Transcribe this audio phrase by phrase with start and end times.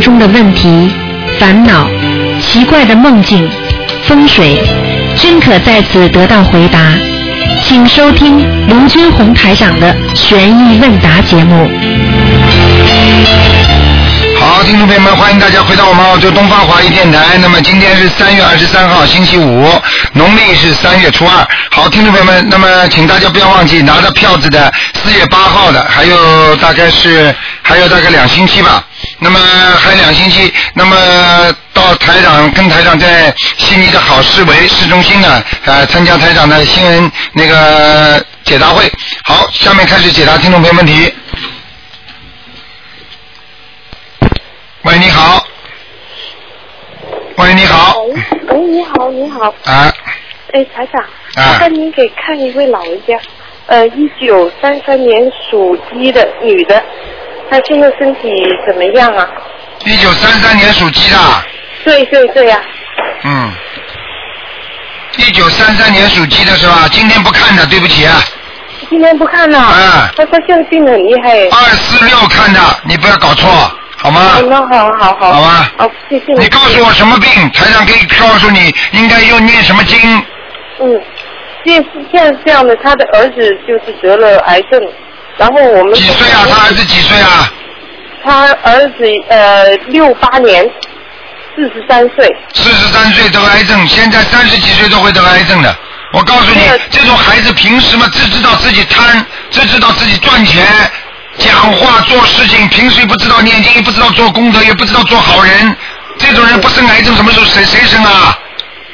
[0.00, 0.90] 中的问题、
[1.38, 1.88] 烦恼、
[2.40, 3.48] 奇怪的梦境、
[4.06, 4.62] 风水，
[5.16, 6.78] 均可在此得到回答。
[7.66, 11.68] 请收听卢军红台长的悬疑问答节目。
[14.38, 17.38] 好，听众朋友们，欢迎大家回到我们澳洲东方华语电台。
[17.40, 19.66] 那么今天是三月二十三号，星期五，
[20.12, 21.46] 农历是三月初二。
[21.70, 24.70] 好，听众朋友们，那么请大家不要忘记拿着票子的
[25.02, 28.84] 四月八号的，还有大概是还有大概两星期吧。
[29.18, 29.38] 那么
[29.78, 30.96] 还有两星期，那么
[31.72, 38.90] 到台长跟台长在悉尼的好市委市中心呢，呃，参加台长的新闻那个解答会。
[39.24, 41.12] 好，下面开始解答听众朋友问题。
[44.82, 45.46] 喂，你好。
[47.36, 47.96] 喂，你好。
[48.48, 49.54] 喂，你好，你好。
[49.64, 49.92] 啊。
[50.52, 53.18] 哎，台长，啊麻烦您给看一位老人家，
[53.66, 56.84] 呃，一九三三年属鸡的女的，
[57.54, 58.28] 她现在身体
[58.66, 59.28] 怎么样啊？
[59.84, 61.16] 一九三三年属鸡的。
[61.84, 62.60] 对对对呀、
[63.22, 63.52] 嗯。
[65.18, 66.88] 一九三三年属鸡的是吧？
[66.90, 68.16] 今天不看的，对不起啊。
[68.90, 69.56] 今天不看了。
[69.56, 71.30] 啊他说现在病得很厉害。
[71.44, 73.48] 二四六看的，你不要搞错，
[73.98, 74.32] 好吗？
[74.38, 75.32] 哦，那好好好。
[75.34, 75.72] 好吧。
[75.76, 79.96] 好，谢谢你你告诉我什么病，台长可以告诉你应该用念什么经。
[80.80, 81.00] 嗯，
[81.64, 84.80] 现现在这样的，他的儿子就是得了癌症，
[85.38, 86.46] 然后我们几岁啊？
[86.48, 87.52] 他儿子几岁啊？
[88.24, 90.64] 他儿子呃六八年，
[91.54, 92.26] 四十三岁。
[92.54, 95.76] 四十三岁得癌症，现在三十几岁都会得癌症的。
[96.12, 100.64] 我告诉你，这种孩子平时嘛，只知道自己贪，只知道自己赚钱，
[101.38, 105.76] 讲话做事情，平时不知道念经，也不知道做功德，也不知道做好人。
[106.16, 108.38] 这种人不生癌症，什么时候谁谁生啊？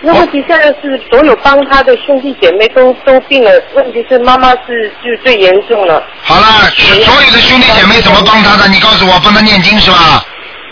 [0.03, 6.03] 那问题现在是所有帮他的兄弟姐妹都都病了，问题是妈妈是就最严重了。
[6.23, 8.67] 好了，所有的兄弟姐妹怎么帮他的？
[8.69, 10.24] 你告诉我，帮他念经是吧？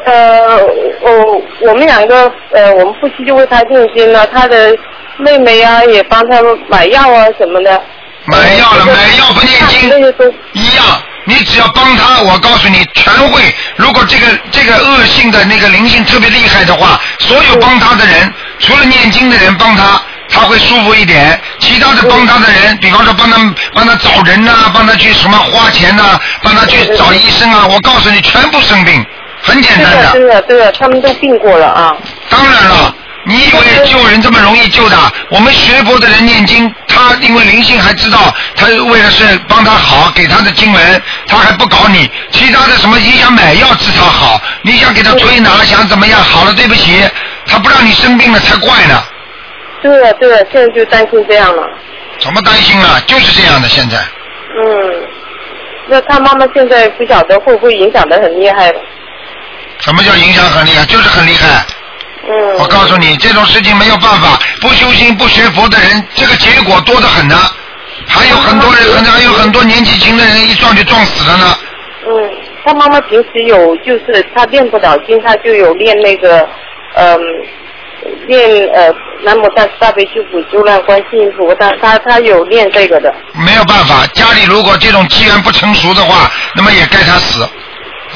[0.06, 0.56] 呃，
[1.02, 4.74] 我我们两个呃，我们夫妻就为他念经了，他的
[5.18, 7.82] 妹妹啊也帮他买药啊什么的。
[8.24, 10.84] 买药了，买药不念经那些都一样。
[11.28, 13.54] 你只要帮他，我告诉你，全会。
[13.76, 20.00] 如果这个这个恶性的那个灵性特别厉害的话，所有帮他的人，除了念经的人帮他，
[20.30, 21.38] 他会舒服一点。
[21.58, 23.36] 其他的帮他的人，比方说帮他
[23.74, 29.04] 帮他找人呐、帮他去什么花钱呐、帮他去找医生啊，我告诉你，全部生病，
[29.42, 30.12] 很简单的。
[30.12, 31.94] 对的对的，他们都病过了啊。
[32.30, 32.94] 当然了，
[33.26, 34.96] 你以为救人这么容易救的？
[35.28, 42.10] 我们学佛的人念经，他因为灵性还知道，他为了是帮他好，给他的经文，他还不搞你。
[42.32, 46.20] 其他的什么，你想买药治他好，你想给他推拿，想怎么样？
[46.20, 47.02] 好了，对不起，
[47.46, 49.02] 他不让你生病了才怪呢。
[49.80, 51.62] 对的对的，现在就担心这样了。
[52.18, 53.00] 怎么担心了？
[53.06, 55.06] 就是这样的，现在嗯，
[55.88, 58.80] 那他妈妈现在不晓得会不会影响的很厉害了。
[59.80, 60.84] 什么叫影响很厉害？
[60.86, 61.64] 就是很厉害。
[62.28, 62.58] 嗯。
[62.58, 67.36] 我告诉你，这种事情没有办法，不修心、不学佛的人，这个结果多得很呢。
[68.06, 71.58] 还有很多人，很还有很多年纪轻的人一撞就撞死了呢。
[72.06, 72.30] 嗯，
[72.64, 76.48] 他妈妈平时有，就是他练不了经，他就有练那个，
[76.94, 77.18] 嗯、
[78.26, 83.12] 练呃南无大慈大悲救苦救难观世音菩萨，他他有练这个的。
[83.34, 87.46] 没有办法，家里如果这种机缘不成熟的话，那么也该他死。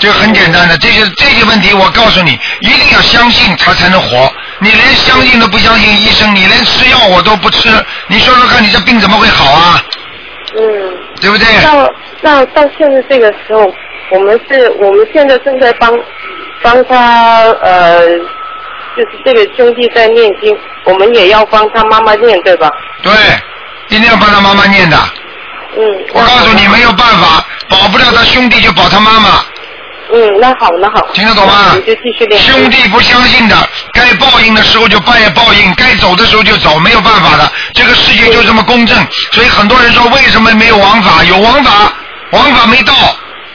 [0.02, 4.28] 这个很简单的，这些这些问题，我告诉你，一定要相信他才能活。
[4.58, 7.68] 你连相信都不相信医生，你连吃药我都不吃，
[8.08, 9.80] 你说说看，你这病怎么会好啊？
[10.56, 10.62] 嗯。
[11.20, 11.46] 对不对？
[11.62, 11.86] 到
[12.20, 13.72] 到到现在这个时候，
[14.10, 15.96] 我们是我们现在正在帮
[16.62, 18.00] 帮他呃，
[18.96, 20.52] 就是这个兄弟在念经，
[20.82, 22.68] 我们也要帮他妈妈念，对吧？
[23.04, 23.12] 对，
[23.96, 24.96] 一定要帮他妈妈念的。
[25.78, 26.04] 嗯。
[26.12, 29.44] 我告诉你，没有办法，保不了他兄弟就保他妈妈。
[30.14, 31.08] 嗯，那好，那好。
[31.14, 32.40] 听得懂吗那我们就继续练。
[32.42, 33.56] 兄弟不相信的，
[33.94, 37.50] 该报应的时候就报报应，该走的时候就走，没有办法的。
[37.72, 38.96] 这个世界就这么公正，
[39.32, 41.24] 所以很多人说为什么没有王法？
[41.24, 41.92] 有王法，
[42.32, 42.92] 王法没到。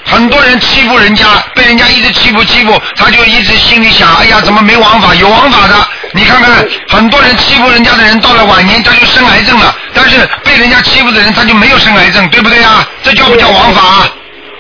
[0.10, 5.14] 很多人欺负人家，被人家一直欺负欺负，他就一直心里想，哎呀，怎么没王法？
[5.14, 5.76] 有王法的，
[6.14, 12.88] 你看看，很多人欺负人家的人，到了晚年他就生癌症了，但是被人家欺负的人他就没有生癌症，对不对啊？
[13.04, 14.10] 这叫不叫王法？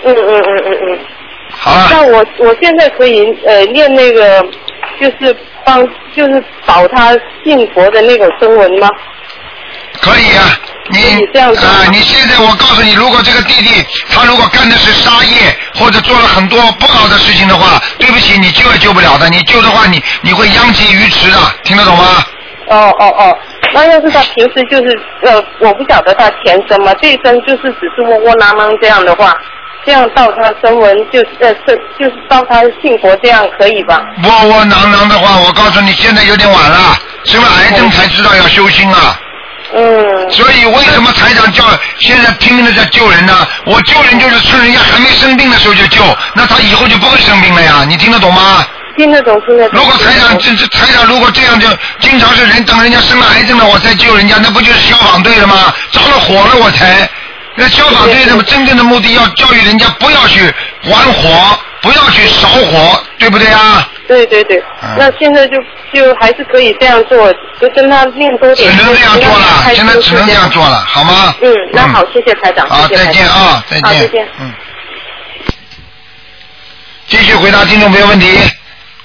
[0.05, 0.99] 嗯嗯嗯嗯嗯。
[1.67, 1.87] 好了。
[1.91, 4.41] 那我我现在可以呃念那个，
[4.99, 5.35] 就是
[5.65, 5.85] 帮
[6.15, 7.11] 就是保他
[7.43, 8.89] 信佛的那种声文吗？
[9.99, 10.43] 可以啊，
[10.89, 10.99] 你
[11.39, 22.05] 啊，你现在我告诉你，如果这个弟弟他如果干的是杀业或者做了很多不好的事情的话，对不起，你救也救不了的，你救的话你你会殃及鱼池的，听得懂吗？
[22.69, 23.37] 哦哦哦，
[23.73, 29.35] 那要是他平时就是呃，我不晓得他前生嘛，这一生就是只是窝窝囊囊这样的话，
[29.87, 34.01] 这样到他声闻，就是呃是就是到他信佛这样可以吧？
[34.21, 39.17] 窝窝囊囊的话，我告诉你，现在有点晚了，生了癌症才知道要修心啊。
[39.73, 41.63] 嗯所以为什么台长叫
[41.99, 43.47] 现在拼命的在救人呢？
[43.65, 46.03] 我救人就是趁人家还没生病的时候就救，
[46.33, 47.85] 那他以后就不会生病了呀。
[47.87, 48.65] 你听得懂吗？
[48.97, 49.79] 听得懂，听得懂。
[49.79, 51.69] 如果台长这这台长如果这样就
[52.01, 55.73] 经常是人等人家生了癌症了我才救人家，那不就是消防队了吗？
[55.91, 57.09] 着了火了我才。
[57.59, 60.41] 那消防队的真正的目的要教育人家不要去
[60.85, 63.89] 玩火，不要去烧火，对不对啊？
[64.07, 65.57] 对对对，嗯那现在就
[65.91, 68.83] 就还是可以这样做，就跟他练多点只。
[68.83, 71.35] 能这样做了，现在只能这样做了，好吗？
[71.41, 72.67] 嗯，那好，谢谢台长。
[72.69, 73.83] 好，再见啊，再见。
[73.83, 74.27] 好，再见。
[74.39, 74.53] 嗯。
[77.07, 78.37] 继续回答听众朋友问题。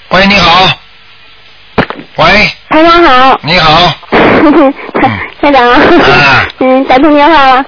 [0.09, 0.69] 喂，你好。
[2.15, 3.93] 喂，台长好，你好。
[5.41, 5.79] 台长，啊
[6.59, 7.65] 嗯，打通电话了。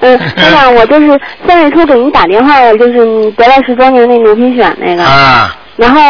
[0.00, 6.00] 嗯，台长，我就是三月初给您打电话的，就是你得了十多年那牛皮癣那个，啊，然后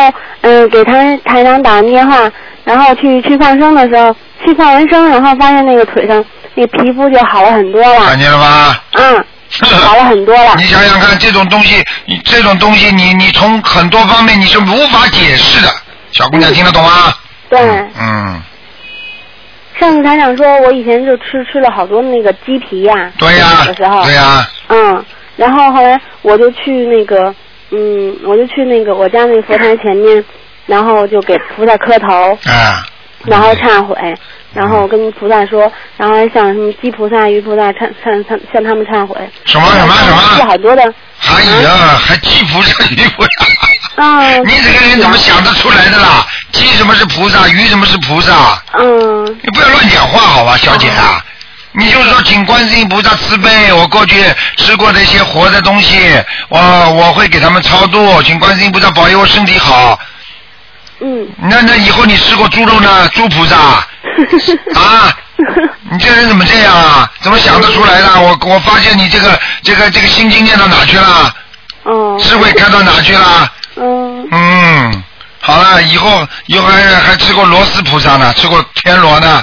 [0.43, 2.31] 嗯给台台长打完电话，
[2.64, 4.14] 然后去去放生的时候，
[4.44, 6.23] 去放完生，然后发现那个腿上
[6.55, 8.82] 那个皮肤就好了很多了看，见了吧？
[8.93, 9.25] 嗯，
[9.85, 15.69] 好了很多了你，想想看，这种东西，你这种东西，你你从很多方面你是无法解释的。
[16.12, 16.90] 小姑娘听得懂吗？
[17.49, 17.58] 对。
[18.00, 18.43] 嗯，
[19.79, 25.05] 上次台长说，我以前就吃吃了好多那个鸡皮呀、对呀、的时候，对呀、嗯，
[25.37, 27.35] 然后后来我就去那个，
[27.71, 30.25] 嗯，我就去那个我家那个佛台前面，
[30.67, 32.85] 然后就给菩萨磕头，啊，
[33.27, 33.97] 然后忏悔，
[34.53, 39.17] 然后跟菩萨说，然后还向什么鸡菩萨、鱼菩萨忏忏忏向他们忏悔。
[39.45, 40.83] 什么什么什么是好多的。
[41.21, 44.03] 哎呀还鸡菩萨鱼菩萨。
[44.03, 44.37] 啊。
[44.45, 46.27] 你这个人怎么想得出来的啦？
[46.53, 48.62] 鸡什么是菩萨，鱼什么是菩萨？
[48.79, 49.27] 嗯。
[49.43, 51.23] 你不要乱讲话好吧，小姐啊！
[51.73, 54.25] 你就说请观世音菩萨慈悲，我过去
[54.56, 56.59] 吃过这些活的东西，我
[56.93, 59.99] 我会给他们超度，请观世音菩萨保佑我身体好。
[61.00, 61.29] 嗯。
[61.37, 63.09] 那那以后你吃过猪肉呢？
[63.09, 63.56] 猪菩萨
[64.75, 65.17] 啊？
[65.91, 67.09] 你这人怎么这样啊？
[67.21, 68.21] 怎么想得出来的？
[68.21, 71.35] 我我发现你这个这个这个心经念到哪去了？
[71.85, 72.19] 哦。
[72.21, 73.53] 智慧开到哪去了？
[73.77, 74.29] 嗯。
[74.33, 75.05] 嗯，
[75.49, 79.43] 好了，以后以后还还吃过罗斯菩萨呢，吃过天螺呢。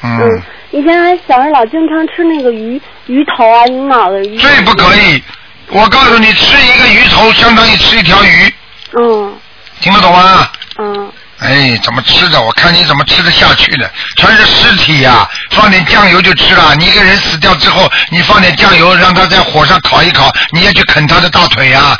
[0.00, 4.38] 嗯， 嗯，以前还小时候老经常吃那个鱼鱼头啊、鱼脑的鱼。
[4.38, 5.22] 最不可以。
[5.68, 8.54] 我告诉你，吃一个鱼头相当于吃一条鱼，
[8.98, 9.36] 嗯
[9.82, 10.48] 听得懂吗？
[10.78, 12.40] 嗯哎，怎么吃的？
[12.40, 13.90] 我看你怎么吃得下去的？
[14.16, 16.74] 全是尸体呀、放点酱油就吃了。
[16.76, 21.98] 你一个人死掉之后，你放点酱油，让他在火上烤一烤，你也去啃他的大腿呀、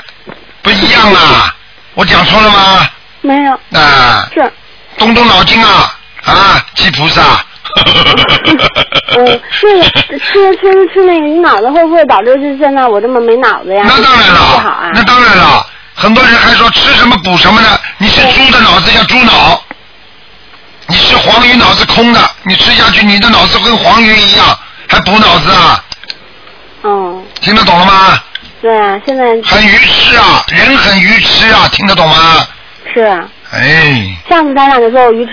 [0.62, 1.52] 不一样啊！
[1.96, 2.88] 我讲错了吗？
[3.22, 3.52] 没有。
[3.72, 4.52] 啊，是。
[4.98, 7.22] 动动脑筋啊啊，鸡菩萨。
[9.16, 13.82] 嗯，这个吃吃吃那个你脑子会不会导致就现在我这么没脑子呀？
[13.86, 14.90] 那当然不好了啊，。
[14.94, 15.66] 那当然了。
[15.94, 17.68] 很多人还说吃什么补什么呢？
[17.96, 19.62] 你是猪的脑子叫猪脑，
[20.86, 24.46] 你吃黄鱼脑子空的，你吃下去你的脑子跟黄鱼一样，
[24.88, 25.82] 还补脑子啊？
[26.84, 28.20] 嗯，听得懂了吗？
[28.66, 32.44] 对啊，现在很愚痴啊，人很愚痴啊，听得懂吗？
[32.92, 33.28] 是啊。
[33.52, 35.32] 哎，上次咱俩就说我愚痴，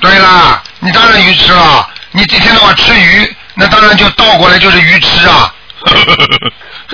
[0.00, 5.52] 对啦，你当然愚痴了，你一天到晚吃鱼，那当然就倒过来就是愚痴啊。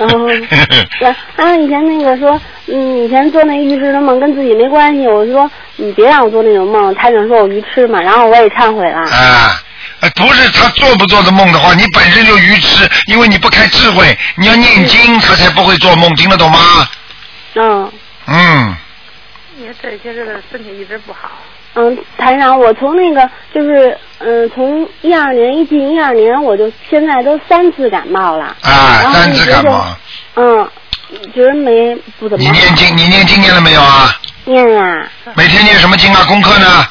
[1.37, 2.37] 然后以前那个说，
[2.67, 8.99] 嗯，以前做那预知的梦跟自己没关系，我说你别让我做那种梦，台长说我愚痴嘛，然后我也忏悔了。
[8.99, 9.63] 啊，
[10.01, 16.59] 呃不是他做不做的梦的话，你本身就愚痴，因为你不开智慧，你要念经，他才不会做梦，听得懂吗？
[17.55, 17.91] 嗯
[18.27, 18.75] 嗯，
[19.59, 21.31] 也这些日子身体一直不好。
[21.73, 28.55] 嗯，台长，我从那个就是嗯，从一二年一进一二年，我就现在都三次感冒了。
[28.61, 29.95] 啊三次感冒，
[30.35, 30.69] 嗯，
[31.33, 32.43] 觉得没不怎么。
[32.43, 34.13] 你念经，你念经念了没有啊？
[34.45, 36.25] 念呀、每天念什么经啊？
[36.25, 36.85] 功课呢？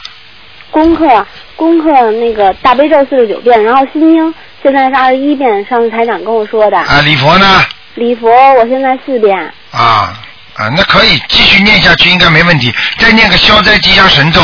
[0.71, 6.79] 功课功课那个大悲咒四十九遍，然后心经现在是二十一遍，上次台长跟我说的。
[6.79, 7.65] 啊，礼佛呢？
[7.95, 9.37] 礼佛我现在四遍。
[9.73, 10.15] 啊
[10.55, 12.73] 啊，那可以继续念下去，应该没问题。
[12.99, 14.41] 再念个消灾吉祥神咒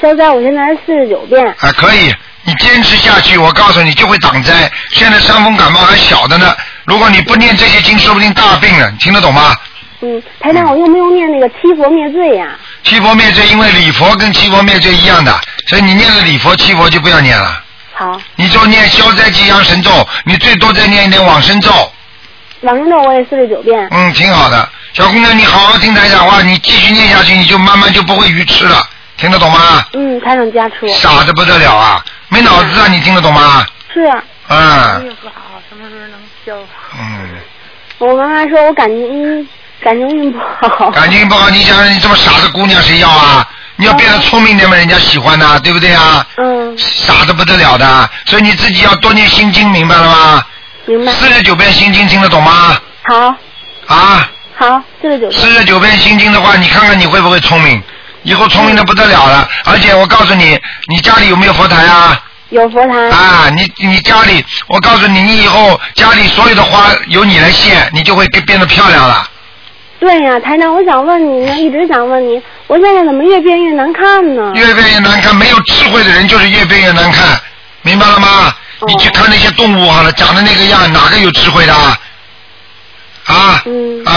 [0.00, 1.46] 消灾我现在是四十九遍。
[1.60, 2.14] 啊，可以。
[2.42, 4.70] 你坚持下去，我告诉你就会挡灾。
[4.88, 6.56] 现在伤风感冒还小的呢，
[6.86, 8.90] 如果你不念这些经，说不定大病了。
[8.90, 9.54] 你听得懂吗？
[10.02, 17.62] 嗯，台长，我用不用念那个七佛灭罪呀、七佛灭罪，因为礼佛跟七佛灭罪一样的，所以你念了礼佛、七佛就不要念了。
[17.92, 19.90] 好，你就念消灾吉祥神咒，
[20.24, 21.70] 你最多再念一点往生咒，
[22.62, 23.86] 往生咒我也四十九遍。
[23.90, 24.68] 嗯，挺好的。
[24.94, 28.82] 小姑娘，你好好听台讲话，你继续念下去，你就慢慢就不会愚痴了，
[29.18, 29.84] 听得懂吗？
[29.92, 30.88] 嗯，台长加持我。
[30.94, 33.66] 傻的不得了啊，没脑子啊，你听得懂吗？
[33.92, 34.24] 是啊。
[34.48, 36.56] 嗯又不好，什么时候能消？
[36.98, 37.28] 嗯，
[37.98, 39.46] 我妈妈说我感情
[39.82, 40.38] 感情运不
[40.78, 40.90] 好。
[40.90, 43.46] 感情不好，你想你这么傻的姑娘谁要啊？
[43.76, 46.26] 你要变得聪明点嘛，人家喜欢呐，对不对啊？
[46.36, 50.44] 嗯，傻的不得了的，所以你自己要多念心经，明白了吗？
[50.84, 51.10] 明白。
[51.12, 52.76] 四十九遍心经听得懂吗？
[53.04, 53.34] 好，
[53.86, 55.30] 啊，好，四十九。
[55.30, 57.82] 四十九遍心经的话，你看看你会不会聪明？
[58.22, 59.48] 以后聪明的不得了了。
[59.64, 62.22] 而且我告诉你，你家里有没有佛台啊？
[62.50, 63.08] 有佛台。
[63.08, 69.26] 啊，你你家里，我告诉你，你以后家里所有的花由你来献，你就会变变得漂亮了。
[70.00, 74.50] 对呀、台长，我想问你呢，一直想问你，我现在怎么越变越难看呢？
[74.54, 77.38] 越变越难看，没有智慧的人就是越变越难看，
[77.82, 78.54] 明白了吗？
[78.78, 81.98] 哦你去看那些动物好了，长得那个样，哪个有智慧的啊？
[83.26, 83.62] 啊，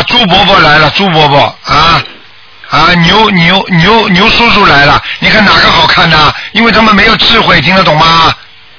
[0.08, 2.02] 猪伯伯来了，猪伯伯啊
[2.70, 6.32] 啊，牛牛牛牛叔叔来了，你看哪个好看呢？
[6.54, 8.34] 因为他们没有智慧，听得懂吗？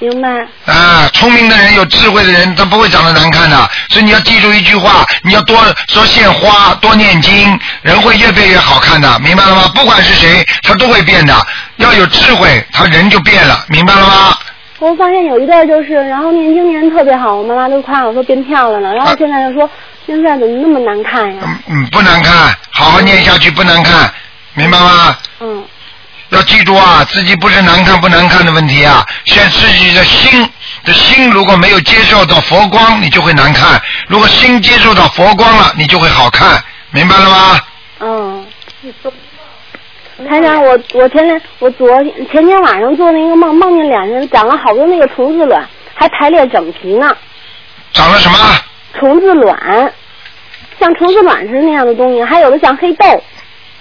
[0.09, 0.29] 明白。
[0.65, 3.57] 啊，聪明的人、有智慧的人，他不会长得难看的。
[3.89, 5.57] 所以你要记住一句话，你要多
[5.87, 9.71] 说献花，多念经，人会越变越好看的，明白了吗？
[9.73, 11.35] 不管是谁，他都会变的。
[11.77, 14.37] 要有智慧，他人就变了，明白了吗？
[14.79, 19.69] 我发现有一段就是，然后念经念得特别好，我妈妈都夸我说变漂亮了，然后现在就说
[20.05, 21.41] 现在怎么那么难看呀？
[21.45, 24.11] 嗯嗯，不难看，好好念下去不难看，
[24.53, 25.17] 明白吗？
[25.39, 25.63] 嗯，
[26.35, 30.49] 要记住啊，自己不是难看不难看的问题啊，先自己的心
[30.83, 36.61] 的心如果没有接受到佛光，你就会难看；如果心接受到佛光了，你就会好看，
[36.91, 37.59] 明白了吗？
[37.99, 38.45] 嗯。
[40.29, 47.15] 台长，我我前天我昨天前天晚上做那个梦，梦见脸上长了好多那个虫子卵，还排列整齐呢。
[47.93, 48.37] 长了什么？
[48.97, 49.91] 虫子卵，
[50.79, 53.23] 像虫子卵似的那样的东西，还有的像黑豆，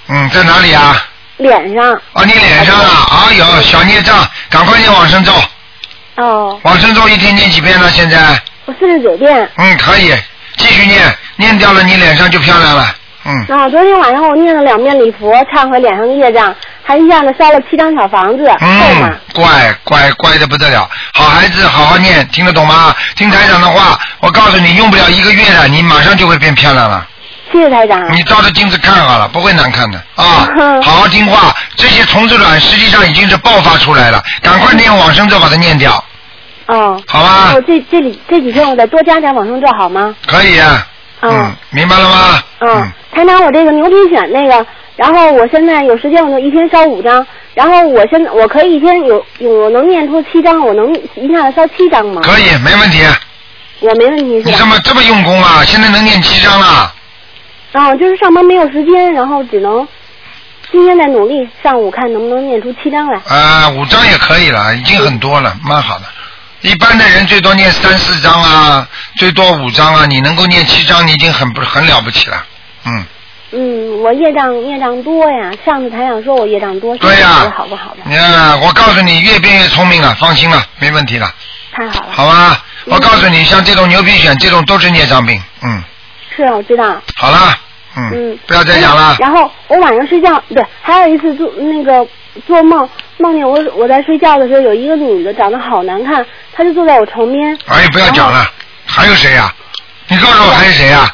[0.08, 1.06] 嗯，在哪里啊？
[1.36, 1.92] 脸上。
[2.12, 3.06] 啊，你脸上啊？
[3.10, 5.32] 啊有小孽障，赶快念往生咒，
[6.16, 7.88] 哦，往生咒一天念几遍呢？
[7.90, 8.40] 现在？
[8.66, 9.48] 我四十九遍。
[9.56, 10.14] 嗯，可以，
[10.56, 11.02] 继续念，
[11.36, 12.94] 念掉了你脸上就漂亮了。
[13.26, 22.94] 嗯，啊昨天晚上我念了两遍礼佛，忏悔脸上的业障，还一下子烧了七张小房子，嗯？，乖乖乖的不得了，好孩子，好好念，听得懂吗？
[23.16, 27.06] 听台长的话，我告诉你，用不了一个月的，你马上就会变漂亮了。
[27.54, 28.12] 谢谢台长。
[28.12, 30.48] 你照着镜子看好了，不会难看的啊！
[30.82, 36.02] 好好听话，这些虫子卵实际上已经是爆发出来了，赶快念往生咒把它念掉，
[36.66, 37.00] 哦。
[37.06, 40.14] 好吧我这这里这几天我再多加点往生咒好吗？
[40.26, 40.86] 可以啊。
[41.20, 42.42] 嗯嗯，明白了吗？
[42.58, 52.20] 嗯，台长，我这个牛皮癣那个，然后我现在有时间我就一天烧五张，然后我现在我可以一天有有我能念出七张，我能一下子烧七张吗？
[52.24, 53.00] 可以，没问题。
[53.80, 54.50] 我没问题是吧？
[54.50, 55.62] 你这么这么用功啊？
[55.64, 56.66] 现在能念七张了。
[56.66, 56.94] 啊，
[57.98, 59.86] 就是上班没有时间，然后只能
[60.70, 63.20] 今天再努力，上午看能不能念出七张来。
[63.28, 66.04] 啊，五张也可以了，已经很多了，蛮好的。
[66.62, 72.42] 一般的人最多念三四张啊，最多五张啊，你能够念七张，你已经很不很了不起了。
[72.86, 73.04] 嗯，
[73.52, 78.02] 嗯，我业障业障多呀，上次台长说我业障多，对呀、好不好的？
[78.04, 81.30] 你看，我告诉你，越变越聪明了，放心了，没问题了，
[81.72, 82.12] 太好了。
[82.12, 82.64] 好吧？
[82.86, 85.38] 我告诉你，像这种牛皮癣，这种都是孽障病。
[85.62, 85.82] 嗯，
[86.34, 86.96] 是啊，我知道。
[87.16, 87.54] 好了，
[87.96, 89.16] 嗯，嗯，不要再讲了。
[89.20, 92.06] 然后我晚上睡觉，对，还有一次做那个
[92.46, 97.56] 做梦，梦见我我在睡觉的时候，有一个女的长得好难看，她就坐在我床边。
[97.66, 98.44] 哎，不要讲了，
[98.86, 99.52] 还有谁呀、
[100.08, 101.08] 你告诉我还有谁呀、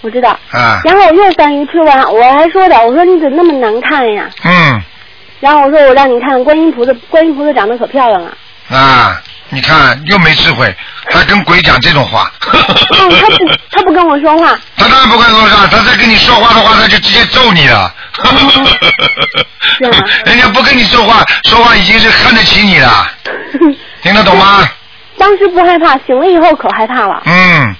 [0.00, 0.30] 我知道。
[0.50, 0.80] 啊？
[0.84, 4.28] 然后我又三鱼吃完，我还说的，我说你怎么那么难看呀？
[4.44, 4.80] 嗯，
[5.40, 8.36] 然后我说我让你看观音菩萨，观音菩萨长得可漂亮了。
[8.70, 9.20] 啊，
[9.50, 10.74] 你看又没智慧，
[11.10, 12.30] 还跟鬼讲这种话。
[12.52, 13.36] 嗯，他不，
[13.70, 14.58] 他不跟我说话。
[14.76, 17.92] 他当然不跟我说话，他再跟你说话的话，他就直接揍你了。
[19.78, 23.06] 是吗人家不跟你说话，说话已经是看得起你了，
[24.02, 24.68] 听得懂吗？
[25.18, 27.22] 当时不害怕，醒了以后可害怕了。
[27.26, 27.76] 嗯，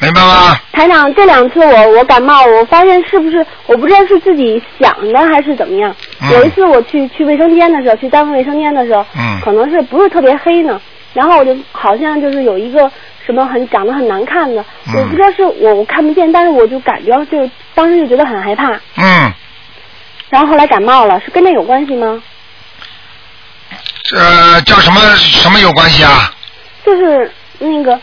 [0.00, 0.56] 明白吗？
[0.72, 5.94] 台长，这两次我我感冒，我发现是不是我不知道是自己想的还是怎么样。
[6.20, 10.80] 嗯有一次我去去卫生间的时候，去单位卫生间的时候，嗯可能是不是特别黑呢，
[11.14, 12.90] 然后我就好像就是有一个
[13.24, 19.32] 什么很长得很难看的，嗯我不知道是我我看不见，但是我就感觉就当时就觉得很害怕，嗯，
[20.28, 22.22] 然后后来感冒了，是跟那有关系吗？
[24.14, 26.30] 呃，叫什么什么有关系啊？
[26.84, 27.98] 就是那个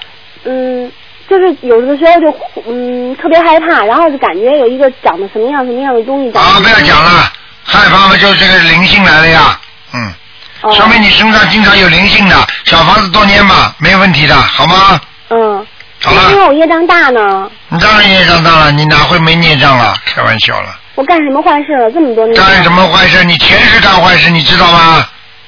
[0.45, 0.91] 嗯。
[1.29, 2.37] 就是有的时候就
[2.67, 6.37] 嗯特别害怕，然后就感觉有一个长得什么样什么样的东西。
[6.37, 7.31] 啊，不要讲了，
[7.63, 9.57] 害怕嘛，就是这个灵性来了呀。
[9.93, 10.13] 嗯，
[10.61, 14.99] 哦说明你身上经常有灵性的，小房子多念吧，没问题的，好吗？
[15.29, 15.65] 嗯，
[16.03, 19.95] 好了因为，我业障大呢，你当然业障大了，你哪会没孽障了？
[20.05, 21.91] 开玩笑了，我干什么坏事了？
[21.91, 23.23] 这么多年干什么坏事？
[23.23, 25.07] 你前世干坏事，你知道吗？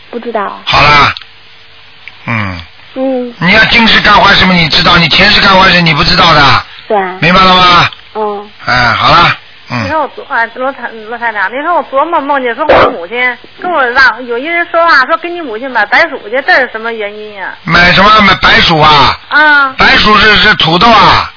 [0.10, 0.60] 不知道。
[0.65, 1.13] 好啦，
[2.25, 2.62] 嗯，
[2.96, 6.41] 嗯，你要今世干坏事嘛，你知道；你前世干坏事，你不知道的，
[6.88, 7.89] 对，明白了吗？
[8.15, 9.36] 嗯，哎，好了，
[9.74, 13.15] 嗯，你说我昨啊罗台罗台长，你说我琢磨梦见说我母亲
[13.62, 19.18] 跟我让有一人说话说给你母亲买白薯去，这是什么原因呀、买什么买白薯啊？
[19.30, 19.74] 啊？
[19.77, 21.32] 白薯是是土豆啊，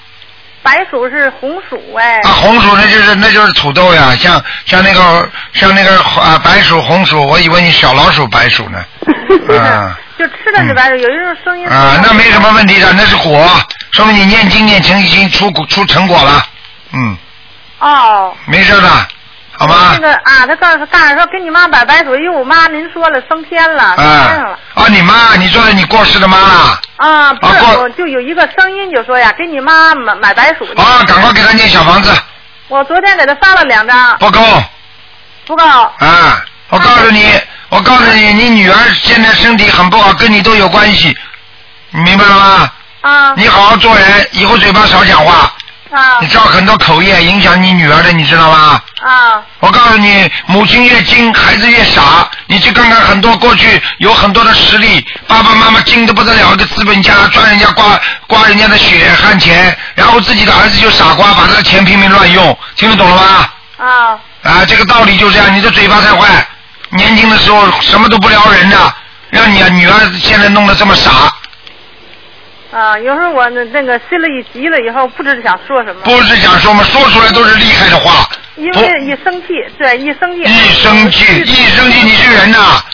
[0.63, 2.19] 白薯是红薯哎。
[2.25, 8.79] 啊红薯那就是那就是土豆呀，像像那个像那个啊白薯红薯，我以为你小老鼠白薯呢，
[9.59, 11.67] 啊就吃的是白薯，有一种声音。
[11.69, 13.49] 啊那没什么问题的，那是火，
[13.93, 16.43] 说明你念经念成已经出出成果了，
[16.93, 17.17] 嗯，
[17.79, 18.35] 哦。
[18.47, 18.89] 没事的，
[19.59, 19.99] 好吗那？
[20.01, 24.59] 个啊，他告诉告诉说给你妈买白薯，哎呦妈，您说了升天了，升天了。
[24.75, 26.81] 啊你妈，你说的你过世的妈啦？
[26.97, 30.73] 啊，不是，就有一个声音就说呀，给你妈买买白薯去。
[30.81, 32.13] 啊，赶快给他念小房子，
[32.69, 34.41] 我昨天给他发了两张，不够
[35.47, 35.65] 不够。
[35.65, 36.43] 啊！
[36.69, 37.33] 我告诉你，
[37.69, 41.17] 我告诉你，你女儿现在身体很不好，跟你都有关系，
[41.91, 42.71] 你明白了吗？
[43.03, 45.53] 啊你好好做人，以后嘴巴少讲话，
[45.93, 48.81] 啊你造很多口业，影响你女儿的，你知道吗？
[49.05, 52.29] 啊我告诉你，母亲越精，孩子越傻。
[52.49, 63.51] 你去看看很多过去有很多的实力，爸爸妈妈精的不得了，个资本家赚人家刮刮人家的血汗钱，然后自己的儿子就傻瓜，把他的钱拼命乱用，听得懂了吗？
[63.79, 66.47] 啊啊，这个道理就这样，你的嘴巴太坏，
[66.91, 68.95] 年轻的时候什么都不撩人的，
[69.31, 71.11] 让你啊女儿现在弄得这么傻，
[72.77, 72.99] 啊！
[72.99, 80.43] 有时候我那那个心里一急了以后，不知道想说什么，不是想说嘛，说出来都是厉害的话，因为一生气，对，一生气。
[80.43, 82.85] 一生气，一生气，你是人呐、啊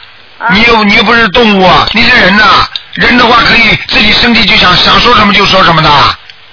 [0.52, 2.44] 你又你又不是动物啊，你是人呐、
[2.94, 5.88] 人的话可以自己生气就想想说什么就说什么的，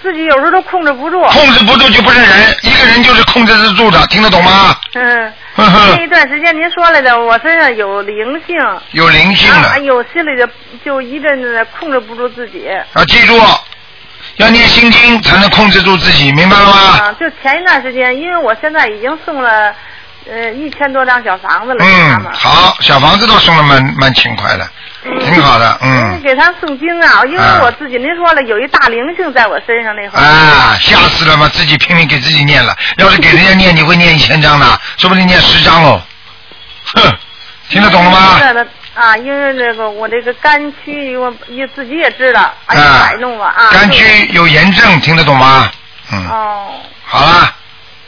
[0.02, 1.22] 自己有时候都控制不住。
[1.24, 4.76] 控制不住就不是人，一个人就是控制得住的，听得懂吗？
[4.94, 5.34] 嗯。
[5.58, 8.16] 那一段时间您说来的，我身上有灵
[8.48, 8.56] 性。
[8.92, 10.48] 有灵性啊，的哎呦，心里的
[10.86, 12.66] 就一阵子控制不住自己。
[12.94, 13.38] 啊，记住，
[14.38, 16.72] 要念心经才能控制住自己，明白了吗？
[17.02, 19.74] 啊，就前一段时间，因为我现在已经送了
[20.32, 24.66] 呃一千多张小房子了，嗯，好，小房子都送的蛮蛮勤快的，
[25.04, 26.22] 挺好的，嗯，嗯。
[26.22, 30.22] 给他诵经啊，因为啊我自己，您说了有一大灵性在我身上那会儿。
[30.22, 31.48] 啊，吓死了嘛！
[31.50, 34.66] 自己拼命给自己念了，要是给人家念，你会念一千张的，
[34.98, 36.02] 说不定念十张哦。
[36.96, 37.14] 哼，
[37.70, 38.40] 听得懂了吗？
[38.40, 43.70] 是的啊，因为那个我这个肝区，我也自己也知道，哎呀，啊摆弄了啊。
[43.72, 45.72] 肝区有炎症，听得懂吗？
[46.12, 46.72] 嗯，哦。
[47.06, 47.54] 好了，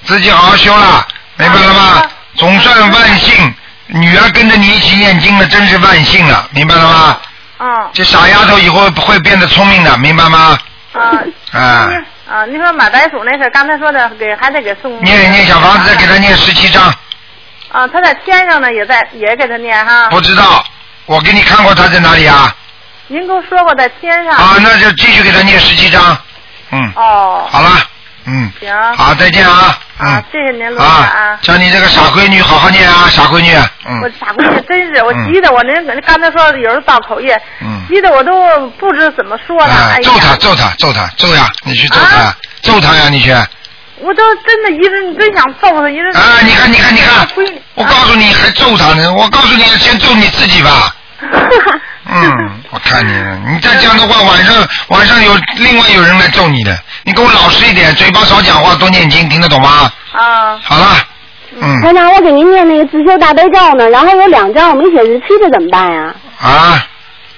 [0.03, 2.11] 自己好好修了，明白了吗啊？
[2.35, 3.53] 总算万幸，
[3.93, 7.17] 女儿跟着你一起念经了，真是万幸了，明白了吗？
[7.63, 10.57] 嗯这傻丫头以后会变得聪明的，明白吗？
[10.93, 11.01] 啊。
[11.51, 11.89] 啊
[12.31, 15.03] 啊，你说买白薯那事儿，刚才说的给还得给送。
[15.03, 16.83] 念念小房子，再给他念十七章，
[17.71, 20.07] 啊，他在天上呢，也在也给他念哈。
[20.09, 20.63] 不知道，
[21.05, 22.55] 我给你看过他在哪里啊？
[23.07, 24.33] 您跟我说过在天上。
[24.33, 26.17] 啊，那就继续给他念十七章。
[26.71, 27.45] 嗯，哦。
[27.51, 27.69] 好了，
[28.25, 28.73] 嗯，行。
[28.97, 29.53] 好，再见啊。
[29.53, 33.51] 啊嗯，，谢谢您，罗台啊。，叫你这个傻闺女好好念啊，傻闺女。
[33.85, 39.99] 嗯我嗯，傻闺女真是，我嗯急得我那刚才说有人造口业，嗯急得我都不知怎么说了。
[40.03, 41.49] 揍他，揍他，揍他，揍呀！
[41.63, 43.09] 你去揍他啊，揍他呀！
[43.09, 43.31] 你去。
[43.31, 43.45] 啊，
[43.99, 46.07] 我都真的一直真想揍他，一直。
[46.17, 47.27] 啊你看，你看，你看，
[47.75, 49.11] 我告诉你，还揍他呢！
[49.13, 50.95] 我告诉你，先揍你自己吧。
[52.09, 53.11] 嗯，我看你，
[53.51, 54.55] 你再这样的话，晚上
[54.87, 56.77] 晚上有另外有人来揍你的。
[57.03, 59.91] 你给我老实一点，嘴巴少讲话，多念经，听得懂吗？
[60.13, 60.87] 啊，好了，
[61.59, 66.15] 嗯台长，我给您念那个自修大悲咒呢，然后有两张我没写日期，的怎么办呀？
[66.39, 66.87] 啊，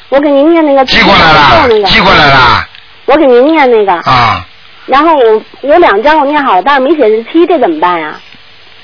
[0.10, 2.68] 我给您念那个寄过来了寄过来了
[3.06, 4.46] 我给您念那个，啊，
[4.86, 8.14] 然后我有两张我念好了，但是没写日期，这怎么办呀？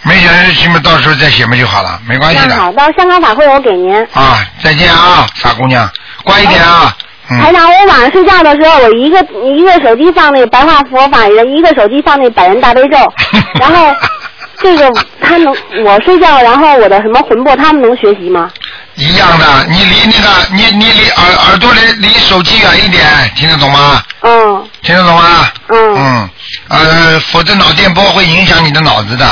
[0.03, 2.47] 没写日期嘛，到时候再写嘛就好了，没关系的。
[2.47, 3.93] 那好，到香港法会我给您。
[4.13, 5.89] 啊，再见啊，傻姑娘，
[6.23, 6.95] 乖一点啊。
[7.32, 9.19] 嗯，台长，我晚上睡觉的时候，我一个
[9.55, 12.97] 一个手机放那白话佛法，一个手机放那百人大悲咒，
[13.62, 13.93] 然后
[14.58, 15.55] 这个他能
[15.86, 18.49] 我睡觉，然后我的什么魂魄他们能学习吗？
[18.95, 23.05] 一样的，你离那个，你你离耳耳朵离离手机远一点，
[23.36, 24.01] 听得懂吗？
[24.21, 25.47] 嗯听得懂吗？
[25.67, 26.29] 嗯嗯，
[26.69, 29.25] 呃，否则脑电波会影响你的脑子的，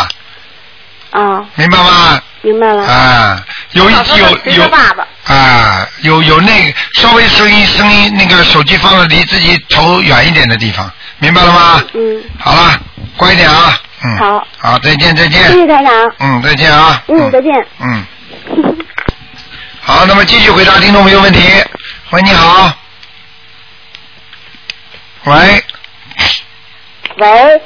[1.12, 2.22] 啊，明白吗？
[2.42, 2.84] 明白了。
[2.86, 5.06] 啊，有一有有爸爸。
[5.34, 11.84] 啊，有有那个稍微声音声音那个手机放的离自己头远一点的地方，明白了吗？
[11.94, 12.80] 嗯，好了，
[13.18, 13.80] 乖一点啊。
[14.04, 14.18] 嗯。
[14.18, 14.48] 好。
[14.58, 15.52] 好，再见再谢见。
[15.52, 15.94] 谢台长。
[16.20, 17.04] 嗯，再见啊。
[17.08, 17.68] 嗯，再见。
[17.80, 18.06] 嗯。
[19.82, 21.42] 好，那么继续回答听众朋友问题。
[22.12, 22.72] 喂，你好。
[25.26, 25.64] 喂，
[27.18, 27.62] 喂，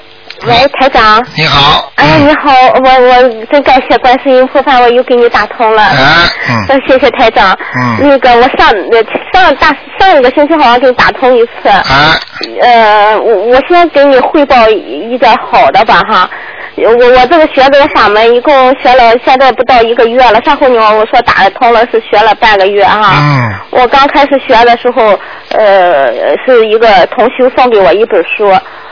[0.48, 1.24] 喂，台长。
[1.36, 1.92] 你好。
[1.96, 2.52] 哎，你好，
[2.84, 5.84] 我我真感谢观世音菩萨，我又给你打通了。
[5.84, 6.66] 啊，嗯。
[6.70, 7.58] 呃谢谢台长。
[7.76, 9.68] 嗯那个我上呃上大
[10.00, 11.70] 上一个星期好像给你打通一次。
[11.70, 12.18] 啊，
[12.62, 16.30] 呃，我我先给你汇报一点好的吧哈。
[16.78, 20.42] 我我这个学这个法门一共学了，现在不到一个月了。
[20.42, 23.14] 上回你我说打得通了，是学了半个月哈。
[23.20, 25.18] 嗯我刚开始学的时候，
[25.50, 28.52] 呃，是一个同修送给我一本书，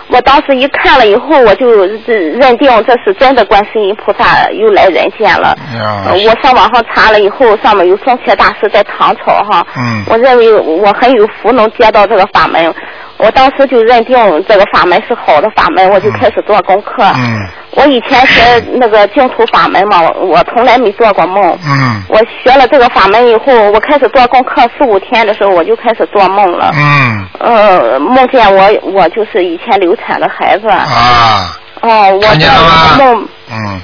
[0.10, 5.56] 我当时一看了以后，我就认定这是真的观世音菩萨又来人间了。
[6.08, 10.04] 呃我上网上查了以后，上面有宗伽大师在唐朝哈，嗯。
[10.08, 12.74] 我认为我很有福能接到这个法门，
[13.19, 17.03] 我当时就认定这个法门是好的法门，我就开始做功课。
[17.15, 18.41] 嗯我以前学
[18.73, 21.55] 那个净土法门嘛，我我从来没做过梦。
[21.63, 26.71] 嗯我学了这个法门以后，我开始做功课四五天的时候，我就开始做梦了。
[26.73, 30.67] 嗯呃，梦见我我就是以前流产的孩子。
[30.67, 33.82] 啊，哦，我看见在了吗梦，嗯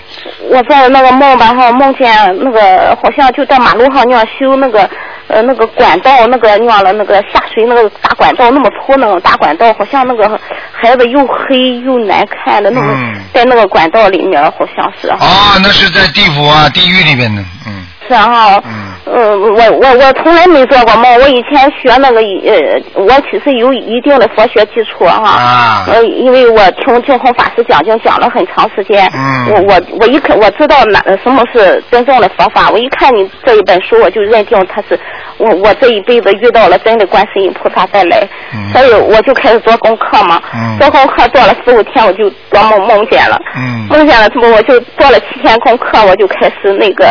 [0.49, 4.89] 我在那个梦吧哈，梦见那个好像就在马路上那样修那个
[5.27, 10.39] 呃那个管道，那个你忘了那个下水那个大管道那么粗那种大管道，好像那个
[10.71, 15.17] 孩子又黑又难看的那种，嗯在那个管道里面好像是啊。
[15.19, 18.84] 哦，那是在地府啊，地狱里边的，嗯是啊，嗯
[19.15, 25.29] 呃，我我我从来没做过梦，我以前学那个呃，我其实有一定的佛学基础哈。
[25.29, 34.99] 啊呃，因为我听净空法师讲经讲了很长时间，嗯我我我一看我知道哪什么是真正的佛法，我一看你这一本书，我就认定他是
[35.37, 47.05] 我我这一辈子遇到了真的观世音菩萨再来，嗯所以我就开始做功课嘛，嗯做功课做了十五天，我就做梦梦见了，嗯梦见了之后，我就做了七天功课，我就开始那个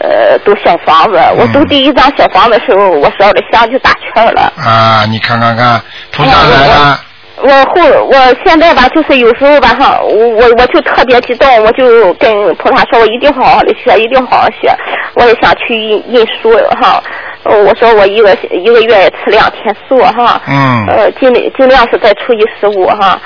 [0.00, 1.18] 呃读小房子。
[1.38, 4.52] 我读第一张小房子的时候，我烧的香就打圈了。
[4.56, 5.80] 啊，你看看看，
[6.12, 7.00] 菩萨来了，
[7.42, 14.74] 我后我现在吧，就是有时候吧哈，我我我就特别激动，我就跟菩萨说，我一定好好的学，一定好好学。
[15.14, 17.02] 我也想去印印书哈，
[17.44, 23.20] 呃我说我一个一个月吃两天素哈，嗯呃尽力尽量是在初一十五哈，呃。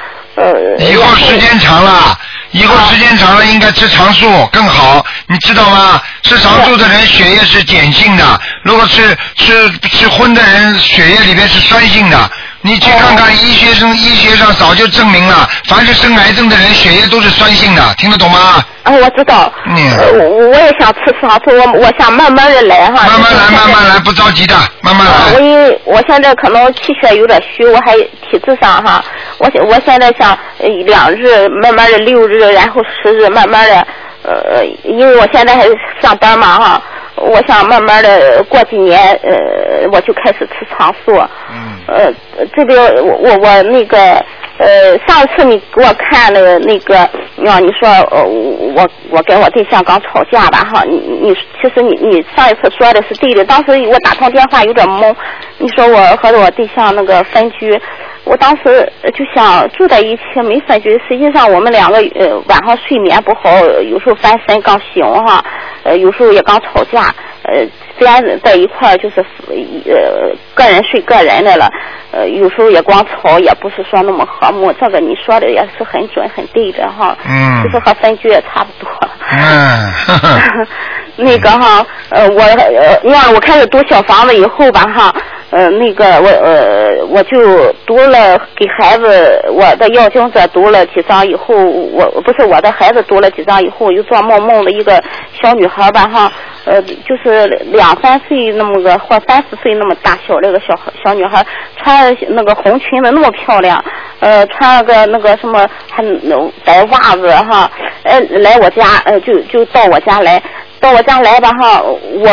[0.79, 2.19] 以后时间长了，
[2.53, 6.01] 以后时间长了应该吃长素更好，你知道吗？
[6.23, 12.31] 吃长素的人血液是碱性的，如果吃吃吃荤的人血液里面是酸性的。
[12.63, 18.63] 你去看看医学生，医学上早就证明了，凡是生癌症的人血液都是酸性的，听得懂吗？
[18.83, 19.51] 啊，我知道。
[19.67, 23.07] 嗯呃我我也想吃长素，我我想慢慢的来哈。
[23.07, 25.41] 慢慢来，慢慢来，不着急的，慢慢啊，我来。
[25.41, 29.03] 因为我现在可能气血有点虚，我还体质上哈，
[29.39, 33.87] 我我现在想呃两日，慢慢的六日，然后十日，慢慢的
[34.23, 35.65] 呃，因为我现在还
[36.03, 36.83] 上班嘛哈，
[37.17, 41.17] 我想慢慢的过几年呃，我就开始吃长素。
[41.51, 42.13] 嗯呃，
[42.55, 43.99] 这边我我我那个
[44.59, 55.15] 呃，上一次你给我看了那个，啊，你说呃，我我跟我对象刚吵架吧哈，你你其实你你上一次说的是对的，当时我打通电话有点懵，
[55.59, 57.81] 你说我和我对象那个分居，
[58.25, 63.51] 我当时就想住在一起没分居，实际上我们两个呃晚上睡眠不好，
[63.91, 65.43] 有时候翻身刚醒哈，
[65.85, 67.13] 呃有时候也刚吵架，
[67.45, 67.65] 呃
[68.01, 69.21] 虽然在一块儿就是
[69.85, 71.71] 呃个人睡个人的了，
[72.13, 78.91] 呃有时候也光吵，也不是说那么和睦，这个你说的也是很准很对的哈，嗯就是和分居也差不多。
[79.31, 80.67] 嗯，呵呵
[81.17, 85.15] 那个哈，呃，我呃，你看我开始读小房子以后吧哈，
[85.51, 95.03] 呃，那个我呃，我就读了给孩子我的药经者读了几章以后，我不是我的孩子读了几章以后，我就做梦梦的一个
[95.43, 96.33] 小女孩吧哈，
[96.67, 101.45] 呃，就是两三岁那么个或三四岁那么大小那个小小女孩，
[101.77, 103.85] 穿那个红裙子那么漂亮，
[104.21, 107.69] 呃，穿了个那个什么还那白袜子哈，
[108.05, 110.41] 呃，来我家呃就就到我家来，
[110.81, 112.31] 到我家来吧哈，我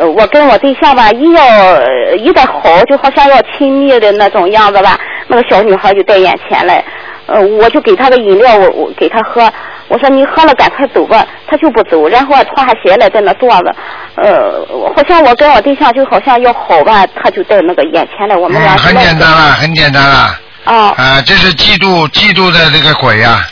[0.00, 6.82] 呃我跟我对象吧一要呃一点好，就好像要亲密的那种样子吧，那个小女孩就在眼前来，
[7.26, 9.52] 呃我就给她个饮料，我我给她喝，
[9.88, 13.76] 我说你喝了赶快走吧，她就不走，然后还脱下鞋来在那坐着，
[14.16, 20.34] 呃好像我跟我对象就好像要好吧，她就在那个眼前来，我们俩嗯，很简单了，很简单了。
[20.64, 23.46] 啊啊，这是嫉妒嫉妒的这个鬼呀、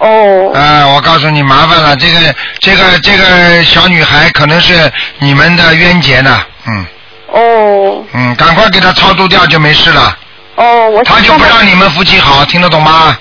[0.00, 0.88] 哦啊！
[0.88, 6.86] 我告诉你，麻烦了，这个这个这个小女孩可能是你们的冤结呢，嗯
[7.32, 10.16] 哦嗯，赶快给她超度掉就没事了，
[10.56, 13.16] 哦，我她就不让你们夫妻好，听得懂吗？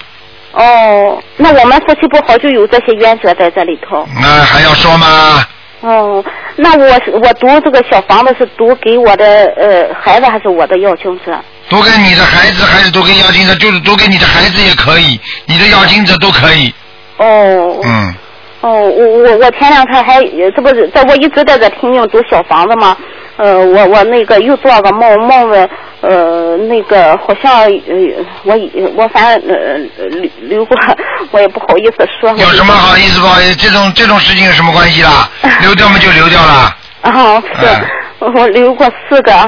[0.53, 4.07] 哦，那我们夫妻不好，就有这些冤结在这里头。
[4.19, 5.45] 那还要说吗？
[5.81, 6.23] 哦，
[6.57, 11.39] 那我是我读这个小房子是读给我的呃孩子还是我的要经者？
[11.69, 13.55] 读给你的孩子还是读给要经者？
[13.55, 16.73] 就是读给你的孩子也可以，你的要经者都可以。
[17.17, 17.81] 哦。
[17.85, 18.15] 嗯。
[18.61, 20.21] 哦，我我我前两天还
[20.53, 22.97] 这不是在我一直在这听命读小房子吗？
[23.39, 25.67] 呃，我我那个又做个梦，梦了
[26.01, 28.55] 呃那个好像呃我
[28.95, 29.77] 我反正呃
[30.09, 30.75] 留留过，
[31.31, 32.29] 我也不好意思说。
[32.31, 33.55] 有什么好意思不好意思？
[33.55, 35.29] 这种这种事情有什么关系啦？
[35.61, 36.75] 留掉嘛就留掉了。
[37.01, 39.47] 啊，是，我留过四个哈，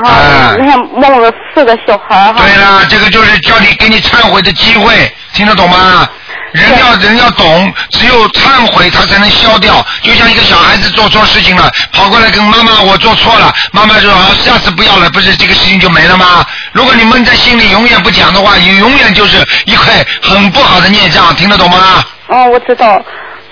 [0.95, 2.35] 梦了四个小孩哈。
[2.37, 4.93] 对了，这个就是叫你给你忏悔的机会，
[5.33, 6.07] 听得懂吗？
[6.53, 9.85] 人要人要懂，只有忏悔他才能消掉。
[10.01, 16.45] 就像一个小孩子做错事情了，跑过来跟妈妈我做错了，妈妈说啊下次不要了，不是这个事情就没了吗？
[16.73, 22.03] 如果你闷在心里永远不讲的话，你永远就是一块很不好的孽障，听得懂吗？
[22.27, 23.03] 哦，我知道。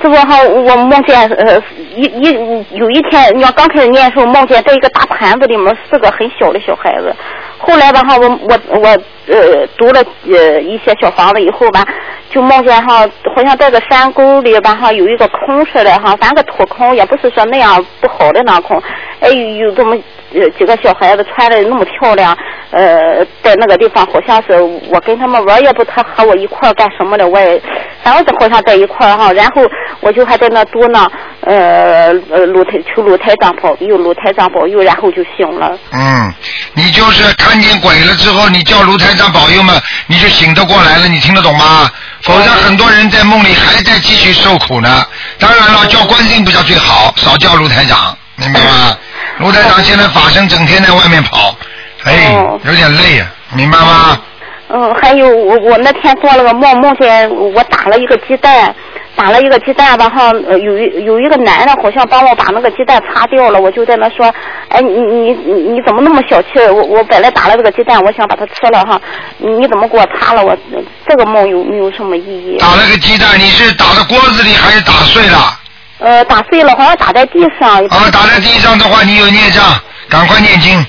[0.02, 1.62] 这不哈，我梦见呃
[1.94, 7.14] 一一有一天，你要刚开始念的时候，梦见在一个大盘子里面四个很小的小孩子。
[7.58, 8.88] 后来吧哈，我我我
[9.28, 11.86] 呃读了呃一些小房子以后吧，
[12.30, 18.82] 就梦见哈，好像在个山沟里吧哈，有一个空似的哈，反正个土坑，也不是说那样不好的那空。
[19.20, 19.98] 哎，有这么
[20.34, 22.38] 呃几个小孩子穿的那么漂亮，
[22.72, 27.62] 呃，在那个地方好像是我跟他们玩，也不他和我一块干什么的，我也
[28.04, 29.62] 反正是好像在一块哈，然后。
[30.02, 31.12] 我就还在那嘟呢，
[31.42, 35.78] 呃呃，露台求露台长保佑，露台长保佑，然后就醒了。
[35.92, 36.34] 嗯，
[36.74, 39.74] 你就是看见鬼了之后，你叫卢台长保佑嘛，
[40.08, 41.92] 你就醒得过来了，你听得懂吗？
[42.22, 45.06] 否则很多人在梦里还在继续受苦呢。
[45.38, 48.98] 当然了，叫观音比较最好，少叫卢台长，明白吗？
[49.40, 51.56] 卢台长现在法身整天在外面跑，
[52.04, 54.20] 哎，有点累啊，明白吗？
[54.72, 58.74] 嗯，还有我我那天做了个梦，梦见我打了一个鸡蛋。
[59.16, 64.34] 打了一个鸡蛋吧哈，有一有一个男的，好像帮我把那个鸡蛋擦掉了，我就在那说，
[64.70, 66.60] 哎，你你你你怎么那么小气？
[66.70, 69.02] 我我本来打了这个鸡蛋，我想把它吃了哈，
[69.40, 70.46] 你怎么给我擦了？
[70.46, 70.56] 我
[71.06, 72.58] 这个梦有没有什么意义？
[72.60, 75.59] 打了个鸡蛋，你是打到锅子里还是打碎了？
[76.00, 77.86] 呃，打碎了，好像打在地上。
[77.88, 79.64] 啊，打在地上的话，你有孽障，
[80.10, 80.86] 赶快念经。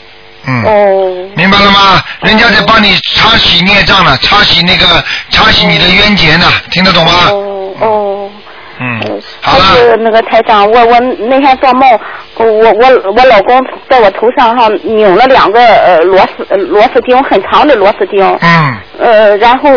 [0.47, 0.65] 嗯。
[0.65, 1.29] 哦。
[1.35, 2.01] 明白了吗？
[2.23, 4.87] 人家在帮你擦洗孽障了，擦洗那个
[5.31, 7.13] 擦洗你的冤结呢，听得懂吗？
[7.31, 8.31] 哦哦。
[8.79, 12.01] 嗯，好是那个台长，我我那天做梦，
[12.37, 18.25] 我我我老公在我头上哈拧了两个呃螺丝螺丝钉，很长的螺丝钉。
[18.41, 18.77] 嗯。
[19.01, 19.71] 呃，然后。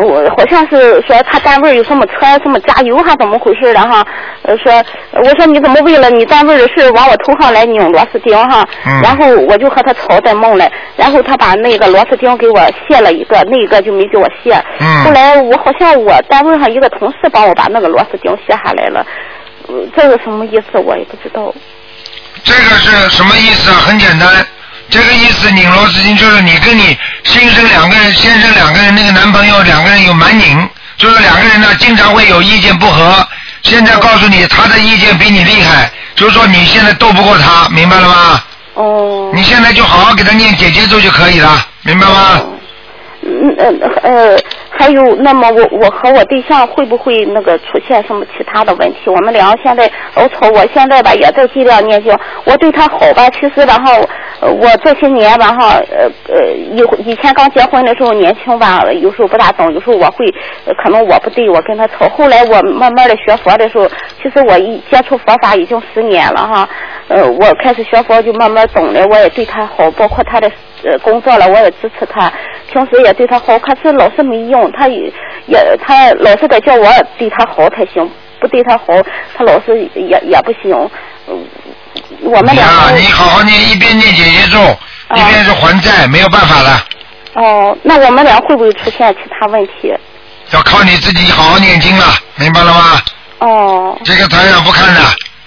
[0.00, 4.06] 我好像是说他单位有什么车什么加油还怎么回事的哈？
[4.42, 4.72] 呃，说
[5.12, 8.66] 我说你怎么为了你单位的事往我头上来拧螺丝钉哈？
[9.02, 10.64] 然后我就和他吵在梦里，
[10.96, 14.54] 然后他把那个螺丝钉给我卸了一个，那个就没给我卸。
[15.04, 19.04] 后来我好像我单位上一个同事帮我把那个螺丝钉卸下来了，
[19.96, 21.52] 这个什么意思我也不知道。
[22.44, 23.78] 这个是什么意思啊？
[23.86, 24.28] 很简单。
[24.90, 33.26] 这个意思拧螺丝钉就是你跟你先生两个人，先生两个人那个男朋友两个人有蛮拧，就是两个人呢经常会有意见不合。
[33.62, 38.42] 现在告诉你，他的意见比你厉害，就是说你现在斗不过他，明白了吗？
[38.74, 39.30] 哦。
[39.34, 42.40] 你现在就好好给他念姐姐咒就可以了，明白吗？
[43.22, 44.38] 嗯呃呃。
[44.78, 49.10] 还有，那么我我和我对象会不会那个出现什么其他的问题？
[49.10, 52.16] 我们两个现在老吵，我现在吧也在尽量念经。
[52.44, 54.08] 我对他好吧，其实然后，
[54.40, 60.24] 我这些年吧哈，呃呃以以前刚结婚的时候年轻吧，有时候不大懂，有时候我会
[60.80, 62.08] 可能我不对，我跟他吵。
[62.10, 63.88] 后来我慢慢的学佛的时候，
[64.22, 66.68] 其实我一接触佛法已经十年了哈，
[67.08, 70.48] 呃我开始学佛就慢慢懂了，我也对他好，包括他的。
[70.84, 72.32] 呃，工作了我也支持他，
[72.72, 75.12] 平时也对他好，可是老是没用，他也
[75.46, 76.88] 也他老是得叫我
[77.18, 78.08] 对他好才行，
[78.40, 78.84] 不对他好，
[79.36, 80.72] 他老是也也不行。
[82.22, 82.64] 我们俩。
[82.96, 84.58] 你好好念，一边念姐姐咒，
[85.16, 86.84] 一边是还债，没有办法了。
[87.34, 89.92] 哦，那我们俩会不会出现其他问题？
[90.52, 92.04] 要靠你自己好好念经了，
[92.36, 92.80] 明白了吗？
[93.40, 93.98] 哦。
[94.04, 95.00] 这个台长不看的。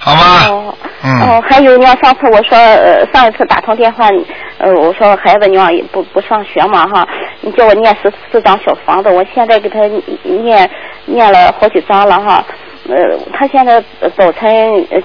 [0.04, 0.48] 好吗？
[0.50, 4.10] 哦，嗯，还有，你要上次我说，呃，上一次打通电话，
[4.58, 7.08] 呃，我说孩子你要不不上学嘛哈，
[7.42, 9.80] 你叫我念十四张小房子，我现在给他
[10.24, 10.68] 念
[11.06, 12.44] 念了好几张了哈，
[12.90, 12.96] 呃，
[13.32, 13.80] 他现在
[14.18, 14.50] 早晨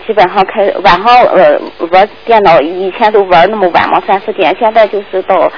[0.06, 5.52] 基本上开晚上呃玩电脑，以前都玩那么晚嘛，三四点，现在就是到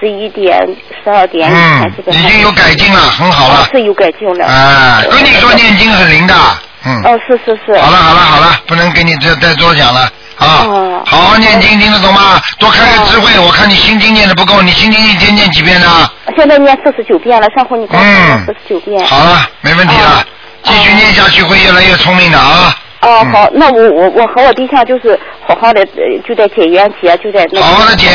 [0.00, 0.66] 十一点、
[1.04, 4.46] 十二点嗯，已经有改进了，很好了，是有改进了。
[4.46, 6.34] 哎，跟你说念经很灵的。
[6.84, 7.76] 嗯，哦，是是是。
[7.78, 10.00] 好了好了好了，不能给你再再多讲了
[10.36, 10.64] 啊！
[10.66, 11.02] 哦。
[11.06, 12.40] 好好念经，听得懂吗？
[12.58, 13.38] 多开开智慧。
[13.38, 16.10] 我看你心经念的不够，你心经一天念几遍呢？
[16.36, 19.04] 现在念四十九遍了，上回你刚念四十九遍。
[19.06, 20.24] 好了，没问题了，
[20.62, 22.74] 继续念下去会越来越聪明的啊！
[23.00, 27.60] 哦，嗯好，那我我我和我对象就是好好的，呃就在解缘起啊，就在那。
[27.60, 28.08] 好好的解，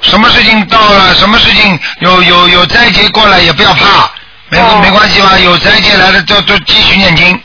[0.00, 4.10] 什么事情到了，什么事情有有有灾劫过来也不要怕，
[4.50, 5.38] 没、哦没关系吧？
[5.38, 7.40] 有灾劫来了就就继续念经，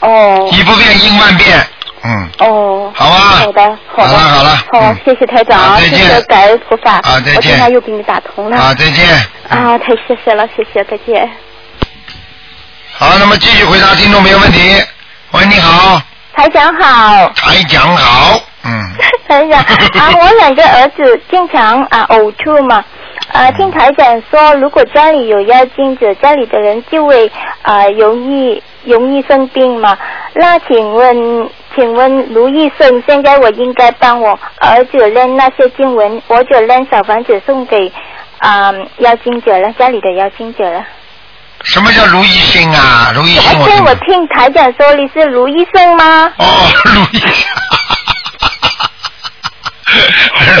[0.00, 1.66] 哦一不变应万变，
[2.02, 2.92] 嗯，哦。
[2.94, 4.08] 好啊好的，好的。
[4.08, 6.94] 好了好了好嗯，谢谢台长啊谢谢感恩菩萨。
[6.96, 8.56] 啊再见我现在又给你打通了。
[8.56, 9.06] 啊，再见。
[9.48, 11.28] 啊，太谢谢了，谢谢，再见。
[12.92, 14.82] 好，那么继续回答听众朋友问题。
[15.32, 16.00] 喂，你好，
[16.34, 17.28] 台长好。
[17.34, 18.90] 台长好，嗯，
[19.28, 22.84] 台长啊，我两个儿子经常啊呕吐嘛，
[23.32, 27.30] 啊，听台长说，如果家里有妖精者，家里的人就会
[27.62, 29.96] 啊容易容易生病嘛。
[30.34, 37.92] 那请问，请问卢医生，现在我应该帮我儿子扔那些经文，我就扔小房子送给
[38.38, 40.84] 啊妖精者了，家里的妖精者了？
[41.62, 43.12] 什么叫如意星啊？
[43.14, 46.32] 如意星而且我我听台长说你是卢医生吗？
[46.38, 46.44] 哦，
[46.94, 47.22] 如意。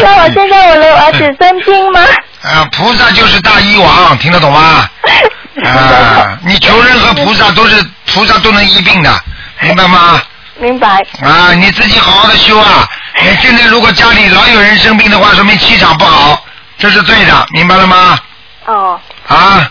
[0.02, 2.00] 那我现在我的儿子生病吗？
[2.42, 4.84] 啊，菩萨就是大医王，听得懂吗？
[5.64, 9.12] 啊，你求任何菩萨都是菩萨都能医病的，
[9.60, 10.20] 明白吗？
[10.56, 11.04] 明白。
[11.22, 12.86] 啊，你自己好好的修啊！
[13.22, 16.44] 你现在如果家里老有人生病的话，说明气场不好，
[16.78, 18.18] 这是对的，明白了吗？
[18.66, 19.00] 哦。
[19.26, 19.70] 啊，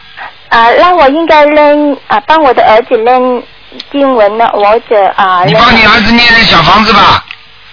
[0.49, 3.43] 啊，那我应该扔啊，帮我的儿子扔
[3.91, 7.23] 经文呢，或者啊，你帮你儿子念念小房子吧。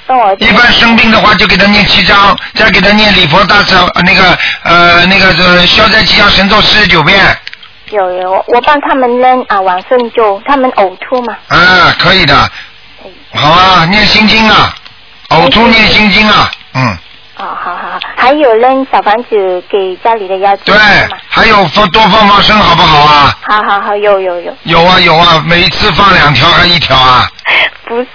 [0.09, 7.19] 帮我一般生病的话，就给他念七章，再给他念礼佛大忏呃那个呃那个是消灾吉祥神咒四十九遍，
[7.91, 11.37] 有有，我我帮他们扔啊晚生就，他们呕吐嘛。
[11.49, 12.35] 啊，可以的，
[13.35, 14.75] 好啊，念心经啊，
[15.29, 16.99] 呕吐念心经啊，嗯，
[17.37, 20.77] 哦，好好好，还有扔小房子给家里的妖精对。，
[21.29, 23.39] 还有放多放放生好不好啊？
[23.47, 27.29] 好好好，有有有，有啊有啊，每一次放两条还一条啊？
[27.87, 28.07] 不是。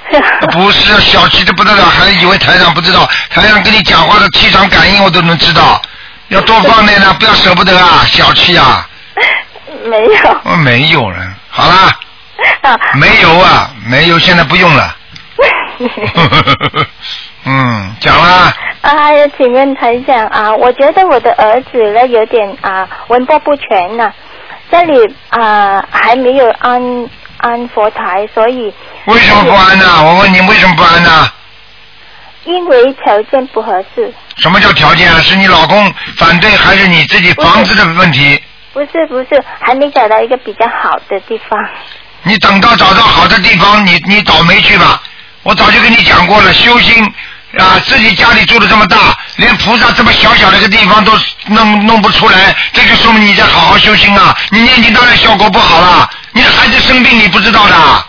[0.51, 5.81] 不是小气的不得了，还以为台长不知道，台长跟你讲话的气场感应我都能知道，
[6.27, 8.85] 要多放点呢，不要舍不得啊，小气啊，
[9.85, 10.41] 没有。
[10.43, 11.17] 我没有了，
[11.49, 11.91] 好啦，
[12.61, 12.79] 啊。
[12.95, 14.95] 没有啊，没有，现在不用了，
[17.45, 18.91] 嗯，讲啦，啊，
[19.37, 24.11] 请问台长啊，我觉得我的儿子呢有点啊文波不全呐、
[24.69, 28.73] 这里啊还没有安安佛台，所以
[29.05, 29.85] 为什么不安呢？
[30.03, 31.27] 我问你为什么不安呢？
[32.43, 35.19] 因为条件不合适，什么叫条件啊？
[35.21, 38.41] 是你老公反对，还是你自己房子的问题？
[38.73, 41.59] 不是不是，还没找到一个比较好的地方。
[42.23, 45.01] 你等到找到好的地方，你你倒霉去吧。
[45.43, 47.03] 我早就跟你讲过了，修心
[47.57, 51.11] 啊，自己家里住的这么大，连菩萨这么小小的一个地方都
[51.47, 54.35] 弄弄不出来，这就说明你在好好修心啊。
[54.51, 58.05] 你念经当然效果不好了，你的孩子生病你不知道的。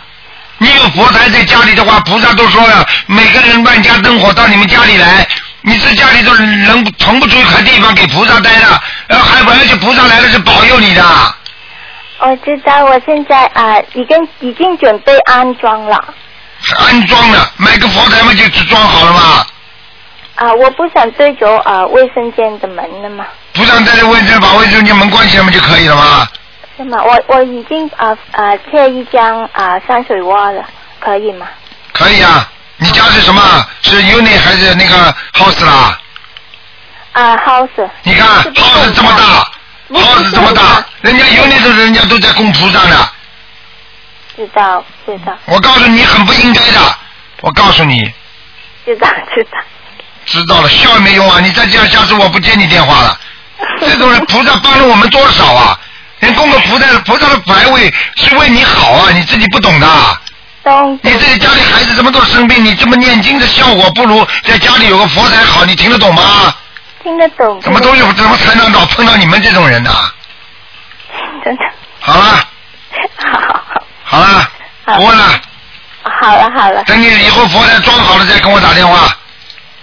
[0.59, 5.27] 你有佛台在家里的话，菩萨都说了，每个人万家灯火到你们家里来，
[5.65, 11.01] 你这家里头能腾不出一块地方给菩萨待的，呃，还而且菩萨来了是保佑你的。
[12.19, 16.13] 我知道，我现在啊已经已经准备安装了
[16.77, 19.45] 安装了，买个佛台嘛就装好了嘛。
[20.35, 26.27] 啊，我不想对着啊卫生间的门了嘛，不想在这卫生把卫生间门关起来嘛就可以了吗？
[26.75, 27.01] 是吗？
[27.03, 30.65] 我我已经啊啊贴一张啊山水画了，
[30.99, 31.47] 可以吗？
[31.93, 32.49] 可以啊。
[32.83, 33.41] 你家是什么？
[33.81, 35.97] 是 unit 还是那个 house 啦？
[37.13, 37.89] 啊，house。
[38.03, 43.09] 你看 house 这么大，house 这么大，人家 unit 的人家都在供菩萨呢。
[44.35, 46.79] 知道知道我告诉你，很不应该的。
[47.39, 48.01] 我告诉你，
[48.83, 49.57] 知道知道。
[50.25, 51.39] 知道了，笑也没用啊！
[51.39, 53.17] 你再这样，下次我不接你电话了。
[53.79, 55.79] 这种人，菩萨帮了我们多少啊？
[56.19, 59.87] 人供个菩萨，菩萨的牌位是为你好啊，你自己不懂的。
[60.63, 66.55] 懂你自己家里孩子这么多生病，你这么念经的效果不如在家里有个佛台好，你听得懂吗？
[67.03, 67.59] 听得懂。
[67.61, 69.91] 怎么都有，怎么才能老碰到你们这种人呢？
[71.43, 71.63] 真的。
[71.99, 72.23] 好了，
[73.17, 73.83] 好好好。
[74.05, 74.47] 好了，
[74.85, 75.41] 好不问了，
[76.03, 79.13] 好了好了，等你以后佛台装好了再跟我打电话。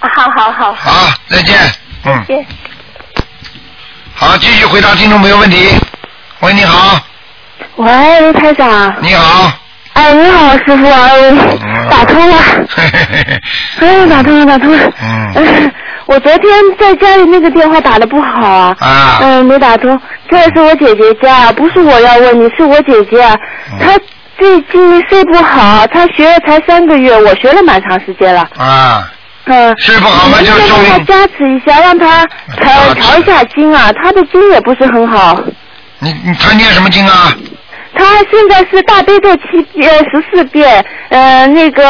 [0.01, 1.59] 好好好，好，再见。
[2.05, 2.47] 嗯。
[4.15, 5.79] 好，继续回答听众朋友问题。
[6.41, 6.99] 喂，你好，
[7.77, 8.95] 喂，卢台长。
[9.03, 9.53] 你好。
[9.95, 11.33] 哎，你好，师傅，哎，
[11.91, 12.37] 打通了。
[12.69, 13.41] 嘿嘿嘿
[13.81, 14.93] 嘿，哎，打通了，打通了。
[15.03, 15.73] 嗯哎
[16.07, 18.77] 我昨天在家里那个电话打的不好啊。
[18.81, 20.01] 啊嗯，没打通。
[20.29, 23.23] 这是我姐姐家，不是我要问你，是我姐姐。
[23.71, 23.97] 嗯她
[24.37, 28.41] 最近睡不好，她学了才三个月，我学了蛮长时间了。
[28.57, 29.09] 啊，
[29.45, 29.73] 嗯。
[29.79, 32.27] 睡不好嘛你能不就说明能帮她加持一下，让她
[32.57, 35.41] 调调一下经啊，她的经也不是很好。
[36.01, 37.33] 你你他念什么经啊？
[37.95, 41.85] 他现在是大悲咒七遍十四遍，呃，那个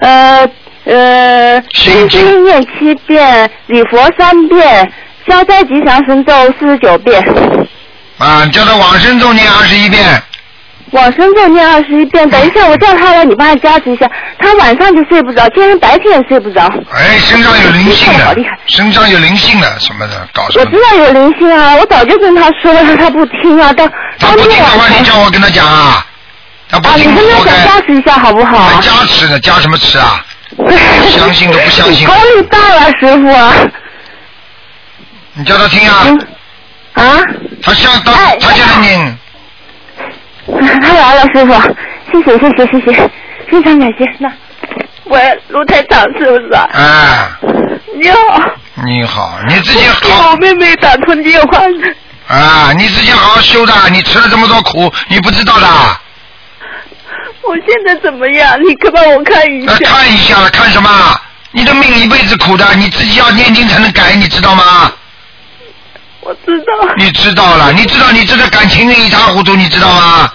[0.00, 0.48] 呃
[0.84, 2.20] 呃，心经。
[2.20, 4.92] 心经念七遍，礼佛三遍，
[5.26, 7.22] 消灾吉祥神咒四十九遍，
[8.18, 10.04] 啊，叫他往生咒念二十一遍，
[10.90, 12.28] 往生咒念二十一遍。
[12.30, 14.08] 等一下，我叫他来，你帮他加持一下。
[14.38, 16.62] 他晚上就睡不着，今天白天也睡不着。
[16.92, 20.82] 哎，身上有灵性的好厉害，身上有灵性的什么的，搞什么我知？
[20.82, 26.06] 道有灵性啊，我早就跟他说了，他不听啊，到他不听的话，你叫我跟他讲啊，
[26.68, 28.58] 他不啊，你听跟他讲加持一下好不好？
[28.64, 30.24] 还加持呢，加什么持啊？
[31.10, 33.52] 相信都不相信头力大了，师傅啊。
[35.36, 36.18] 你叫他听啊，嗯
[36.92, 37.18] 啊，
[37.62, 39.18] 他像他哎他现在念，
[40.46, 41.52] 他来了，师傅，
[42.12, 43.10] 谢谢谢谢谢谢，
[43.48, 44.04] 非常感谢。
[44.18, 44.30] 那
[45.04, 46.68] 喂，卢太长是不是啊？
[46.72, 47.28] 哎，
[48.00, 48.40] 你好，
[48.84, 51.94] 你好，你自己我好妹妹打通电话了，
[52.28, 55.66] 啊，你自己好好修的，你吃了这么多苦，你不知道的，
[57.42, 58.58] 我现在怎么样？
[58.62, 60.90] 你可帮我看一下看一下了，看什么？
[61.52, 64.92] 你的命一辈子苦的，你自己要念经才能改，你知道吗？
[66.24, 66.72] 我知道。
[66.96, 70.32] 你知道了，你知道你这个感情一塌糊涂，你知道吗？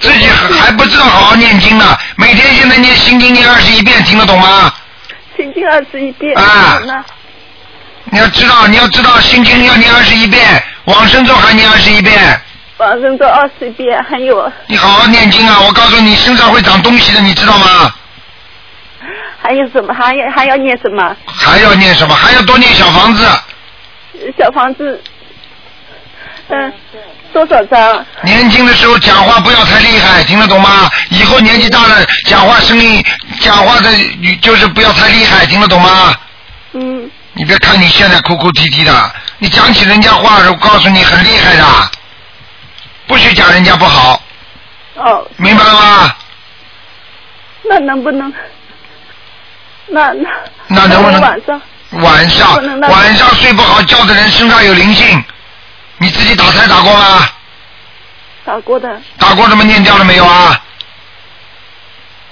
[0.00, 4.72] 自己还还不知道好好念经呢，每天现在念心经念二十一遍，听得懂吗？
[5.36, 7.04] 心经二十一遍啊那
[8.10, 12.40] 你要知道，你要知道心经要念二十一遍，往生咒还念二十一遍，
[12.76, 15.58] 往生咒二十一遍，还有你好好念经啊！
[15.60, 17.94] 我告诉你，身上会长东西的，你知道吗？
[19.44, 19.92] 还有什么？
[19.92, 21.14] 还要还要念什么？
[21.26, 22.14] 还要念什么？
[22.14, 23.28] 还要多念小房子，
[24.38, 24.98] 小房子，
[26.48, 26.72] 嗯、
[27.30, 28.06] 多少张？
[28.22, 30.90] 年轻的时候讲话不要太厉害，听得懂吗？
[31.10, 33.04] 以后年纪大了，讲话声音、
[33.40, 33.90] 讲话的
[34.40, 36.16] 就是不要太厉害，听得懂吗？
[36.72, 41.64] 嗯，你别看你现在哭哭啼啼的，你讲起人家话，我告诉你很厉害的，
[43.06, 44.22] 不许讲人家不好，
[44.94, 46.16] 哦，明白了吗？
[47.68, 48.32] 那能不能？
[49.86, 50.30] 那那
[50.68, 51.60] 那能不能晚上？
[52.02, 55.22] 晚上晚上睡不好觉的人身上有灵性，
[55.98, 57.28] 你自己打胎打过吗？
[58.44, 60.60] 打过的，打过怎么念掉了没有啊？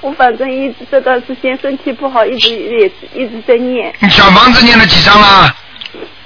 [0.01, 5.55] 我反正一直这段时间身体不好，一直也一直在念你小房子念了几张了？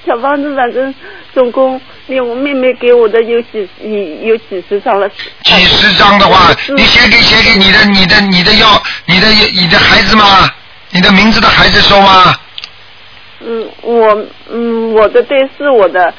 [0.07, 0.95] 小房子，反正
[1.35, 5.07] 总共连我妹妹给我的有几有有几十张了。
[5.43, 10.51] 几十张的话，嗯你写给写给你的你的你的要你的你的孩子吗？
[10.91, 12.34] 你的名字的孩子收吗？
[13.41, 16.12] 嗯，我嗯我的对是我的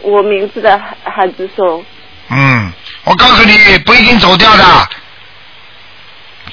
[0.00, 1.84] 我名字的孩孩子收。
[2.28, 2.72] 嗯，
[3.04, 4.64] 我告诉你，不一定走掉的。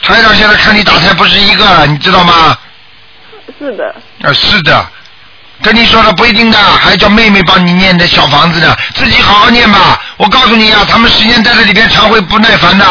[0.01, 2.57] 台长现在看你打胎不是一个，你知道吗？
[3.60, 4.86] 是的，啊，是的，
[5.62, 10.01] 跟你说了不一定的，还叫妹妹帮你念的小房子呢，自己好好念吧。
[10.18, 12.86] 我告诉你啊，他们时间在这里边常会不耐烦的，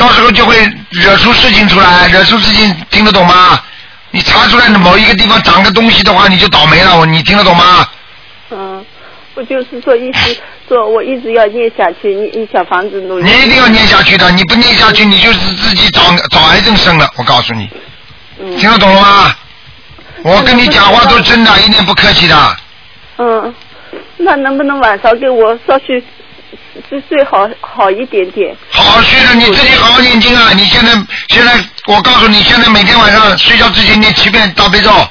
[0.00, 0.56] 到时候就会
[0.88, 3.60] 惹出事情出来，惹出事情听得懂吗？
[4.12, 7.86] 你查出来某一个地方长个东西的话，你就倒霉了，我你听得懂吗？
[8.50, 8.84] 嗯，
[9.34, 10.36] 我就是说一直
[10.66, 13.24] 说我一直要念下去，你小房子努力。
[13.24, 17.06] 你一定要念下去的，你不念下去，你就是自己找找癌症生了。
[17.16, 17.68] 我告诉你，
[18.40, 19.36] 嗯听得懂了吗？
[20.22, 22.56] 我跟你讲话都是真的，一点不客气的。
[23.18, 23.54] 嗯，
[24.16, 26.02] 那能不能晚上给我稍许
[26.88, 28.56] 睡睡好好一点点？
[28.70, 30.52] 好好睡了，你自己好好念经啊！
[30.54, 30.92] 你现在
[31.28, 31.52] 现在，
[31.86, 35.10] 我告诉你，现在每天晚上睡觉之前念七遍大悲咒，啊、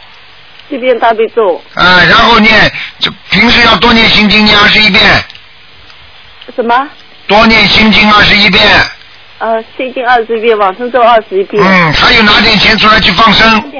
[0.69, 5.03] 这边大悲咒然后念，就平时要多念心经，念二十一遍，
[6.55, 6.89] 什么？
[7.27, 8.63] 多念心经二十一遍。
[9.39, 11.63] 呃，心经二十一遍，往生咒二十一遍。
[11.63, 13.71] 嗯，还有拿点钱出来去放生，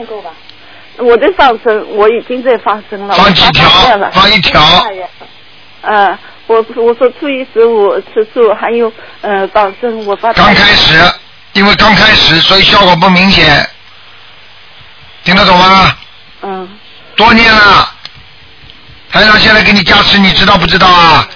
[0.97, 3.15] 我在放生，我已经在放生了。
[3.15, 3.69] 放几条？
[4.11, 4.61] 放一条。
[5.81, 6.17] 呃，
[6.49, 8.91] 我我说初一十五吃素，还有
[9.21, 10.33] 呃放生，我发。
[10.33, 10.99] 刚开始，
[11.53, 13.69] 因为刚开始，所以效果不明显，
[15.23, 15.95] 听得懂吗？
[16.41, 16.67] 嗯，
[17.15, 17.93] 多念了。
[19.11, 21.29] 台长现在给你加持，你知道不知道啊？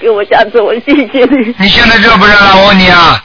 [0.00, 1.54] 给我加持，我谢谢你。
[1.58, 2.56] 你现在热不热啊？
[2.56, 3.22] 我问你啊，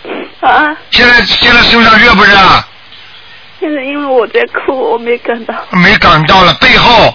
[0.40, 2.66] 啊，现在现在身上热不热啊？
[3.60, 5.54] 现在因为我在哭，我没感到。
[5.72, 7.14] 没感到了，背后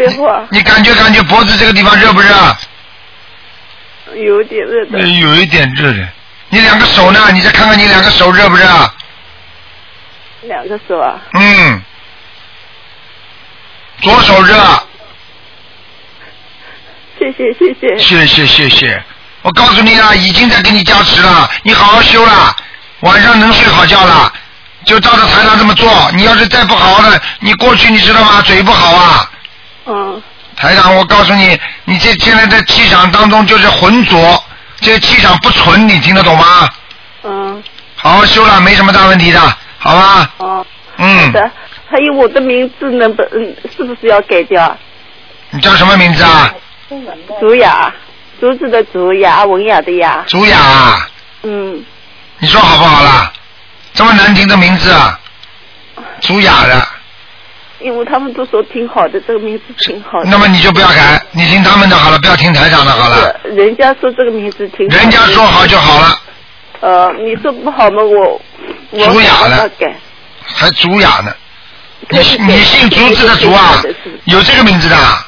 [0.00, 2.56] 最后啊，你感觉感觉脖子这个地方热不热？
[4.14, 4.98] 有点热的。
[4.98, 6.08] 有一点热的。
[6.48, 7.20] 你两个手呢？
[7.32, 8.64] 你再看看你两个手热不热？
[10.42, 11.82] 两个手啊，嗯，
[14.00, 14.54] 左手热，
[17.18, 17.98] 谢谢谢谢。
[17.98, 19.04] 谢谢谢谢。
[19.42, 22.56] 我告诉你啊，已经在给你加持了，你好好修了，
[23.00, 24.32] 晚上能睡好觉了，
[24.86, 26.10] 就照着台上这么做。
[26.14, 28.40] 你要是再不好好的，你过去你知道吗？
[28.40, 29.30] 嘴不好啊，
[29.86, 30.22] 嗯，
[30.56, 34.44] 台长，我告诉你，你这现在在气场当中就是浑浊，
[34.80, 36.68] 这个气场不纯，你听得懂吗？
[37.24, 37.62] 嗯，
[37.96, 39.40] 好好修了，没什么大问题的，
[39.78, 40.30] 好吧？
[40.38, 40.66] 哦，好
[40.98, 41.50] 嗯，的。
[41.90, 44.76] 还有我的名字能不嗯是不是要改掉？
[45.50, 46.54] 你叫什么名字啊？
[47.40, 47.92] 竹雅，
[48.40, 50.24] 竹子的竹，雅文雅的雅。
[50.28, 51.08] 竹雅啊，
[51.42, 51.84] 嗯，
[52.38, 53.32] 你说好不好啦？
[53.92, 55.18] 这么难听的名字啊，
[56.20, 56.86] 朱雅的，
[57.80, 60.30] 因为他们都说挺好的，这个名字挺好的。
[60.30, 63.34] 那么你就不要改，你听他们的好了，不要听台长的好了。
[63.44, 64.98] 是人家说这个名字挺好的。
[65.00, 66.20] 人家说好就好了，
[66.80, 68.02] 呃，你说不好吗？
[68.02, 68.40] 我
[68.90, 69.96] 我竹雅的想办法改。
[70.42, 71.32] 还朱雅呢。
[72.08, 73.82] 你你姓竹子的竹啊？
[74.24, 75.26] 有这个名字的啊？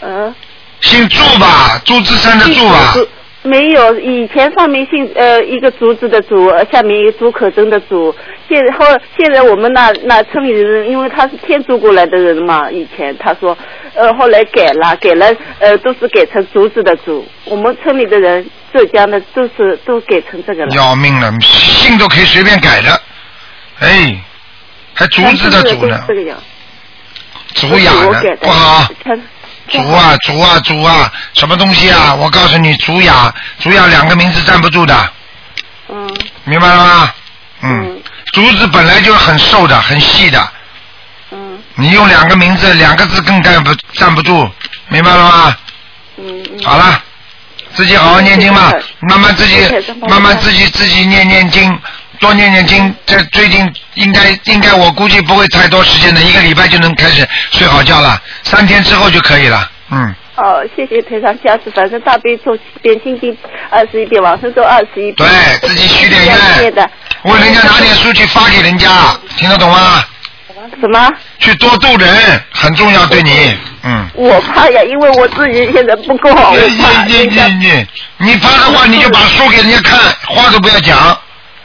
[0.00, 0.34] 呃，
[0.80, 2.94] 姓祝吧，祝枝山的祝吧。
[3.48, 8.14] 竹没有，以前上面姓呃一个竹子的竹，呃下面一个竹可真的竹。
[8.48, 8.86] 现后
[9.16, 13.56] 现在我们那那村里的人，因为他是天竺过来的人嘛，以前他说，
[13.94, 15.26] 呃后来改了，改了
[15.58, 17.26] 呃都是改成竹子的竹。
[17.46, 20.74] 我们村里的人，浙江的都是都改成这个了。
[20.74, 23.00] 要命了，姓都可以随便改的，
[23.80, 24.20] 哎，
[24.94, 26.38] 还竹子的竹呢这个样。
[27.54, 28.86] 竹雅的不好。
[29.68, 32.14] 全竹啊，竹啊，竹啊，什么东西啊？
[32.14, 35.10] 我告诉你，竹雅，竹雅两个名字站不住的，
[35.88, 36.08] 嗯
[36.44, 37.12] 明白了吗？
[37.62, 38.02] 嗯嗯，
[38.32, 40.48] 竹子本来就是很瘦的，很细的，
[41.32, 44.48] 嗯你用两个名字，两个字更站不站不住，
[44.88, 45.56] 明白了吗？
[46.16, 46.64] 嗯嗯。
[46.64, 47.02] 好了，
[47.74, 49.56] 自己好好念经吧，慢慢自己
[50.08, 51.78] 慢慢自己自己念念经，
[52.20, 52.94] 多念念经。
[53.06, 59.70] 这最近应该应该我估计不会太多时间的，一个礼拜就能开始睡好觉了，三天之后就可以了。
[59.90, 63.36] 嗯，哦，谢谢台长加持，反正大悲咒七遍，心经
[63.70, 65.14] 二十一遍，往生咒二十一遍。
[65.16, 66.90] 对自己许点愿这样念的。
[67.22, 68.88] 为人家拿点书去发给人家，
[69.36, 70.04] 听得懂吗？
[70.80, 71.08] 什么？
[71.38, 72.14] 去多度人
[72.52, 73.56] 很重要，对你。
[73.84, 74.06] 嗯。
[74.14, 77.86] 我怕呀，因为我自己现在不够你怕你你你
[78.18, 81.18] 你发的话，你就把书给人家看，话都不要讲，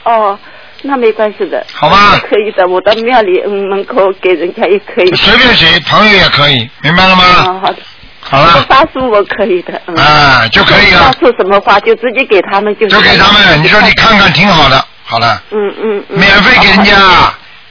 [0.04, 0.38] 哦，
[0.84, 1.66] 那没关系的。
[1.74, 5.16] 好吧可以的，我到庙里嗯门口给人家也可以。
[5.16, 7.24] 随便谁，朋友也可以，明白了吗？
[7.48, 7.78] 哦，好的。
[8.26, 9.96] 好了，发书我可以的，嗯。
[9.96, 12.88] 啊，就可以发了，出什么话就直接给他们就。
[12.88, 13.62] 就给他们。
[13.64, 14.86] 你说你看看，挺好的。
[15.06, 16.20] 好了，嗯嗯嗯。
[16.20, 16.96] 免费给人家。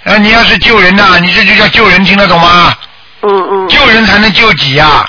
[0.05, 2.74] 啊，你要是救人呐，你这就叫救人，听得懂吗？
[3.24, 5.09] 嗯嗯救人才能救己呀，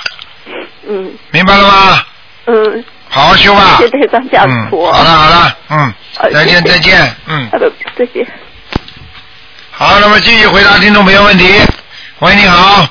[0.88, 2.00] 嗯明白了吗？
[2.46, 3.76] 嗯，好好修吧。
[3.78, 4.76] 谢谢台长加嗯，持。
[4.76, 7.48] 好了好了，嗯好，再见再见，嗯。
[7.52, 8.26] 好的，再见。
[9.70, 11.46] 好，那么继续回答听众朋友问题。
[12.18, 12.84] 喂，你好，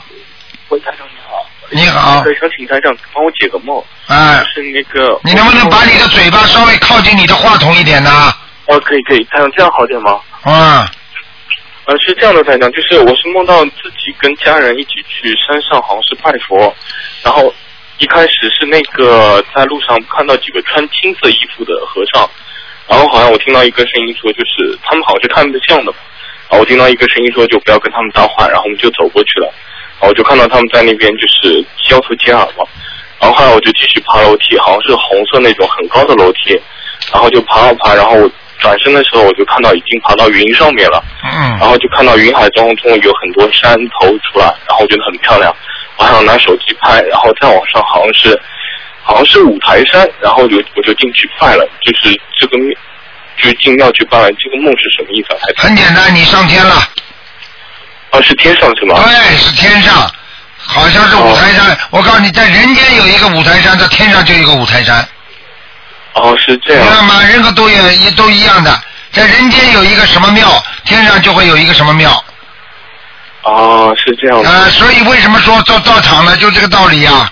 [0.70, 1.46] 喂，台长你好。
[1.72, 5.20] 你好对，想请台长帮我解个梦，哎，是那个。
[5.26, 8.34] 你能不能把你的嘴巴稍微靠近你的话筒一点呢？
[8.68, 10.22] 哦，可以可以，台长这样好点吗？
[10.46, 10.88] 嗯，
[11.84, 16.74] 呃，是这样的，台长，就是我是梦到自己跟家人一起去山上，好像是拜佛，
[17.24, 17.54] 然后
[18.04, 22.30] 一开始是那个在路上看到几个穿青色衣服的和尚，
[22.86, 25.98] 然后好像我听到一个声音说，就是他们好像是看得像的嘛，
[26.50, 29.48] 然后我听到一个声音说就不要跟他们搭话，然后我们就走过去了，
[30.00, 32.68] 然后我就看到他们在那边就是交头接耳嘛，
[33.22, 36.60] 然后后来我就继续爬楼梯，好像是红色那种很高的楼梯，
[37.14, 38.30] 然后就爬啊爬，然后我
[38.60, 41.02] 转身的时候我就看到已经爬到云上面了。
[41.24, 41.32] 嗯。
[41.32, 45.56] 然嗯，后就看到云海中中有很多山头出来，然后我觉得很漂亮，
[45.98, 48.42] 我还想拿手机拍，然后再往上好像是
[49.04, 52.76] 好像是五台山，然后就我就进去拜了，就是这个庙，
[53.42, 55.40] 就进庙去拜了，这个梦是什么意思啊？
[55.58, 56.76] 很简单，你上天了，
[58.12, 58.96] 啊是天上是吗？
[58.96, 60.10] 对，是天上，
[60.58, 61.78] 好像是五台山。
[61.92, 65.08] 我告诉你，在人间有一个五台山，在天上就有一个五台山，
[66.14, 67.24] 哦是这样明白吗？
[67.30, 68.82] 任何都有也都一样的，
[69.12, 70.50] 在人间有一个什么庙，
[70.86, 72.24] 天上就会有一个什么庙。
[73.44, 76.36] 哦是这样的呃，所以为什么说做道场呢？
[76.38, 77.32] 就这个道理呀、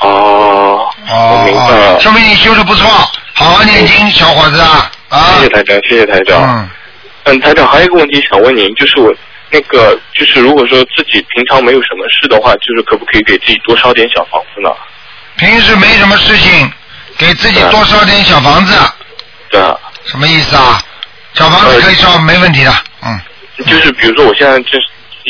[0.00, 2.88] 哦我明白哦了，，说明你修的不错，
[3.34, 5.48] 好好念经，小伙子啊啊谢谢。
[5.48, 6.40] 台长，谢谢台长。
[6.42, 6.70] 嗯，
[7.24, 9.12] 嗯，台长还有一个问题想问您，就是我
[9.50, 14.70] 那个就是如果说自己平常没有什么事的话，就是可不可以给自己多烧点小房子呢？
[15.36, 16.72] 平时没什么事情，
[17.18, 18.74] 给自己多烧点小房子，
[19.50, 19.76] 对啊。
[20.04, 20.80] 什么意思啊？
[21.34, 22.72] 小房子可以烧，没问题的。
[23.02, 23.20] 嗯，
[23.64, 24.86] 就是比如说我现在就是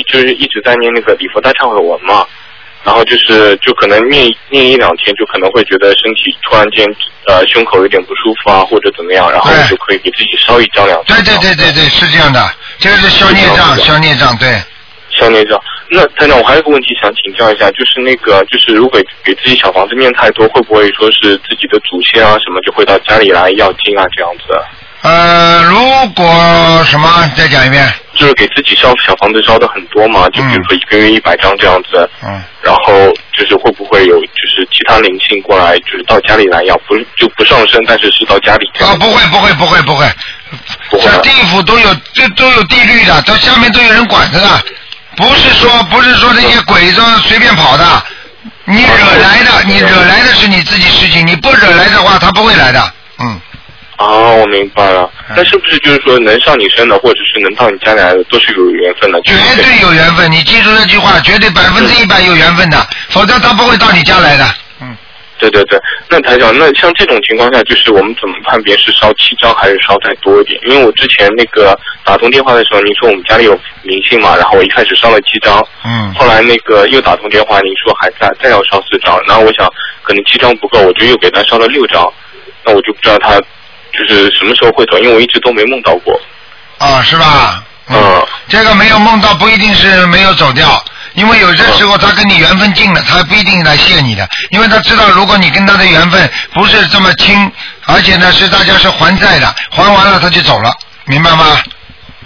[0.07, 2.27] 就是一直在念那个礼佛大忏悔文嘛，
[2.85, 6.87] 然后就是就可能念念一两天，就可能会觉得身体突然间
[7.27, 11.17] 呃胸口有点不舒服啊，或者怎么样，然后就可以给自己烧一张两张。
[11.17, 12.41] 对对对对对，是这样的，
[12.79, 14.49] 这个是消孽障，消孽障，对。
[15.13, 15.61] 消孽障。
[15.91, 24.55] 那团长，我还有个问题想请教一下，就是那个就是如果给自己小房子念太多，会不会说是自己的祖先啊什么就会到家里来要经啊这样子？
[25.03, 27.93] 呃，如果什么，再讲一遍。
[28.15, 32.93] 就是给自己烧小房子烧的很多嘛，就比如说一个月一百张这样子，嗯，然后
[33.33, 40.07] 就是会不会有就是其他灵性过来，就是到家里来要，不是就不上身，但是是到家里啊，不会不会不会不会，
[40.91, 41.13] 不会啊。
[41.15, 44.63] 在地府都有这都有地律的，到下面都有人管着的，
[45.17, 48.03] 不是说不是说这些鬼都随便跑的，
[48.67, 53.41] 你惹来的，你惹来的是你自己事情，你不惹来的话，他不会来的，嗯，
[54.01, 55.11] 啊，我明白了。
[55.37, 59.21] 那是不是就是说能上你身的，或者是能到你家里来的，都是有缘分的？
[59.21, 62.79] 绝对有缘分，你记住这句话，绝对百分之一百有缘分的，
[63.11, 64.45] 否则他不会到你家来的，
[64.81, 64.97] 嗯。
[65.39, 65.79] 对对对，
[66.09, 70.59] 那台长，那像这种情况下，就是我们怎么判别是烧七张还是烧再多一点？
[70.65, 79.67] 因为我之前那个打通电话的时候，您说我们家里有灵性嘛，然后我一开始烧了七张，嗯后来那个又打通电话，您说还在，再要烧四张，然后我想
[80.03, 82.11] 可能七张不够，我就又给他烧了六张，
[82.65, 83.41] 那我就不知道他
[83.93, 86.19] 就是什么时候会走，因为我一直都没梦到过。
[86.79, 87.63] 啊，是吧？
[87.93, 90.83] 嗯，这个没有梦到不一定是没有走掉，
[91.15, 97.51] 因为有些时候他跟你缘分尽了，他不一定来谢你的，因为他知道如果你跟他的缘分不是这么亲，
[97.87, 100.73] 而且呢是大家是还债的，还完了他就走了，
[101.07, 101.59] 明白吗？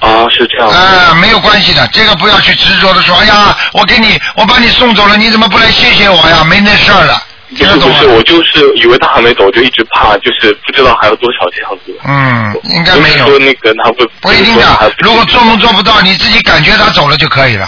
[0.00, 0.68] 啊，是这样。
[0.68, 6.44] 啊，没有关系的，这个不要去执着的说，哎呀，我给你，我把你送走了，你怎么不来谢谢我呀？
[6.44, 7.22] 没那事儿的，
[7.56, 8.06] 不是不是，？
[8.08, 11.98] 我就是以为他还没走，就一直怕，就是不知道还有多少这样子。
[12.04, 13.38] 嗯，应该没有。
[13.38, 17.66] 那个他不不一定就是说还的，如果做梦做不到，你自己感觉他走了就可以了，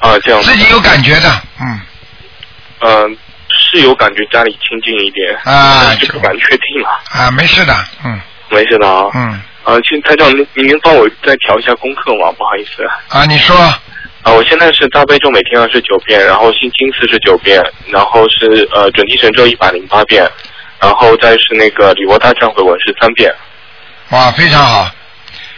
[0.00, 1.80] 啊这样子自己有感觉的，嗯。
[2.80, 3.16] 嗯，
[3.48, 7.00] 是有感觉家里清静一点，啊但是不敢确定了。
[7.10, 9.10] 啊，没事的，嗯没事的啊。
[9.14, 12.30] 嗯，啊，请台长，您您能帮我再调一下功课吗？
[12.36, 12.84] 不好意思。
[13.08, 13.56] 啊，你说
[14.26, 17.62] 啊，我现在是大悲咒每天二十九遍，然后心经四十九遍，
[17.92, 20.28] 然后是呃准提神咒一百零八遍，
[20.80, 23.32] 然后再是那个礼佛大忏悔文是三遍。
[24.10, 24.90] 哇，非常好。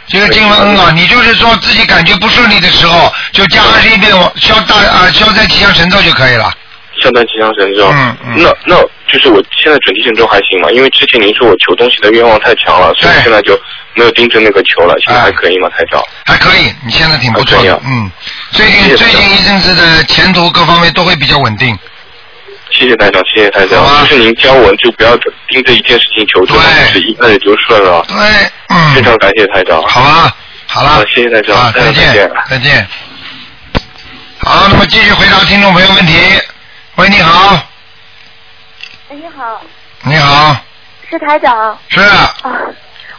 [0.05, 6.53] 这个经文很好，你就是说自己感觉不顺利的时候，就加二十一遍消大啊消灾吉祥神咒就可以了。
[7.01, 7.89] 消灾吉祥神咒。
[7.91, 8.75] 嗯嗯那那
[9.07, 10.69] 就是我现在准提神咒还行吗？
[10.69, 13.59] 因为之前您说我求东西的愿望太强了，所以现在就
[13.95, 14.93] 没有盯着那个求了。
[14.99, 15.99] 现在还可以吗，台长？
[16.25, 18.11] 还可以，你现在挺不错嗯。
[18.51, 21.77] 最近谢谢最近一阵子的前途各方面都会比较稳定。
[22.71, 23.83] 谢谢台长，谢谢台长。
[23.83, 28.03] 啊就是您教我就不要盯着一件事情求助，对就是一开始就顺了。
[28.07, 28.17] 对，
[28.69, 28.93] 嗯。
[28.93, 29.81] 非常感谢台长。
[29.87, 30.35] 好吧，
[30.67, 32.87] 好了好，谢谢台长好，再再见见再见，再见。
[34.41, 36.13] 好，那么继续回答听众朋友问题。
[36.95, 37.55] 喂，你好，
[39.09, 39.61] 哎，你好，
[40.03, 40.55] 你好，
[41.09, 42.35] 是台长是啊，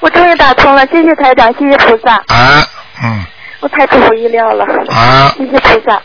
[0.00, 2.66] 我终于打通了，谢谢台长，谢谢菩萨，啊，
[3.02, 3.24] 嗯
[3.60, 6.02] 我太出乎意料了，啊，谢谢菩萨，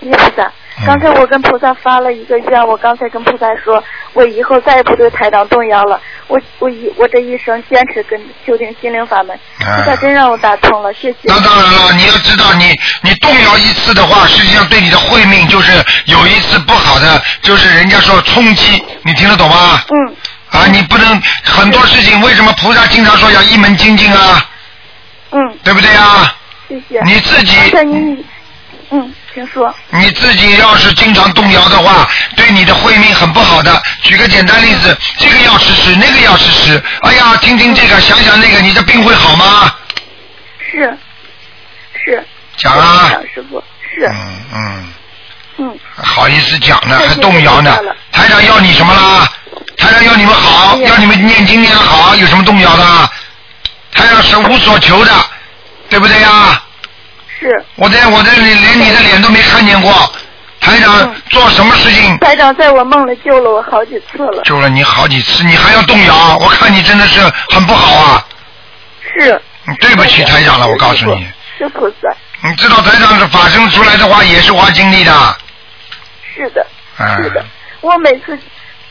[0.00, 0.44] 谢谢菩萨。
[0.46, 0.52] 嗯
[0.84, 3.80] 刚才我跟菩萨发了一个愿，我刚才跟菩萨说，
[4.12, 6.00] 我以后再也不对台长动摇了。
[6.26, 11.18] 我我一我这一生坚持跟修订心灵法门，啊菩萨真让我打通了，谢谢。
[11.26, 15.72] 那当然了，你要知道你，你动摇一次的话，实际上对你的慧命就是
[16.06, 19.80] 有一次不好的，就是人家说冲击，你听得懂吗？
[19.90, 20.16] 嗯。
[20.50, 24.44] 啊，你不能很多事情，为什么菩萨经常说要一门精进啊？
[25.30, 26.34] 嗯，对不对啊？
[26.68, 27.00] 谢谢。
[27.04, 27.56] 你自己
[28.90, 29.74] 嗯，请说。
[29.90, 33.82] 你自己要是经常动摇的话，对你的慧命很不好的。
[34.02, 36.82] 举个简单例子，这个要吃吃，那个要吃吃。
[37.02, 39.74] 哎呀，听听这个，想想那个，你的病会好吗？
[40.70, 40.96] 是，
[42.04, 42.24] 是。
[42.56, 44.88] 讲啊蒋师傅是，嗯嗯，
[45.56, 47.76] 嗯，好意思讲呢，还动摇呢。
[48.12, 49.26] 台长要你什么啦？
[49.76, 53.10] 台长要你们好，要你们念经念好，有什么动摇的？
[53.92, 55.12] 台长是无所求的，
[55.94, 56.60] 对不对呀？
[57.38, 57.64] 是。
[57.76, 59.92] 我在我这里连你的脸都没看见过，
[60.60, 64.42] 台长嗯做什么事情台长在我梦里救了我好几次了。
[64.42, 66.36] 救了你好几次，你还要动摇？
[66.38, 67.20] 我看你真的是
[67.50, 68.26] 很不好啊！
[69.00, 69.40] 是。
[69.68, 71.24] 你对不起台长了，我告诉你，
[71.56, 75.12] 是菩萨，你知道台长是法生出来的话也是花精力的，
[76.34, 76.66] 是的，
[76.98, 77.44] 嗯是的。
[77.82, 78.36] 我每次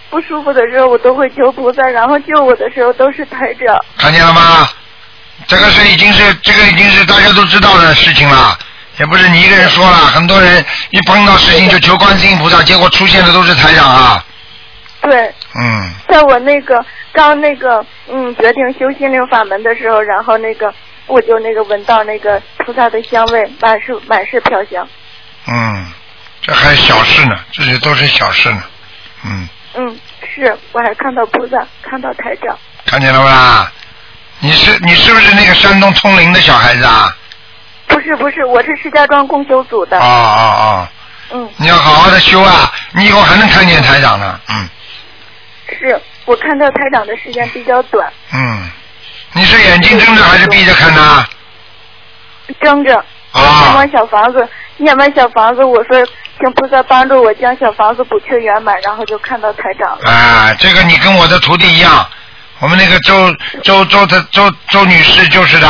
[0.10, 3.78] 不舒服的时候，我都会求菩萨，然后救我的时候都是台长。
[3.98, 4.70] 看见了吗？
[5.48, 8.58] 这个是已经是这个已经是大家都知道的事情了，
[8.98, 14.26] 也不是你一个人说了，很多人一碰到事情就求观世音菩萨，结果出现的都是台长啊，
[15.02, 20.74] 对，嗯，在我那个刚那个嗯决定修心灵法门的时候，然后那个
[21.08, 24.88] 我就那个闻到那个菩萨的香味，满是满是飘香。
[25.48, 25.92] 嗯，
[26.42, 28.64] 这还小事呢，这些都是小事呢，
[29.26, 30.00] 嗯，嗯，
[30.34, 32.58] 是，我还看到菩萨，看到台长。
[32.86, 33.72] 看见了不啦？
[34.44, 37.08] 你是你是不是那个山东通灵的小孩子啊？
[37.88, 39.98] 不是不是，我是石家庄公修组的。
[39.98, 40.88] 哦哦哦，
[41.32, 44.70] 嗯，你要好好的修啊，你以后还能看见台长呢，嗯
[45.80, 48.12] 是我看到台长的时间比较短。
[48.34, 48.70] 嗯，
[49.32, 51.26] 你是眼睛睁着还是闭着看呢？
[52.60, 52.94] 睁着。
[53.32, 56.06] 啊念完小房子，念完小房子，我说
[56.38, 60.12] 请菩萨帮助我将小房子补缺圆满，然后就看到台长了。
[60.12, 62.06] 啊，这个你跟我的徒弟一样，
[62.64, 63.30] 我们那个周
[63.62, 65.68] 周周的周周女士就是的，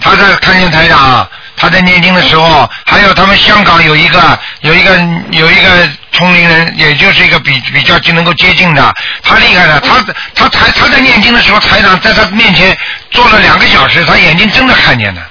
[0.00, 1.24] 她在看见台长，
[1.56, 4.98] 她在念经的时候，还有他们香港有一个有一个
[5.30, 10.04] 有一个同龄人，也就是一个比比较就能够接近的，他厉害的，他
[10.34, 12.76] 他台他在念经的时候，台长在他面前
[13.12, 15.22] 坐了两个小时，他眼睛睁着看见的，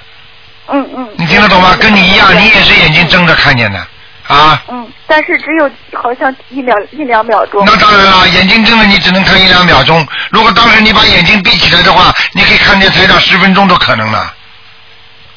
[0.68, 1.06] 嗯嗯。
[1.18, 1.76] 你听得懂吗？
[1.78, 3.78] 跟你一样，你也是眼睛睁着看见的
[4.26, 4.62] 啊。
[4.68, 7.62] 嗯，但是只有好像一两一两秒钟。
[7.66, 10.06] 那当然了，眼睛睁着你只能看一两秒钟。
[10.34, 14.34] 如果当时你把眼睛闭起来的话，你可以看见台长十分钟都可能了。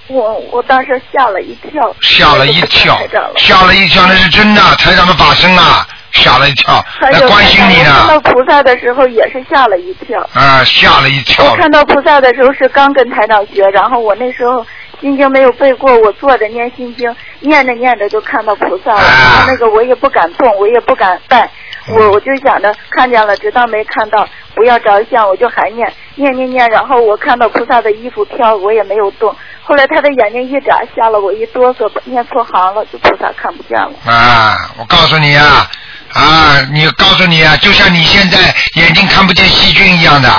[0.07, 1.95] 我我当时吓了一跳。
[2.01, 2.99] 吓了一跳
[3.35, 10.19] 吓了一跳，那是真的，台长的法身啊，吓了一跳，还有来关心你呢看，到菩萨的时候也是吓了一跳。
[10.33, 11.55] 啊，吓了一跳我。
[11.55, 14.65] 看到菩萨的时候是刚跟台长学，然后我那时候
[14.99, 19.01] 心经没有背过，我坐着念心经，念着念着就看到菩萨了。
[19.01, 21.47] 然后那个我也不敢动，我也不敢拜，
[21.89, 29.33] 我我就想着看见了，只当没看到，不要着相，我就还念念念念，然后我看到菩萨的衣服飘，我也没有动。
[29.63, 33.91] 后来他的眼睛一眨，吓了我一哆嗦，念错行了，就菩萨看不见了。
[34.05, 35.69] 啊，我告诉你啊，
[36.13, 38.37] 啊，你告诉你啊，就像你现在
[38.75, 40.29] 眼睛看不见细菌一样的，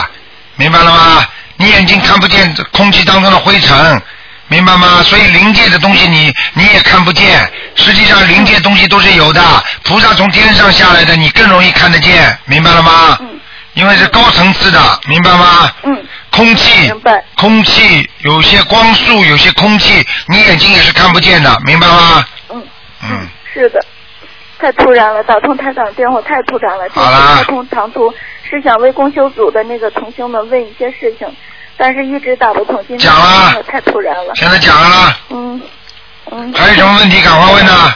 [0.56, 1.24] 明白了吗？
[1.56, 4.02] 你眼睛看不见空气当中的灰尘，
[4.48, 5.02] 明白吗？
[5.02, 9.40] 所以灵界的东西你你也看不见，实际上灵界东西都是有的，
[9.84, 13.16] 菩萨从天上下来的，你更容易看得见，明白了吗？
[13.20, 13.28] 嗯
[13.74, 15.70] 因为是高层次的，明白吗？
[15.84, 16.04] 嗯。
[16.32, 16.92] 空气，
[17.36, 22.24] 空气有些光速，有些空气，你眼睛也是看不见的，明白吗？
[22.48, 22.66] 嗯
[23.04, 23.28] 嗯。
[23.54, 23.78] 是的，
[24.58, 26.88] 太突然了，打通台长电话太突然了。
[26.88, 28.12] 这次开通长途
[28.50, 31.28] 是想为公修组的那个同修们问一些事情，
[31.78, 32.76] 但是一直打不通。
[32.86, 34.34] 今天讲了太突然了。
[34.34, 35.62] 现在讲了，嗯
[36.32, 36.52] 嗯。
[36.52, 37.94] 还有什么问题赶快问呐？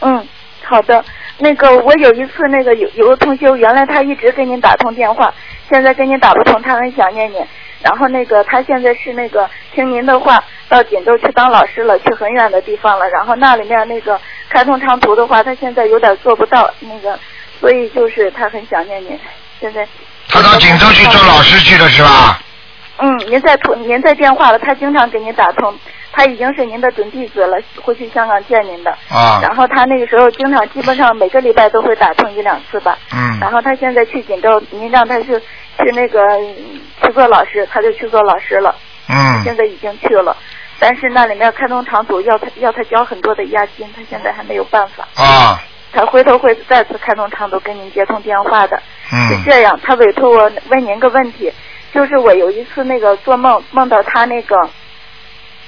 [0.00, 0.28] 嗯，
[0.64, 1.02] 好的。
[1.38, 5.32] 那个我有一次那个有有个同学，原来他一直给您打通电话，
[5.70, 7.38] 现在跟您打不通，他很想念您。
[7.82, 13.08] 然后那个他现在是那个听您的话到锦州去当老师了，去很远的地方了。
[13.10, 17.18] 然后那里面那个开通长途的话，他现在有点做不到那个，
[17.60, 19.18] 所以就是他很想念您。
[19.60, 19.86] 现在
[20.28, 22.40] 他到锦州去做老师去了是吧？
[22.98, 25.74] 嗯，您在通您在电话了，他经常给您打通，
[26.12, 28.90] 他已经是您的准弟子了，会去香港见您的。
[29.10, 32.96] 啊然后他那个时候经常，基本上每个礼拜都会打通一两次吧。
[33.14, 35.26] 嗯然后他现在去锦州，您让他去
[35.78, 38.74] 去那个嗯去做老师，他就去做老师了。
[39.08, 40.36] 嗯现在已经去了，
[40.78, 45.06] 但是那里面开通长途要他要他交很多的押金，他现在还没有办法。
[45.22, 45.60] 啊
[45.92, 48.76] 他回头会再次开通长途跟您接通电话的。
[49.12, 51.50] 嗯是嗯这样，他委托我问您个问题，
[51.96, 54.54] 就是我有一次那个做梦梦到他那个，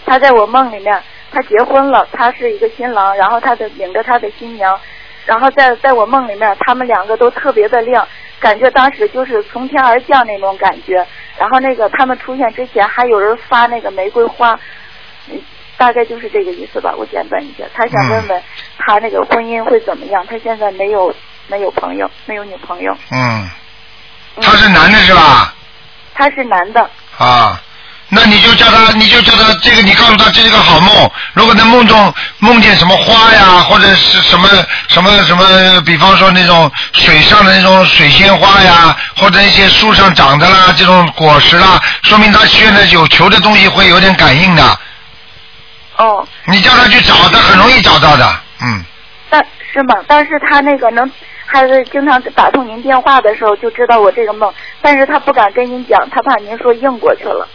[0.04, 1.02] 他在我梦里面，
[1.32, 4.78] 他结婚了，他是一个新郎，然后他的领着他的新娘，
[5.24, 8.06] 然后在在我梦里面，他们两个都特别的亮，
[8.38, 11.06] 感觉当时就是从天而降那种感觉，
[11.38, 14.52] 然后那个他们出现之前还有人发那个玫瑰花，
[15.30, 15.40] 嗯，
[15.78, 18.42] 大概就是这个意思吧，我简短一下，他想问问
[18.76, 21.14] 他那个婚姻会怎么样，他现在没有
[21.46, 22.94] 没有朋友，没有女朋友。
[23.12, 23.48] 嗯，
[24.42, 25.54] 他是男的是吧？
[26.18, 27.60] 他是男的，啊，
[28.08, 31.08] 那你就叫他，你就叫他这个，你告诉他这是个好梦。
[31.32, 34.48] 如果在梦中梦见什么花呀，或者是什么
[34.88, 44.78] 什么什么，比方说那种水上的那种水仙花呀，或者一些树上长的啦，这种果实啦，说明他现在有求的东西会有点感应的。
[45.98, 46.26] 哦。
[46.46, 48.40] 你叫他去找，他很容易找到的。
[48.60, 48.84] 嗯，
[49.30, 49.94] 但是吗？
[50.08, 51.08] 但是他那个能，
[51.50, 57.48] 还是经常打通您电话的时候就知道我这个梦，但是他不敢跟您讲，他怕您说应过去了。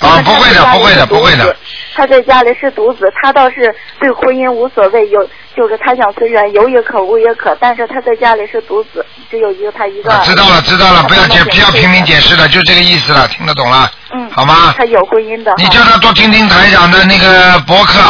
[0.00, 1.56] 啊，不会的，不会的，不会的。
[1.94, 5.22] 他在家里是独子，他倒是对婚姻无所谓，有
[5.54, 10.10] 就是他想随缘，有也可无也可，但是他在家里是独子，只有一个他一个。
[10.24, 13.88] 知道了，知道了，不要解，不要拼命解释了，就这个意思了，听得懂了？
[14.12, 14.74] 嗯，好吗？
[14.76, 15.54] 他有婚姻的。
[15.58, 18.00] 你叫他多听听台长的那个博客，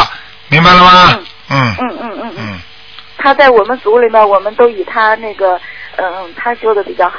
[0.47, 1.19] 明白了吗？
[1.49, 2.59] 嗯嗯嗯嗯嗯。
[3.23, 5.57] 他在我们组里面，我们都以他那个，
[5.95, 7.15] 嗯，他修的比较好。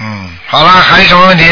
[0.00, 1.44] 嗯，好了，还有什么问题？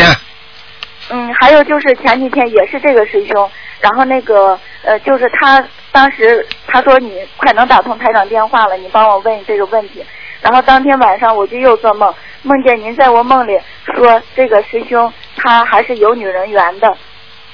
[1.10, 10.02] 嗯，还有就是前几天也是这个师兄，然后那个呃，就是他当时他说你快能打通台长电话了，你帮我问这个问题。
[10.40, 13.52] 然后当天晚上我就又做梦，梦见您在我梦里
[13.94, 16.96] 说这个师兄他还是有女人缘的。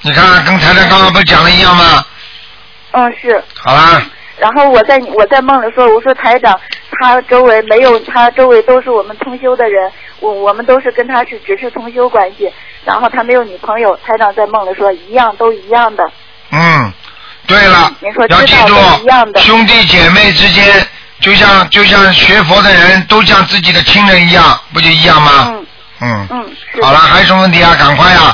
[0.03, 2.05] 你看，跟台长刚刚不是讲的一样吗？
[2.91, 3.43] 嗯，是。
[3.55, 4.01] 好啦，
[4.39, 6.59] 然后我在我在梦里说，我说台长，
[6.91, 12.51] 他周围没有，他周围都是我们同修的人，我我们都是跟他是只是同修关系。
[12.85, 16.03] 然后他没有女朋友，台长在梦里说一样都一样的。
[16.51, 16.91] 嗯，
[17.45, 20.63] 对了您说，要记知道都一样，的兄弟姐妹之间，
[21.19, 25.31] 就像就像学佛的人都像自己的亲人一样，不就一样吗？
[25.49, 25.65] 嗯
[26.01, 26.27] 嗯。
[26.31, 27.75] 嗯，好了，还有什么问题啊？
[27.77, 28.33] 赶快啊！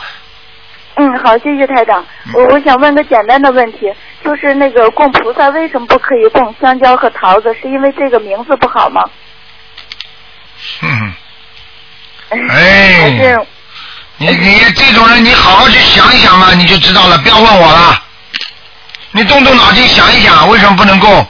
[0.98, 2.06] 嗯，好，谢谢台长。
[2.28, 3.92] 嗯我我想问个简单的问题，
[4.26, 7.56] 就是那个供菩萨为什么不可以供香蕉和桃子？
[7.62, 9.02] 是因为这个名字不好吗？
[10.82, 11.14] 嗯
[12.50, 13.48] 还哎，是
[14.18, 17.18] 你你这种人，你好好去想一想嘛，你就知道了。
[17.20, 18.02] 不要问我了，
[19.12, 21.28] 你动动脑筋想一想，为什么不能供？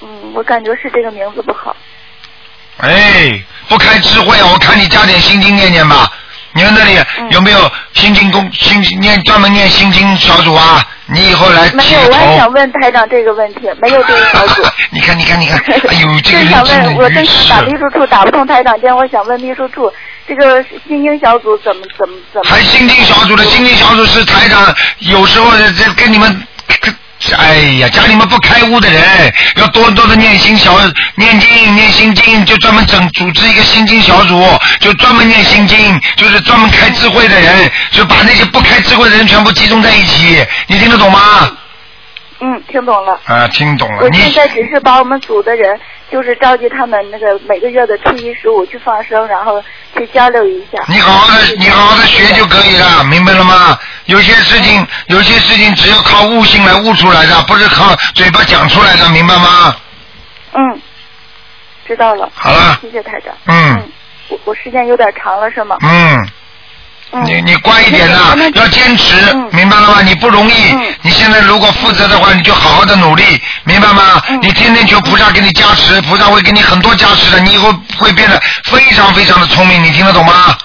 [0.00, 1.76] 嗯，我感觉是这个名字不好。
[2.78, 3.38] 哎，
[3.68, 4.48] 不开智慧啊！
[4.50, 6.10] 我看你加点心经念念吧。
[6.54, 7.58] 你们那里嗯有没有
[7.94, 10.84] 心经工心念专门念心经小组啊？
[11.06, 12.50] 你以后来没有，我还想。
[12.52, 14.62] 问台长这个问题，没有这个小组。
[14.90, 17.56] 你看，你看，你看，哎呦， 这个正想人真问，我正的愚痴啊。
[17.56, 19.90] 想打秘书处打不通台长电话，我想问秘书处
[20.28, 22.50] 这个心经小组怎么怎么怎么？
[22.50, 26.46] 还心经小组的心经小组是台长，有时候这跟你们，
[27.36, 30.76] 哎呀，家里面不开悟的人，要多多的念心小
[31.14, 34.44] 念经念心经，就专门整组织一个心经小组，
[34.80, 41.50] 就专门念心经，就是专门开智慧的人，就把那些不开智慧的人全部集中在一起，你听得懂吗？
[42.44, 43.20] 嗯，听懂了。
[43.26, 45.78] 啊，听懂了，我现在只是把我们组的人，
[46.10, 49.62] 就是召集他们那个每个月的初一十五去放生，然后
[49.96, 50.82] 去交流一下。
[50.88, 53.78] 你好好的，你好好的学就可以了，明白了吗？
[54.06, 59.76] 有些事情，有些事情只有靠悟性来悟出来的，不是靠嘴巴讲出来的，明白吗？
[60.54, 60.82] 嗯，
[61.86, 62.28] 知道了。
[62.34, 63.32] 好了谢谢台长。
[63.46, 63.88] 嗯
[64.28, 65.76] 我我时间有点长了是吗？
[65.82, 66.28] 嗯，嗯。
[67.24, 70.00] 你你乖一点呐、那个要坚持，嗯明白了吗？
[70.02, 73.22] 你不容易，嗯你现在如果负责的话，你就好好的努力，
[73.64, 74.22] 明白吗？
[74.28, 80.56] 嗯你天天求菩萨给你加持，菩萨会给你很多加持的，你以后会变得非常非常的聪明，你听得懂吗？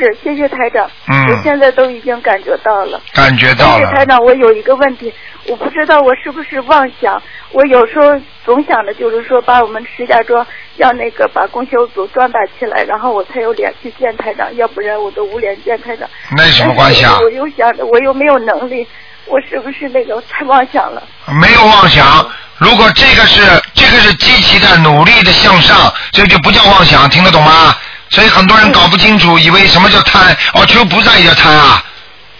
[0.00, 0.90] 是，谢谢台长。
[1.08, 2.98] 嗯我现在都已经感觉到了。
[3.12, 5.12] 感觉到了但是台，长，我有一个问题，
[5.46, 7.22] 我不知道我是不是妄想。
[7.52, 10.44] 我有时候总想着，就是说把我们石家庄
[10.76, 16.08] 要那个把供修组壮大起来，然后我才有脸去见台长，要不然我都无脸见台长。
[16.34, 17.18] 那有什么关系啊？
[17.20, 18.86] 我又想着，我又没有能力，
[19.26, 21.02] 我是不是那个太妄想了？
[21.42, 22.26] 没有妄想。
[22.56, 23.40] 如果这个是
[23.74, 27.74] 这个是积极的、努力的向上，这就不叫妄想，听得懂吗？
[28.10, 31.82] 所以很多人搞不清楚，以为什么叫贪，哦，求菩萨也叫贪啊，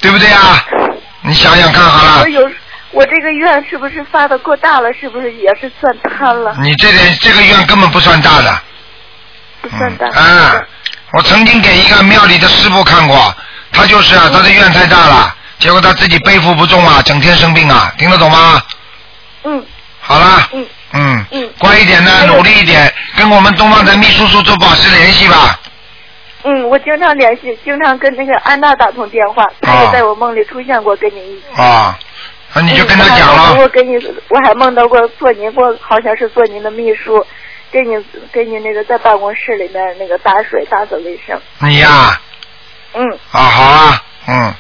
[0.00, 0.64] 对不对啊？
[1.22, 2.50] 你想想看好了我，有
[2.92, 4.92] 我这个愿是不是发的过大了？
[4.92, 6.56] 是不是也是算贪了？
[6.60, 8.62] 你这点这个愿根本不算大的。
[9.62, 10.06] 不算大。
[10.08, 10.62] 啊，
[11.12, 13.34] 我曾经给一个庙里的师傅看过，
[13.70, 18.62] 他就是啊，他的愿太大了，结果他自己背负不重啊，整天生病啊，听得懂吗？
[19.44, 19.64] 嗯
[20.00, 25.58] 好了，嗯嗯，嗯乖一点呢，努力一点，跟我们东方的秘书处都保持联系吧。
[26.42, 31.60] 嗯，我经常联系，经常跟那个安娜打通电话，她啊也在我梦里出现过，跟您一起。
[31.60, 31.98] 啊，
[32.54, 33.68] 那你就跟她讲了我。
[33.68, 33.96] 跟你，
[34.28, 37.24] 我还梦到过做您过，好像是做您的秘书，
[37.70, 37.94] 给你
[38.32, 41.38] 给你那个在办公室里面那个打水打扫卫生。
[41.58, 42.18] 你呀、
[42.94, 44.54] 嗯啊，好啊，嗯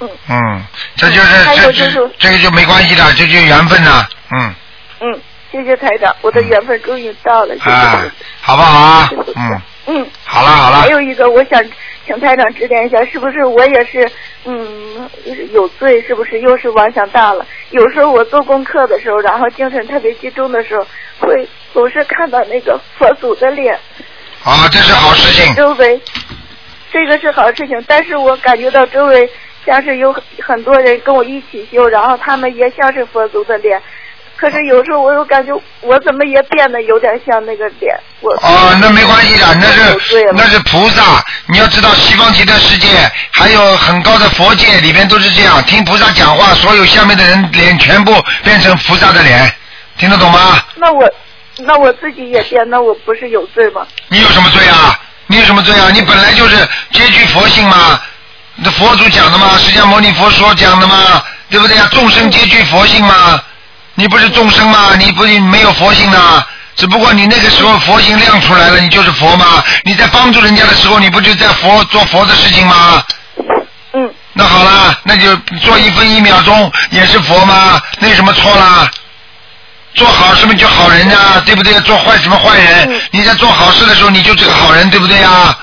[0.00, 0.64] 嗯嗯，
[0.96, 4.54] 这就是还这有就是这这个就没关系的，这就缘分呐，嗯
[5.00, 5.20] 嗯，
[5.50, 8.04] 谢谢台长，我的缘分终于到了，谢谢啊。，
[8.40, 9.10] 好不好啊？
[9.36, 10.06] 嗯，嗯。
[10.24, 11.64] 好了好了还，有一个，我想
[12.04, 14.10] 请台长指点一下，是不是我也是
[14.44, 15.08] 嗯
[15.52, 16.02] 有罪？
[16.02, 17.46] 是不是又是妄想大了？
[17.70, 20.86] 有时候我做功课的时候，然后精神特别集中的时候，
[21.20, 23.74] 会总是看到那个佛祖的脸，
[24.44, 25.54] 啊，这是好事情。
[25.54, 26.00] 周围
[26.92, 29.30] 这个是好事情，但是我感觉到周围
[29.64, 33.80] 像是有很很多人跟我一起修，然后他们也像是佛祖的脸。
[34.36, 41.24] 可是有时候我又感觉我怎么也变得有点像那个脸，我哦，那没关系的，那是那是菩萨。
[41.46, 42.88] 你要知道，西方极乐世界
[43.30, 48.12] 还有很高的佛界里边都是这样，听菩萨讲话，所有下面的人脸全部
[48.44, 49.50] 变成菩萨的脸，
[49.96, 50.62] 听得懂吗？
[50.74, 51.10] 那我
[51.58, 53.86] 那我自己也变，那我不是有罪吗？
[54.08, 54.98] 你有什么罪啊？
[55.28, 55.88] 你有什么罪啊？
[55.92, 56.56] 你本来就是
[56.92, 57.98] 皆具佛性嘛，
[58.56, 61.88] 那佛祖讲的嘛，释迦牟尼佛说讲的嘛，对不对啊？
[61.90, 63.42] 众生皆具佛性嘛，
[63.96, 64.94] 你不是众生吗？
[64.98, 69.64] 你不是没有佛性的，只不过你那个时候佛性亮出来了，你就是佛嘛。
[69.84, 73.02] 你在帮助人家的时候，你不就在佛做佛的事情吗？
[73.94, 77.80] 嗯那好了，那就做一分一秒钟也是佛吗？
[77.98, 78.88] 那有什么错啦？
[79.94, 81.72] 做好事嘛就好人啊、对不对？
[81.80, 82.92] 做坏什么坏人？
[82.92, 85.56] 嗯你在做好事的时候你就是个好人，对不对呀、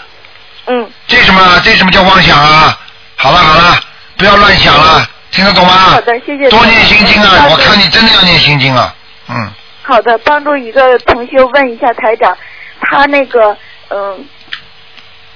[0.65, 1.61] 嗯，这什么？
[1.63, 2.75] 这什么叫妄想啊？
[3.15, 3.79] 好了好了，
[4.17, 5.73] 不要乱想了，听得懂吗？
[5.73, 7.29] 好的谢谢多念心经啊！
[7.39, 8.93] 嗯我看你真的要念心经啊。
[9.29, 12.37] 嗯，好的，帮助一个同学问一下台长，
[12.81, 13.57] 他那个
[13.89, 14.25] 嗯，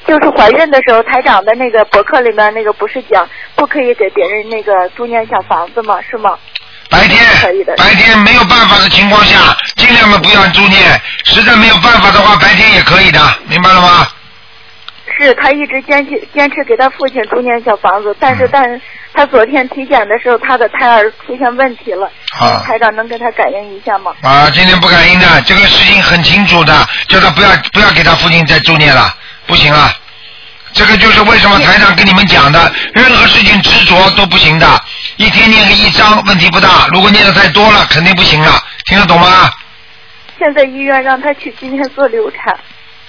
[0.05, 5.99] 就是怀孕的时候，台长的那个博客里面那个不是讲不可以给别人那个租念小房子吗？
[6.09, 6.37] 是吗？
[6.89, 11.01] 白天可以的白天没有办法的情况下，尽量的不要助念。
[11.25, 14.07] 实在没有办法的话，白天也可以的，明白了吗？
[15.17, 18.81] 是他一直坚持坚持给他父亲住念小房子，但是嗯但是
[19.13, 24.13] 他昨天体检的时候，他的胎儿出现问题了，啊台长能给他感应一下吗？
[24.21, 26.73] 啊，今天不感应的，这个事情很清楚的，
[27.07, 29.13] 叫他不要不要给他父亲再助念了，
[29.45, 29.93] 不行啊。
[30.73, 34.67] 这个就是为什么台长跟你们讲的，任何事情执着都不行的，
[35.15, 38.51] 一天念个一张问题不大，如果念的太多了肯定不行了，
[38.85, 39.49] 听得懂吗？
[40.37, 42.55] 现在医院让他去今天做流产，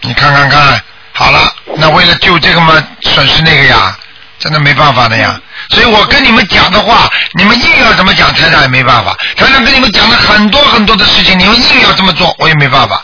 [0.01, 0.81] 你看看看，
[1.19, 3.99] 好了，那为了救这个嘛，损失那个呀，
[4.39, 5.37] 真的没办法的呀。
[5.69, 9.17] 所以我跟你们讲的话，你们硬要怎么讲，台长也没办法。
[9.37, 13.03] 台长跟你们讲了很多很多的事情，你们硬要这么做，我也没办法。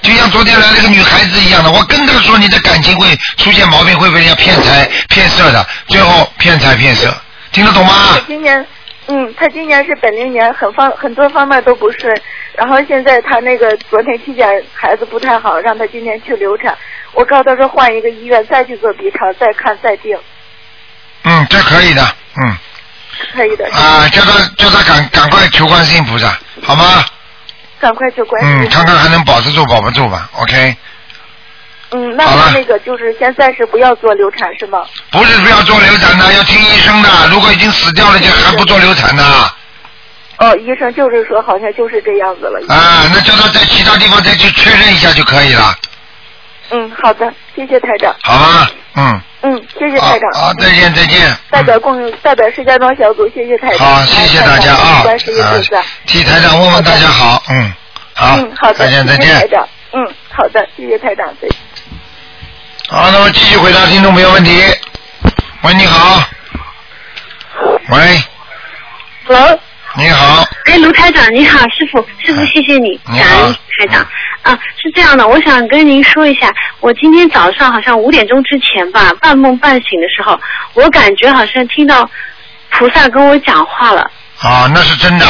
[0.00, 7.12] 就像昨天来了个女孩子一样的，我跟她说你的感情会出现毛病，会被人家骗财骗色的，最后骗财骗色，
[7.50, 7.92] 听得懂吗？
[8.28, 8.64] 今年，
[9.08, 12.16] 嗯，他今年是本命年，很方很多方面都不顺。
[12.56, 16.72] 然后现在他那个昨天体检孩子不太好，让他今天去流产。
[17.16, 20.16] 我告诉他说换一个医院再去做 B 超，再看再定，
[21.24, 22.02] 嗯，这可以的，
[22.36, 22.56] 嗯，
[23.32, 23.66] 可以的。
[23.72, 27.04] 啊，叫他叫他赶赶快求观世音菩萨，好吗？
[27.80, 28.70] 赶快去关嗯，心。
[28.70, 30.76] 看看还能保持住保不住吧？OK。
[31.92, 34.84] 嗯，那他那个就是先暂时不要做流产是吗？
[35.10, 37.08] 不是不要做流产的，要听医生的。
[37.30, 39.24] 如果已经死掉了，就还不做流产的
[40.38, 42.60] 哦，医生就是说好像就是这样子了。
[42.74, 43.08] 啊？
[43.14, 45.74] 那叫他在其他地方再去确认一下就可以了，
[46.70, 48.14] 嗯，好的，谢谢台长。
[48.22, 48.70] 好啊？
[48.96, 50.30] 嗯，嗯，谢谢台长。
[50.32, 51.36] 好，再见再见。
[51.50, 53.86] 代表共代表石家庄小组，谢谢台长。
[53.86, 55.04] 好，谢谢大家啊
[56.06, 57.72] 替台长问问大家好，嗯，
[58.14, 59.26] 好嗯，好，的，再见再见。
[59.26, 59.68] 谢谢台长。
[59.92, 61.56] 嗯，好的，谢谢台长，再见。
[62.88, 64.62] 好，那么继续回答听众朋友问题。
[65.62, 66.22] 喂，你好。
[67.88, 68.22] 喂
[69.26, 69.58] ，Hello，
[69.98, 74.06] 你好，哎，卢台长，你好，师傅，师傅，谢谢你，感恩台长。
[74.42, 80.38] 啊，是这样的，我想跟您说一下，我今天早上好像五点钟之前吧，半梦半醒的时候，
[80.74, 82.08] 我感觉好像听到
[82.70, 84.02] 菩萨跟我讲话了，
[84.42, 85.26] 啊，那是真的，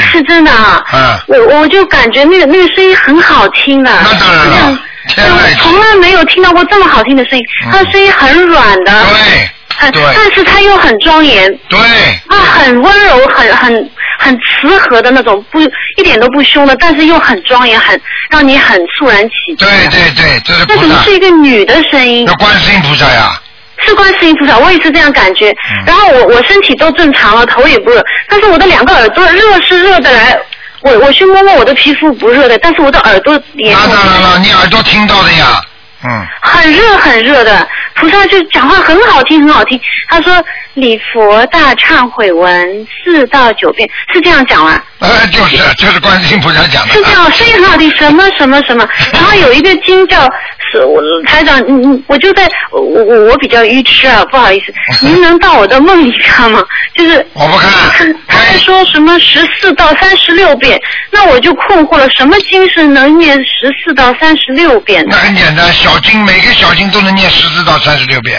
[0.00, 0.82] 是真的啊。
[0.92, 4.78] 嗯，我我就感觉那个那个声音很好听的，那当然了
[5.08, 7.72] 天籁我从来没有听到过这么好听的声音，嗯。
[7.72, 11.78] 它的声音很软的，对很，对但是他又很庄严，对，
[12.26, 18.00] 啊，很温柔，很很很慈和的那种，不一点都不凶的，但是又很庄严，很
[18.30, 19.56] 让你很肃然起敬。
[19.56, 22.34] 对对对，这是那怎么是，一个女的声音那？
[22.34, 23.40] 观世音菩萨呀，
[23.86, 25.50] 是观世音菩萨，我也是这样感觉。
[25.50, 30.36] 嗯然后我我身体都正常了，头也不热，但是我的两个耳朵热是热的来，
[30.82, 35.60] 我我去摸摸我的皮肤不热的，但是我的耳朵也那当然了，你耳朵听到的呀，
[36.04, 39.80] 嗯，很热很热的，菩萨就讲话很好听很好听。
[40.08, 40.32] 他说
[40.74, 44.80] 礼佛大忏悔文四到九遍，是这样讲吗？
[45.00, 48.88] 呃，就是就是观世音菩萨讲的，是这样，声音很好听，什么什么什么。
[49.12, 50.22] 然后有一个经叫
[50.70, 54.72] 是我台长，嗯嗯，我就在我我我比较愚痴啊，不好意思，
[55.04, 56.62] 您能到我的梦里看吗？
[56.94, 60.80] 就是我不看他他还说什么十四到三十六遍，
[61.10, 65.16] 那我就困惑了，什么经是能念十四到三十六遍的那？
[65.18, 68.38] 很简单，小经每个小经都能念十四到三十六遍，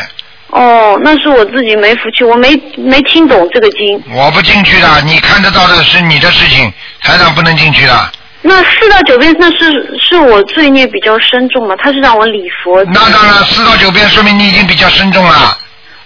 [0.50, 4.02] 哦，那是我自己没福气，我没没听懂这个经。
[4.14, 6.72] 我不进去的，你看得到的是你的事情，
[7.02, 8.12] 台长不能进去的。
[8.44, 11.76] 那四到九遍，那是是我罪孽比较深重嘛？
[11.82, 12.84] 他是让我礼佛。
[12.86, 15.58] 那当然，四到九遍说明你已经比较深重了。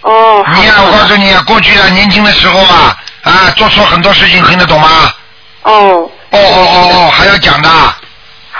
[0.02, 4.88] 哦，你呀、好的我告诉你啊，过去啊，年轻的时候啊，啊，做错很多事情，听得懂吗？
[5.64, 6.10] 哦。
[6.32, 7.70] 哦哦哦哦，还要讲的。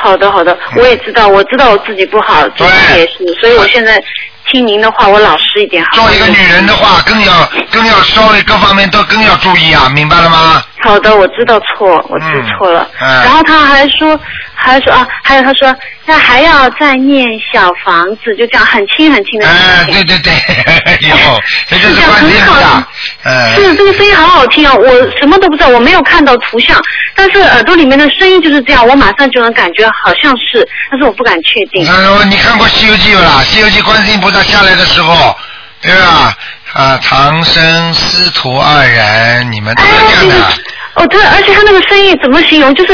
[0.04, 4.04] 好的，好的，我也知道，我知道我自己不好，最近也是，所以我现在
[4.52, 5.82] 听您的话，我老实一点。
[5.86, 10.62] 好做一个女人的话，更要更要稍微各方面都更要注意啊，明白了吗？
[10.84, 12.26] 好的，我知道错，我知
[12.58, 12.88] 错了。
[13.00, 14.20] 嗯然后他还说，
[14.54, 15.74] 还说啊，还有他说，
[16.06, 19.48] 那还要再念小房子，就这样很轻很轻的。
[19.48, 20.34] 哎，对对对，
[21.08, 22.84] 以后 这就是是这样观世音菩萨很好，
[23.24, 24.74] 嗯，是这个声音好好听啊！
[24.76, 26.82] 我什么都不知道，我没有看到图像，
[27.16, 31.86] 但是耳朵里面的声音就是这样，我马上就能感觉好像是，但是我不敢确定。
[31.86, 33.40] 他说你看过《西游记》不啦？
[33.44, 35.36] 《西游记》观世音菩萨下来的时候，
[35.82, 36.34] 对吧？
[36.74, 40.64] 啊，唐僧师徒二人，你们都是这样的。
[40.96, 42.74] 哦，对，而且他那个声音怎么形容？
[42.76, 42.94] 就是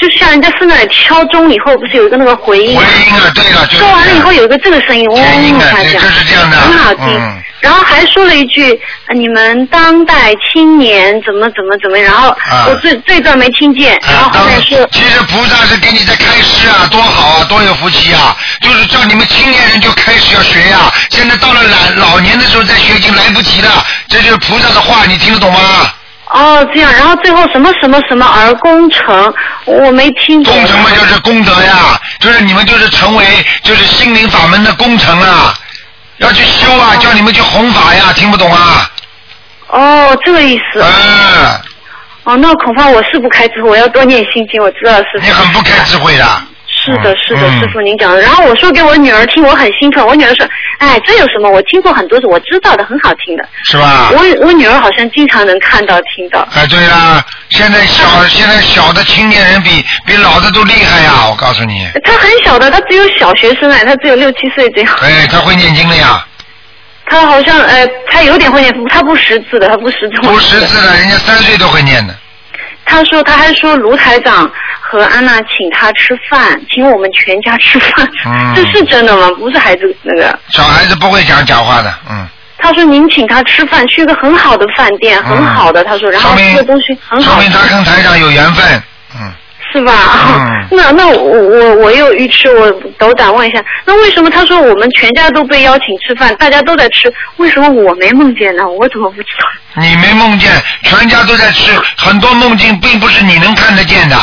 [0.00, 2.76] 就像人家是那里敲钟以后，不是有一个那个回音？
[2.78, 7.06] 回音啊，对了，就是说完了以后有一个这个声音，嗡天音啊他讲，就是这样的很好听。
[7.06, 8.70] 嗯然后还说了一句
[9.06, 18.34] ：“呃你们当代青年怎么怎么怎么。”然后啊我这这段没听见，然后后面说其实菩萨是给你在开示啊，多好啊，多有福气啊！
[18.62, 25.60] 就是叫你们青年人就开始要学呀、现在到了老老年的时候再学已经来不及了，这就是菩萨的话，你听得懂吗？
[26.32, 30.54] 哦这样，然后最后什么什么什么而功成，我没听懂。
[30.54, 33.24] 功成嘛就是功德呀，就是你们就是成为
[33.62, 35.54] 就是心灵法门的功成啊，
[36.18, 38.90] 要去修啊，叫你们去弘法呀，听不懂啊？
[39.68, 40.80] 哦，这个意思。
[40.80, 41.60] 嗯。
[42.24, 45.18] 哦，那恐怕我是不开智慧，我要多念心经，我知道是。
[45.20, 46.24] 你很不开智慧的。
[46.90, 48.20] 是的，是的，嗯师傅您讲的。
[48.20, 50.06] 然后我说给我女儿听，我很兴奋。
[50.06, 50.46] 我女儿说
[50.78, 51.50] ：“哎，这有什么？
[51.50, 54.10] 我听过很多次，我知道的，很好听的。”是吧？
[54.12, 56.46] 我我女儿好像经常能看到、听到。
[56.54, 61.88] 哎，对啦，现在小现在小的青年人比比老的都厉害呀，我告诉你。
[62.04, 64.94] 他很小的，他只有小学生哎，他只有六七岁这样。
[65.02, 66.24] 哎，他会念经了呀，
[67.06, 70.16] 他好像呃，他有点会念，他不识字的，他不识字。
[70.22, 72.14] 不识字的，人家三岁都会念的。
[72.86, 74.50] 他说，他还说卢台长
[74.90, 79.30] 和安娜请他吃饭，请我们全家吃饭，嗯 这是真的吗？
[79.38, 80.36] 不是孩子那个。
[80.50, 82.26] 小孩子不会讲假话的，嗯，
[82.58, 85.84] 他说您请他吃饭，去一个很好的饭店，很好的。
[85.84, 88.82] 他说，然后说明吃的东西很好说明，他跟台长有缘分，
[89.14, 89.32] 嗯，
[89.72, 89.92] 是吧？
[90.34, 92.68] 嗯 那那我我我又愚痴，我
[92.98, 98.66] 斗胆问一下，那为什么他说我们全家都被邀请吃饭，大家都在吃，为什么我没梦见呢？
[98.68, 99.46] 我怎么不知道？
[99.80, 100.50] 你没梦见，
[100.82, 104.16] 全家都在吃，很多梦境并不是你能看得见的。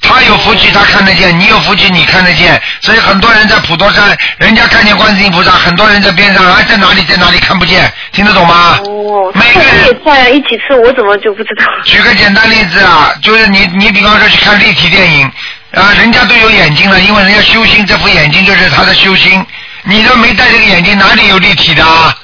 [0.00, 2.60] 他有福气，他看得见；你有福气，你看得见。
[2.80, 8.80] 所以很多人在普陀山，人家看见观世音菩萨，很多人在边上，哎，在哪里，在哪里看不见，听得懂吗？
[8.84, 11.64] 哦，每个人也在啊一起吃，我怎么就不知道？
[11.84, 15.30] 举个简单例子啊，就是你你比方说去看立体电影
[15.74, 19.44] 啊，人家都有眼睛了，因为人家修心，这副眼睛就是他的修心。
[19.82, 22.14] 你都没戴这个眼睛，哪里有立体的啊？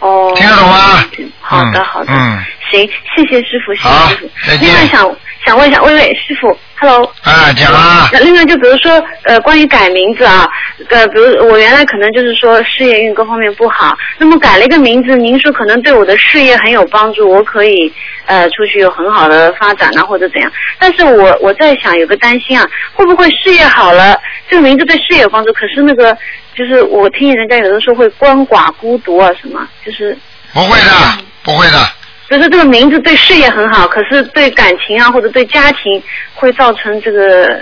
[0.00, 1.04] 哦，听得懂吗？
[1.40, 4.30] 好的，好的，嗯，行，谢谢师傅，谢谢师傅。
[4.60, 7.04] 另外想想问一下，喂喂，师傅，Hello。
[7.22, 10.48] 啊，讲啊，那另外就比如说，呃，关于改名字啊，
[10.88, 17.92] 呃，比如我原来可能就是说事业运各方面不好，那么改了一个名字，您说可能对我的事业很有帮助，我可以
[18.24, 20.50] 呃出去有很好的发展啊，或者怎样。
[20.78, 24.18] 但是我我在想有个担心啊，会不会事业好了，
[24.50, 26.16] 这个名字对事业有帮助，可是那个
[26.56, 30.18] 就是我听人家有的时候会鳏寡孤独啊什么，就是
[30.52, 30.90] 不会的，
[31.44, 31.78] 不会的，
[32.28, 36.02] 就是这个名字对事业很好，可是对感情啊或者对家庭
[36.34, 37.60] 会造成这个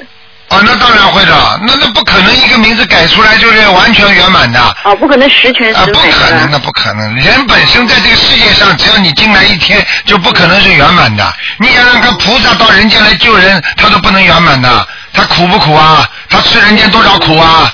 [0.49, 4.61] 哦，那当然会的，那那不可能一个名字改出来就是完全圆满的。
[4.85, 6.53] 哦，不可能十全啊，十美不可能的。
[6.53, 7.17] 的，不可能。
[7.17, 11.27] 人本身在这个世界上，只要你进来一天，就不可能是圆满的。
[11.59, 16.07] 你想想看，菩萨到人间来救人，他都不能圆满的，他苦不苦啊？
[16.29, 17.73] 他吃人间多少苦啊？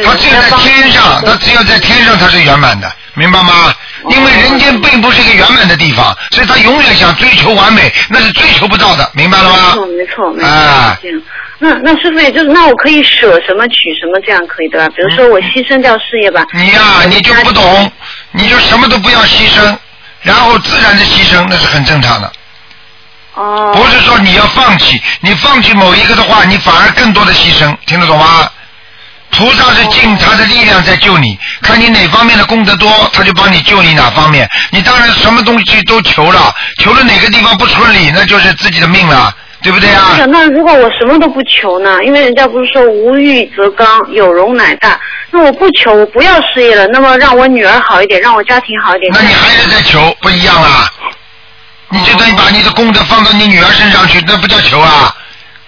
[0.00, 3.74] 是他只有在天上，他只有在天上他是圆满的，明白吗？
[4.10, 9.70] 因为人间并不是一个圆满的地方，所以他永远想追求完美，那是追求不到的，明白了没吗？
[9.72, 10.98] 错，没错，没错，啊。
[11.58, 14.86] 那那师傅也就是，那我可以舍什么取什么，这样可以对吧？
[14.94, 16.44] 比如说我牺牲掉事业吧。
[16.52, 17.90] 你呀、你就不懂，
[18.32, 19.74] 你就什么都不要牺牲，
[20.20, 22.30] 然后自然的牺牲，那是很正常的。
[23.34, 23.72] 哦。
[23.74, 28.48] 不是说你要放弃，你放弃某一个的话，你反而更多的牺牲，听得懂吗？
[29.30, 34.48] 菩萨是尽他的力量在救你，看你哪方面的功德多，他就帮你救你哪方面。
[34.70, 40.14] 你当然什么东西都求了，求了哪个地方不顺利，那就是自己的命了，对不对啊？
[40.16, 42.02] 是那如果我什么都不求呢？
[42.04, 44.98] 因为人家不是说无欲则刚，有容乃大。
[45.30, 49.12] 那我不求，我不要事业了，那么让我女儿好一点，让我家庭好一点。
[49.12, 50.88] 那你还是在求，不一样啊！
[51.90, 55.14] 你就等于把你的功德放到你女儿身上去，那不叫求啊！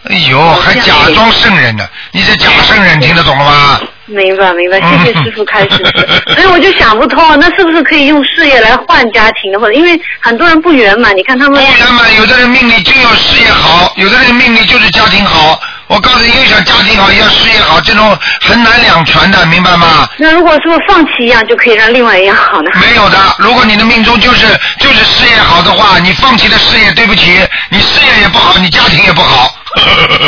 [0.04, 1.86] 哎呦，还假装圣人呢！
[2.12, 3.80] 你这假圣人， 听得懂了吗？
[4.06, 5.68] 明白明白， 谢谢师傅开始。
[5.82, 9.58] 嗯所以我就想不通，啊那是不是可以用事业来换家庭的？
[9.58, 15.60] 或者因为很多人不圆满，你看他们不圆满，有的人命里就要事业好，有的人命里就是家庭好。
[15.88, 20.08] 我告诉你，又想家庭好，又要事业好，这种很难两全的，明白吗？
[20.18, 22.70] 那如果说放弃一样，就可以让另外一样好呢？
[22.80, 24.46] 没有的，如果你的命中就是
[24.78, 27.40] 就是事业好的话，你放弃了事业，对不起，
[27.70, 29.54] 你事业也不好，你家庭也不好，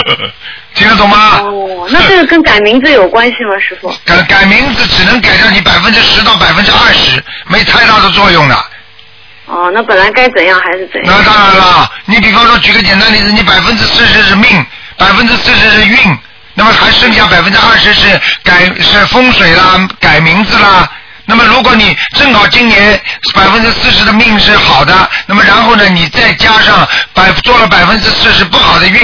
[0.75, 1.41] 听得懂吗？
[1.43, 3.95] 哦，那这个跟改名字有关系吗，师傅？
[4.07, 8.55] 改改名字只能改掉你百分之十到百分之二十，没太大的作用的。
[9.45, 11.13] 哦，那本来该怎样还是怎样？
[11.19, 14.49] 那当然了，你比方说举个简单例子，你百分之四十是命，
[15.01, 15.97] 百分之四十是运，
[16.53, 20.87] 那么还剩下百分之二十是改是风水啦，改名字啦。
[21.25, 23.01] 那么如果你正好今年
[23.33, 29.01] 百分之四十的命是好的，那么然后呢，你再加上百做了百分之四十不好的运，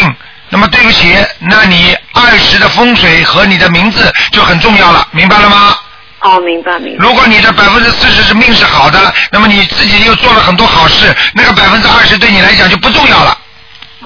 [0.50, 5.74] 那么对不起，那你二十的风水和你的名字就很重要了，明白了吗？
[6.20, 7.02] 哦，明白明白。
[7.02, 13.38] 如果你的百分之四十是命是好的，那么你自己又做了很多好事，那个百分之二十对你来讲就不重要了。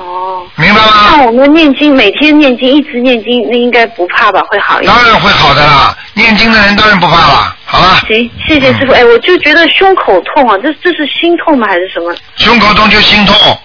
[0.05, 0.47] 哦。
[0.57, 1.09] 明白吗？
[1.09, 4.43] 像我们念经，每天念经，一直念经，那应该不怕吧？
[4.49, 4.95] 会好一点。
[4.95, 8.01] 当然会好的啦，念经的人当然不怕了，好了。
[8.09, 8.93] 行，谢谢师傅。
[8.93, 11.67] 哎，我就觉得胸口痛啊，这这是心痛吗？
[11.69, 12.15] 还是什么？
[12.37, 13.59] 胸口痛就心痛，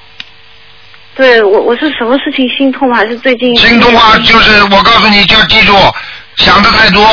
[1.16, 2.98] 对我我是什么事情心痛吗？
[2.98, 3.56] 还是最近？
[3.58, 5.74] 心痛啊，就是我告诉你，就要记住，
[6.38, 7.06] 想的太多，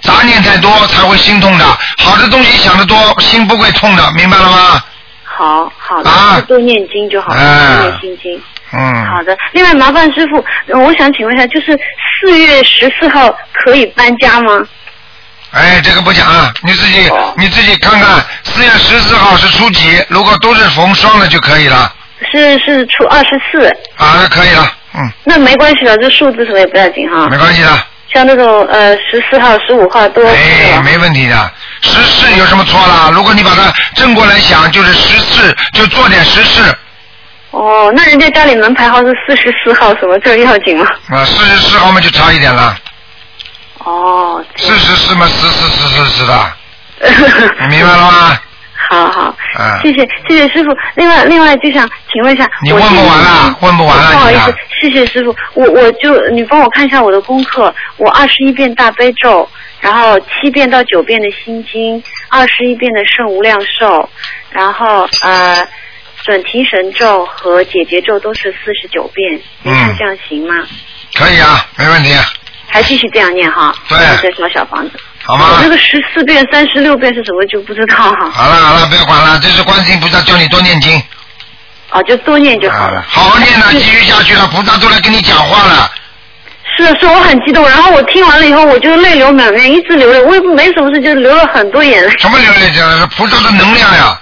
[0.00, 1.64] 杂念太多才会心痛的。
[1.98, 4.82] 好的东西想的多，心不会痛的，明白了吗？
[5.24, 8.42] 好好的，啊多念经就好了，念心经。
[8.72, 9.06] 嗯。
[9.06, 11.78] 好的，另外麻烦师傅，呃我想请问一下，就是
[12.20, 14.66] 四月十四号可以搬家吗？
[15.52, 20.04] 哎，这个不讲啊，你自己哦你自己看看，四月十四号是初几？
[20.08, 21.90] 如果都是逢双的就可以了，
[22.30, 23.66] 是是初二十四，
[23.96, 27.28] 啊，那可以了，嗯，那没关系的，这数字什么也不要紧哈。
[27.30, 27.68] 没关系的，
[28.12, 31.50] 像那种呃十四号、十五号都哎，没问题的。
[31.82, 33.10] 十四有什么错啦？
[33.14, 36.76] 如果你把它正过来想，就是十四，就做点十四
[37.56, 40.86] 哦，那人家家里门牌号是四十四号，什么这要紧吗？
[41.08, 42.76] 啊，四十四号嘛就差一点了，
[43.78, 46.52] 哦，四十四嘛十四四四四的，
[47.62, 48.38] 你明白了吗？
[48.90, 50.70] 好好，啊，谢谢谢谢师傅。
[50.96, 59.48] 另外另外就想请问一下，你问不完了，问不完了，不好意思，谢谢师傅，我我就你帮我看一下我的功课，我二十一遍大悲咒，
[59.80, 64.08] 然后七遍到九遍的心经，二十一遍的圣无量寿，
[64.50, 65.66] 然后呃
[66.26, 70.54] 准提神咒和解结咒都是四十九遍，你看嗯这样行吗？
[71.14, 72.12] 可以啊，没问题，
[72.66, 74.98] 还继续这样念哈，对然后再烧小房子。
[75.22, 75.68] 好吗我这？
[75.70, 78.28] 个十四遍、三十六遍是什么就不知道哈。
[78.30, 81.00] 好了好了，不要管了，这是观世音菩萨叫你多念经，
[81.90, 83.04] 哦，就多念就好了。
[83.08, 85.88] 好好念了，继续下去了，菩萨都来跟你讲话了。
[86.76, 92.10] 是的，是我很激动，然后我听完了以后，我就泪流满面，一直流泪，我也没什么事，就流了很多眼泪。
[92.18, 92.70] 什么流泪？
[92.74, 94.20] 这是菩萨的能量呀！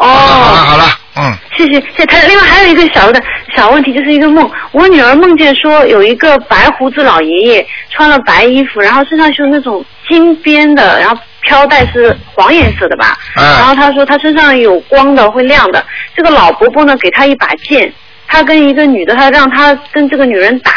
[0.00, 2.30] 哦，好了好了，嗯，谢谢谢谢台长。
[2.30, 3.20] 另外还有一个小的
[3.54, 4.48] 小问题，就是一个梦。
[4.70, 13.18] 我女儿梦见说有一个白胡子老爷爷穿了白衣服，然后身上是那种金边的，然后飘带是黄颜色的吧。
[13.36, 15.84] 嗯然后她说她身上有光的，会亮的。
[16.14, 17.92] 这个老伯伯呢给她一把剑，
[18.28, 20.72] 他跟一个女的，他让他跟这个女人打。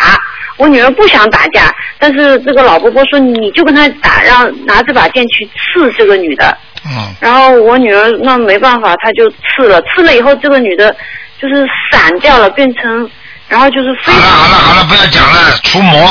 [0.57, 6.56] 我女儿不想打架，但是这个老伯伯说你就跟他打，让拿这把剑去刺这个女的。
[6.86, 10.95] 嗯，然后我女儿那没办法，她就刺了，刺了以后这个女的
[11.41, 13.10] 就是散掉了，变成，
[13.48, 16.10] 然后就是非好了好了好了，不要讲了，除魔。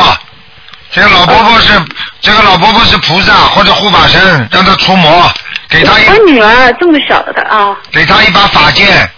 [0.91, 1.73] 这个老伯伯是
[2.21, 5.31] 这个老伯伯是菩萨或者护法神，让他除魔，
[5.69, 9.09] 给他一我女儿这么小的啊，给他一把法剑。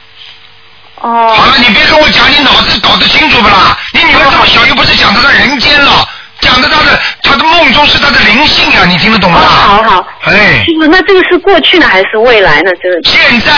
[1.02, 1.34] 哦。
[1.36, 3.76] 好了，你别跟我讲，你脑子搞得清楚不啦？
[3.92, 6.08] 你女儿这么小，又不是讲她在人间了，
[6.40, 9.40] 讲的她的她的梦中是她的灵性啊，你听得懂吗？
[9.40, 12.70] 好好，哎，师傅，那这个是过去呢还是未来呢？
[12.82, 13.52] 这个现在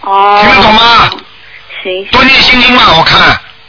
[0.00, 1.10] 哦，听得懂吗？
[1.82, 3.18] 行，多念心经嘛，我看。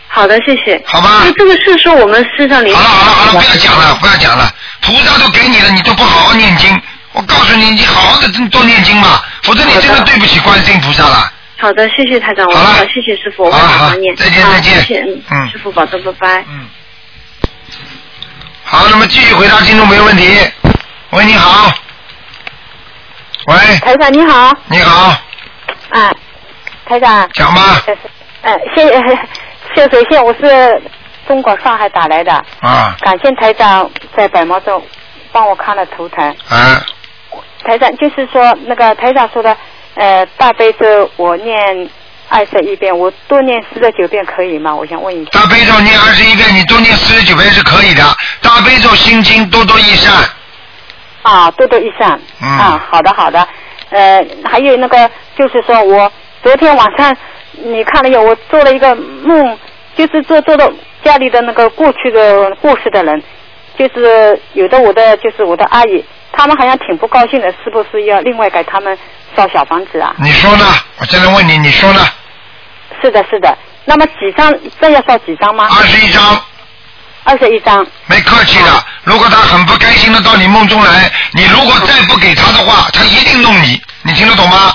[0.07, 0.79] 好的，谢谢。
[0.85, 4.47] 好吧那这个是说我们身上灵好了好了好了，不要讲了，不要讲了，
[4.81, 6.79] 菩萨都给你了，你都不好好念经。
[7.13, 11.31] 我告诉你，你好好的多念经嘛，否则你真的对不起观世音菩萨了。
[11.57, 14.15] 好的，谢谢台长，我好好，谢谢师傅，我会好好好好念。
[14.15, 16.45] 再见再见谢谢，嗯嗯师傅保重，拜拜。
[16.49, 16.67] 嗯。
[18.65, 20.37] 好，那么继续回答听众朋友问题。
[21.11, 21.71] 喂，你好。
[23.47, 25.09] 喂，台长你好，你好，
[25.89, 26.11] 啊，
[26.85, 27.83] 台长，讲吧。
[28.41, 28.87] 呃，谢
[29.75, 30.81] 谢水县，我是
[31.27, 34.81] 中国上海打来的，啊感谢台长在百忙中
[35.31, 36.25] 帮我看了图腾。
[36.49, 36.85] 啊，
[37.63, 39.55] 台长就是说那个台长说的，
[39.95, 41.89] 呃，大悲咒我念
[42.29, 44.73] 二十一遍，我多念四十九遍可以吗？
[44.75, 45.29] 我想问一下。
[45.31, 48.03] 大悲咒念二十一遍，你多念四十九遍是可以的。
[48.41, 50.11] 大悲咒心经多多益善。
[51.21, 52.19] 啊，多多益善。
[52.41, 53.47] 嗯啊，好的好的。
[53.91, 56.11] 呃，还有那个就是说我
[56.41, 57.15] 昨天晚上
[57.51, 59.57] 你看了有，我做了一个梦，
[59.95, 60.71] 就是做做到
[61.03, 63.21] 家里的那个过去的过世的人，
[63.77, 68.97] 就是有的我的就是我的阿姨，他们好像挺不高兴的，是不是要另外给他们
[69.35, 70.15] 烧小房子啊？
[70.19, 70.65] 你说呢？
[70.97, 72.05] 我现在问你，你说呢？
[73.01, 73.57] 是的，是的。
[73.85, 74.53] 那么几张？
[74.79, 75.67] 这要造几张吗？
[75.69, 76.41] 二十一张。
[77.25, 77.85] 二十一张。
[78.07, 78.69] 没客气的。
[79.03, 83.81] 如果他很不开心的到你梦中来，你如果再不给他的话，他一定弄你。
[84.03, 84.73] 你听得懂吗？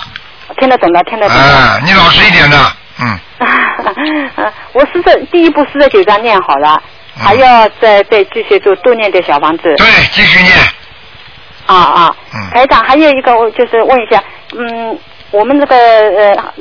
[0.58, 1.42] 听得懂的，听得懂的。
[1.42, 3.18] 啊，你老实一点的，嗯，
[4.36, 6.82] 嗯， 我四十第一步四十九章念好了，
[7.16, 9.74] 还要再再继续做多念点小房子。
[9.76, 10.56] 对，继续念。
[11.66, 14.20] 啊啊，嗯台长，还有一个我就是问一下，
[14.56, 14.98] 嗯，
[15.30, 16.54] 我们那个呃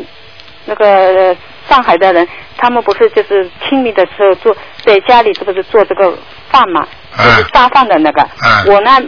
[0.65, 1.38] 那个呃
[1.69, 2.27] 上海的人，
[2.57, 6.18] 他们不是就是清明的时候做在家里是不是做这个
[6.49, 6.88] 饭嘛，
[7.18, 9.01] 就是扎饭的那个，嗯我呢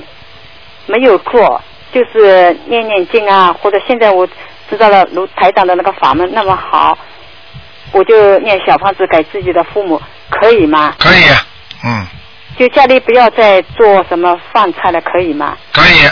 [0.85, 1.61] 没有做，
[1.91, 4.27] 就是念念经啊，或者现在我
[4.69, 6.97] 知道了卢台长的那个法门那么好，
[7.91, 10.95] 我就念小房子给自己的父母，可以吗？
[10.99, 11.23] 可以，
[11.83, 12.05] 嗯，
[12.57, 15.57] 就家里不要再做什么饭菜了，可以吗？
[15.73, 16.09] 可以，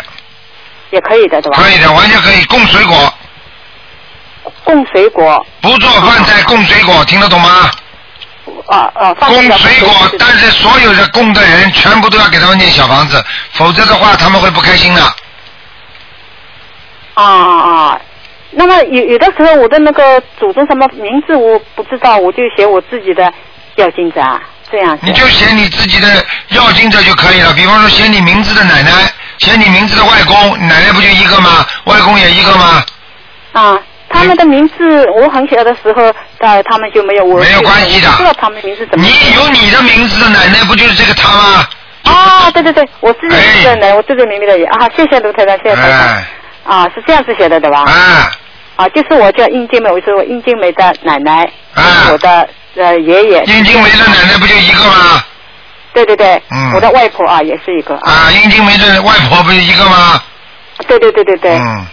[0.91, 1.57] 也可以的，对吧？
[1.61, 3.13] 可以的，完全可以供水果，
[4.63, 7.71] 供水果，不做饭菜供水果，听得懂吗？
[8.67, 15.01] 啊啊，供水果，但是所有的供的人全部都要给他们念小房子，否则的话他们会不开心的。
[17.13, 18.01] 啊啊啊！
[18.51, 23.31] 那么有有的时候我的那个祖宗什么名字我不知道，我就写我自己的
[23.75, 24.41] 要经者啊，
[24.71, 25.05] 这样子。
[25.05, 26.07] 你就写你自己的
[26.49, 28.91] 要经者就可以了，比方说写你名字的奶奶，
[29.39, 31.65] 写你名字的外公，奶奶不就一个吗？
[31.85, 32.83] 外公也一个吗？
[33.53, 37.39] 啊，他们的名字我很小的时候，呃，他们就没有我。
[37.39, 39.05] 没有关系的不知道他们名字怎么。
[39.05, 41.67] 你有你的名字的奶奶，不就是这个他吗？
[42.03, 45.99] 啊，对对对，我自己的奶，我自己明白的啊，谢谢卢太太，谢谢台长。
[45.99, 46.25] 哎，
[46.63, 47.81] 啊，是这样子写的对吧？
[47.81, 48.31] 啊。
[48.77, 51.43] 啊，就是我叫殷金梅，我是我殷金梅的奶奶，
[51.73, 53.43] 啊、我的呃爷爷。
[53.45, 55.23] 殷金梅的奶奶不就一个吗？
[56.05, 57.95] 对对对，嗯我的外婆啊也是一个。
[57.95, 60.21] 啊，殷金梅的外婆不是一个吗？
[60.87, 61.57] 对对对对对。
[61.57, 61.85] 嗯。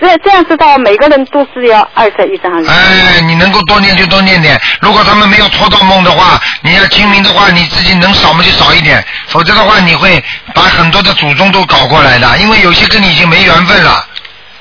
[0.00, 2.50] 这这样知道每个人都是要二十一张。
[2.64, 4.58] 哎，你能够多念就多念点。
[4.80, 10.22] 如果他们没有托到梦的话，你要清明的话，你自己能少嘛就少一点，否则的话你会
[10.54, 14.06] 把很多的祖宗都搞过来的，因为有些跟你已经没缘分了。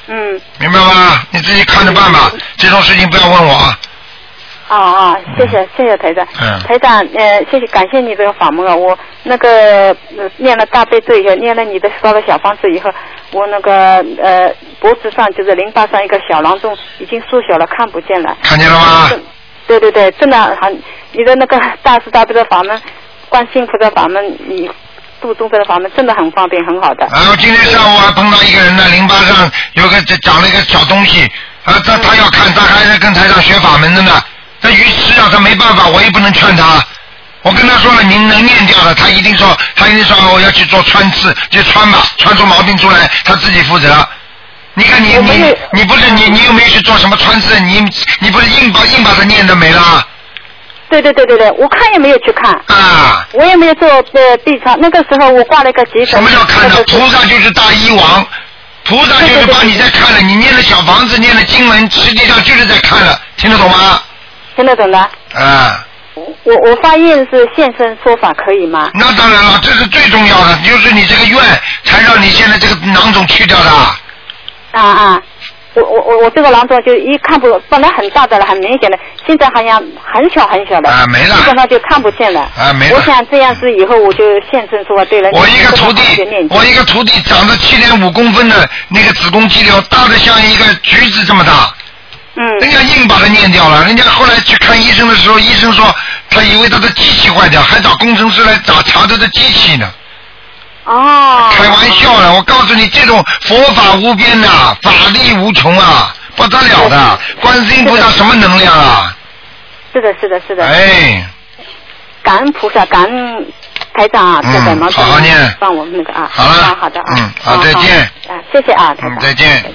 [0.08, 0.42] 嗯。
[0.58, 1.22] 明白吗？
[1.30, 3.78] 你自己看着办吧，这种事情不要问我啊。
[4.70, 6.26] 啊啊，谢谢谢谢台长。
[6.40, 9.50] 嗯台长，呃，谢谢感谢你这个法门啊，我那个、
[10.16, 12.92] 呃、念了大悲咒以后，念了你的烧了小方子以后，
[13.32, 13.74] 我那个
[14.22, 18.38] 呃脖子上就是淋巴上一个小囊肿已经缩小了，看不见了。
[18.44, 19.10] 看见了吗？
[19.68, 20.72] 对对对，真的很，
[21.14, 22.80] 你的那个大慈大悲的法门，
[23.28, 24.70] 观世音菩萨法门，你
[25.20, 27.08] 度众生的法门真的很方便，很好的。
[27.12, 31.24] 然后今天上午还碰到一个人呢，淋巴上有个长了一个小东西，
[31.64, 34.12] 啊，他他要看，他还是跟台上学法门的呢。
[34.62, 36.84] 那于是啊，他没办法，我也不能劝他。
[37.42, 44.08] 我跟他说了，您能念掉的，他一定说，他一定说我要去做穿刺，就穿吧，穿出毛病出来，他自己负责。
[44.74, 47.60] 你看你你你不是你你又没有去做什么穿刺？
[47.62, 47.84] 你
[48.20, 50.06] 你不是硬把硬把它念的没了？
[50.90, 52.52] 对对对对对，我看也没有去看。
[52.68, 53.26] 啊。
[53.34, 56.08] 我也没有做呃 B 超，那个时候我挂了一个急诊。
[56.08, 56.76] 什么叫看呢？
[56.88, 58.26] 菩萨就是大医王，
[58.84, 64.02] 菩萨就是帮你在看了，你念的小房子，念的经文，实际上就是在看了，听得懂吗？
[64.60, 65.00] 听得懂的。
[65.00, 65.86] 啊。
[66.44, 68.92] 我我发愿是现身说法可以吗？
[68.94, 71.40] 那当然了，这是最重要的，就是你这个愿
[71.86, 73.70] 才让你现在这个囊肿去掉的。
[74.72, 75.22] 啊啊！
[75.76, 82.42] 我我我我这个囊肿就一看不，本来很大的了，很明显的，现在好像很小很小的，啊没了基本上就看不见了。
[82.58, 85.06] 啊没了我想这样子以后我就现身说法。
[85.06, 86.02] 对了，我一个徒弟
[86.50, 91.74] 我一个徒弟长着七点五公分的那个子宫肌瘤，大的像一个橘子这么大。
[92.40, 92.58] 嗯。
[92.60, 95.94] 人家硬把它念掉了，人家后来去看医生的时候，医生说
[96.30, 99.92] 他以为他的机器坏掉，还找工程师来找查他的机器呢。
[100.86, 101.50] 哦。
[101.52, 107.20] 开玩笑呢，我告诉你，这种佛法无边呐、法力无穷啊，不得了的。
[107.42, 109.16] 观世音菩萨什么能量啊？
[109.92, 110.66] 是的，是的，是的。
[110.66, 111.28] 哎。
[112.22, 113.48] 感恩菩萨，感恩
[113.94, 114.44] 台长啊，
[114.94, 116.30] 好好念帮我们那个啊。
[116.32, 117.16] 好了啊好的啊。
[117.18, 119.20] 嗯好再见啊，谢谢啊，台嗯，长。
[119.20, 119.74] 再见。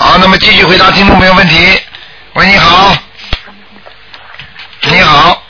[0.00, 1.56] 好，那么继续回答听众朋友问题。
[2.34, 2.94] 喂，你好。
[4.82, 5.42] 你好，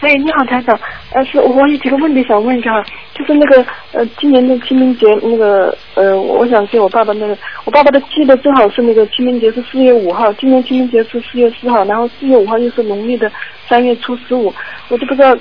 [0.00, 0.76] 哎，你好，台长，
[1.12, 2.70] 呃，是我有几个问题想问一下，
[3.14, 13.30] 就是那个呃，今年的清明节那个呃，我想给我爸爸那个，我爸爸的记得正好是那个清明节是四月五号，今年清明节是四月四号，然后四月五号又是农历的
[13.68, 14.52] 三月初十五，
[14.88, 15.36] 我就不知道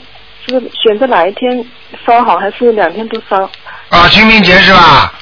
[0.45, 1.65] 是选择哪一天
[2.05, 3.49] 烧好，还是两天都烧。
[3.87, 5.13] 啊，清明节是吧？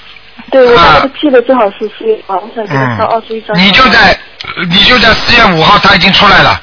[0.49, 3.55] 对，我爸爸的记得正好是四月我想给他烧二十一张。
[3.55, 4.17] 嗯你就在
[4.69, 6.59] 你就在四月五号，他已经出来了。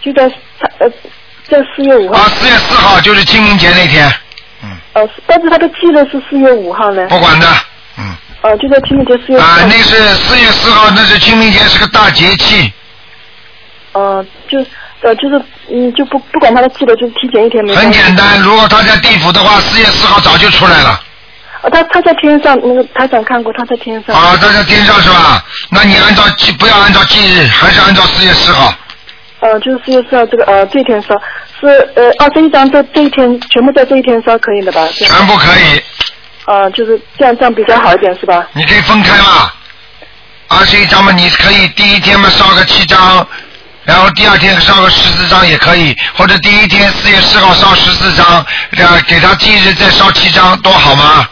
[0.00, 0.28] 就在
[0.58, 0.88] 他呃，
[1.48, 2.20] 在四月五号。
[2.20, 4.10] 啊，四月四号就是清明节那天，
[4.62, 7.06] 嗯呃，但是他的记得是四月五号呢。
[7.08, 7.46] 不管的。
[7.98, 9.38] 嗯呃，就在清明节四月。
[9.38, 12.72] 啊，那是四月四号，那是清明节，是个大节气。
[13.92, 14.58] 呃，就
[15.02, 15.40] 呃就是
[15.70, 17.74] 嗯就不不管他的记得，就是提前一天没。
[17.76, 21.00] 很简单，如果他在地府的话，四月四号早就出来了。
[21.62, 24.14] 呃，他他在天上，那个台长看过，他在天上。
[24.14, 25.44] 啊，他在天上是吧？
[25.70, 28.74] 那你按照记，不要按照忌日，还是按照四月四号。
[29.40, 31.14] 呃，就是四月四号这个呃这一天烧，
[31.60, 31.66] 是
[31.96, 34.86] 呃二十一张这这一天全部在这一天烧可以的吧？
[34.92, 35.82] 全部可以。
[36.46, 38.44] 呃，就是这样这样比较好一点是吧？
[38.52, 39.52] 你可以分开嘛，
[40.48, 43.24] 二十一张嘛，你可以第一天嘛烧个七张，
[43.84, 48.44] 然后第二天烧个十四张也可以，或者第一天四月四号烧十四张，
[48.76, 51.24] 呃，给他忌日再烧七张，多好吗？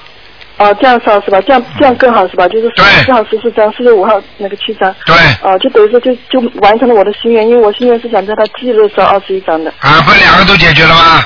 [0.61, 1.41] 哦、这样烧是吧？
[1.41, 2.47] 这样这样更好是吧？
[2.47, 4.95] 就是十四号十四张，四月五号那个七张。
[5.07, 5.17] 对。
[5.43, 9.73] 哦、就等于说就就完成了我的心愿，因为我心愿是想在他忌日烧二十一张的。
[9.81, 11.25] 啊，不两个都解决了吗？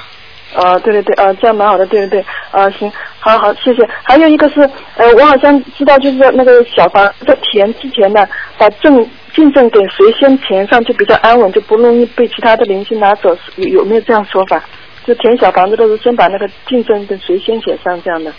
[0.54, 2.88] 呃，对对对，呃，这样蛮好的，对对对，呃，行，
[3.18, 3.88] 好好，谢谢。
[4.04, 4.60] 还有一个是，
[4.96, 8.24] 呃，我好像知道，就是说那个小房在填之前呢，
[8.56, 9.04] 把证
[9.34, 14.62] 进证给谁先填上就比较安稳，就不容易被其他的邻居拿走，有有没有这样说法？
[15.04, 18.32] 就填小房子的时候先把那个进证跟谁先写上这样的。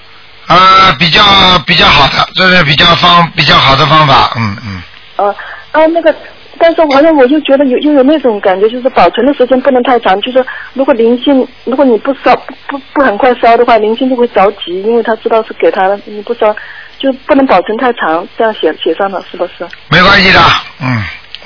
[0.48, 1.22] 啊，比较
[1.66, 4.82] 比较好的，这是比较方比较好的方法，嗯嗯。
[5.18, 5.36] 呃
[5.72, 6.14] 啊，那个，
[6.58, 16.56] 但是好像我就觉得有又有那种感觉，就是保存的时间不能太长，就是如果灵性，如果你不烧不不不很快烧的话，灵性就会着急，因为他知道是给他的，你不烧
[16.98, 19.68] 就不能保存太长，这样写写上了是不是？
[19.90, 20.40] 没关系的，
[20.82, 21.04] 嗯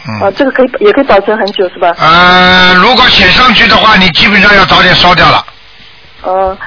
[0.07, 0.21] 嗯。
[0.21, 1.91] 啊，这个可以也可以保存很久是吧？
[1.97, 5.43] 呃，如果写上去的话，你基本上要早点烧掉了。
[6.21, 6.57] 呃，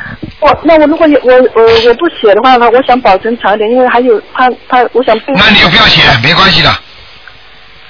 [0.40, 5.32] 我那我如果有我我我不写的话呢，我想保存长一点，因为还有怕怕，我想备。
[5.34, 6.74] 那你就不要写，没关系的。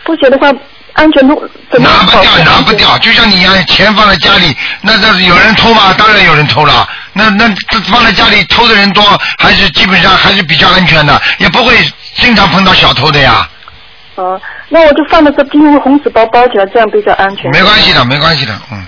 [0.05, 0.53] 不写的话，
[0.95, 5.95] 安全度怎么拿不掉，拿不掉，就像你一样，钱放在家里，那那有人偷吗？
[5.97, 6.89] 当然有人偷了。
[7.15, 9.05] 那那这放在家里偷的人多，
[9.39, 11.75] 还是基本上还是比较安全的，也不会
[12.17, 13.49] 经常碰到小偷的呀。
[14.17, 17.51] 呃，那我就放在这，用红纸包包起来，这样比较安全。
[17.53, 18.83] 没关系的，没关系的，嗯，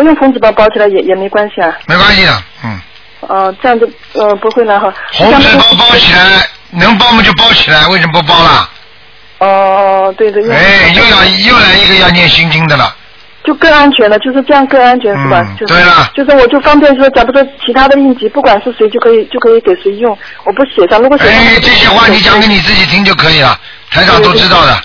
[0.00, 1.76] 不用红纸包包起来也也没关系啊。
[1.86, 2.80] 没关系的，嗯。
[3.28, 4.92] 呃，这样就呃不会了哈。
[5.12, 8.70] 红纸包包起来，能包吗就包起来，为什么不包了？
[9.40, 10.42] 哦、对对。
[10.42, 12.96] 因为哎，又要又来一个要念心经的了。
[13.44, 15.42] 就更安全了，就是这样更安全是吧？
[15.46, 21.34] 嗯就是对了就是我就方便说，假如说其他的应急，不管是谁就可以就可以给谁用，我不写上，如果写上。
[21.34, 23.58] 哎，这些话你讲给你自己听就可以了，
[23.90, 24.80] 台长都知道的。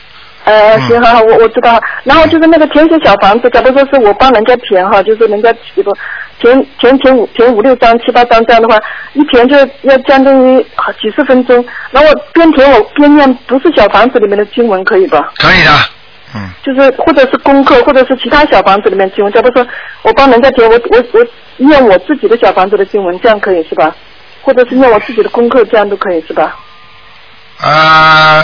[0.46, 1.82] 呃，行，好好，我我知道。
[2.04, 5.92] 然后就是那个填写小房子，假如说是我帮人家填哈，就是人家这个
[6.40, 8.80] 填填填五填五六张七八张这样的话，
[9.14, 11.66] 一填就要将近于好几十分钟。
[11.90, 15.34] 然后我边填我边念，不是小房子里面的经文，可以吧？
[15.38, 15.72] 可以的，
[16.36, 19.34] 嗯就是或者是功课，或者是其他小房子里面经文。
[19.34, 19.66] 假如说
[20.04, 21.26] 我帮人家填，我我我
[21.58, 23.96] 念我自己的小房子的经文，这样可以是吧？
[24.44, 26.56] 或者是念我自己的功课，这样都可以是吧？
[27.64, 28.44] 呃，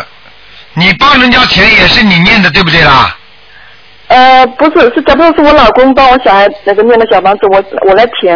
[0.73, 3.15] 你帮人家填也是你念的，对不对啦？
[4.07, 8.35] 呃，不是，是假如说是我老公帮我小孩那个念的小房子，我我来填，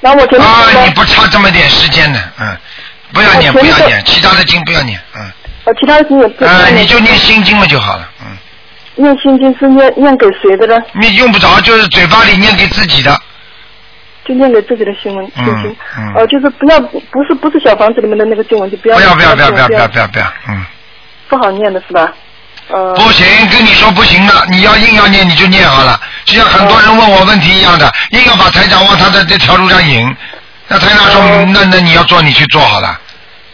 [0.00, 2.56] 然后我填的啊，你不差这么点时间的，嗯，
[3.12, 5.32] 不要念，不要念，其他的经不要念，嗯，
[5.64, 8.36] 呃，其他的经也不呃，你就念心经嘛就好了，嗯，
[8.96, 10.82] 念心经是念念给谁的呢？
[10.92, 13.18] 你用不着，就是嘴巴里念给自己的，
[14.26, 16.14] 就念给自己的新闻心经，嗯。
[16.16, 19.34] 呃，就是不要不是不是小房子里面的那个经文，就不要不要不要。
[19.34, 20.66] 不要不要不要不要，嗯，
[21.28, 22.12] 不好念的是吧？
[22.68, 30.16] 呃，不行，跟你说不行的，你要硬要念你就念好了，就像很多人问我问题一样的，硬要把台长往他的这条路上引，
[30.68, 31.20] 那台长说，
[31.52, 32.98] 那那你要做你去做好了。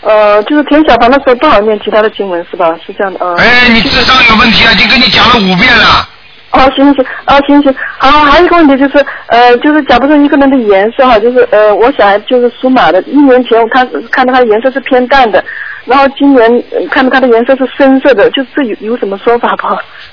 [0.02, 2.72] 呃，就是填小房的时候不好念其他的经文是吧？
[2.86, 3.34] 是这样的啊。
[3.38, 4.72] 哎，你智商有问题啊！
[4.72, 6.08] 已经跟你讲了五遍了。
[6.52, 15.44] 哦，行行，哦行行，好，还有一个问题就是，呃，就是假如说一个人的颜色哈，就是呃，我小孩就是属马的，一年前我看看到他的颜色是偏淡的，
[15.86, 16.48] 然后今年、
[16.90, 19.66] 看到它的颜色是深色的，就是有有什么说法不？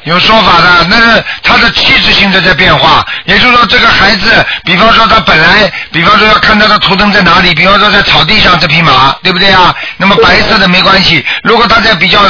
[0.04, 3.06] 有说法的，那是他的气质性在在变化。
[3.26, 4.32] 也就是说，这个孩子，
[4.64, 9.76] 比方说他本来，比方说要看他的图腾在哪里，比方说在草地上这匹马，对不对啊？
[9.98, 11.26] 那么白色的没关系。
[11.44, 12.22] 如果他在比较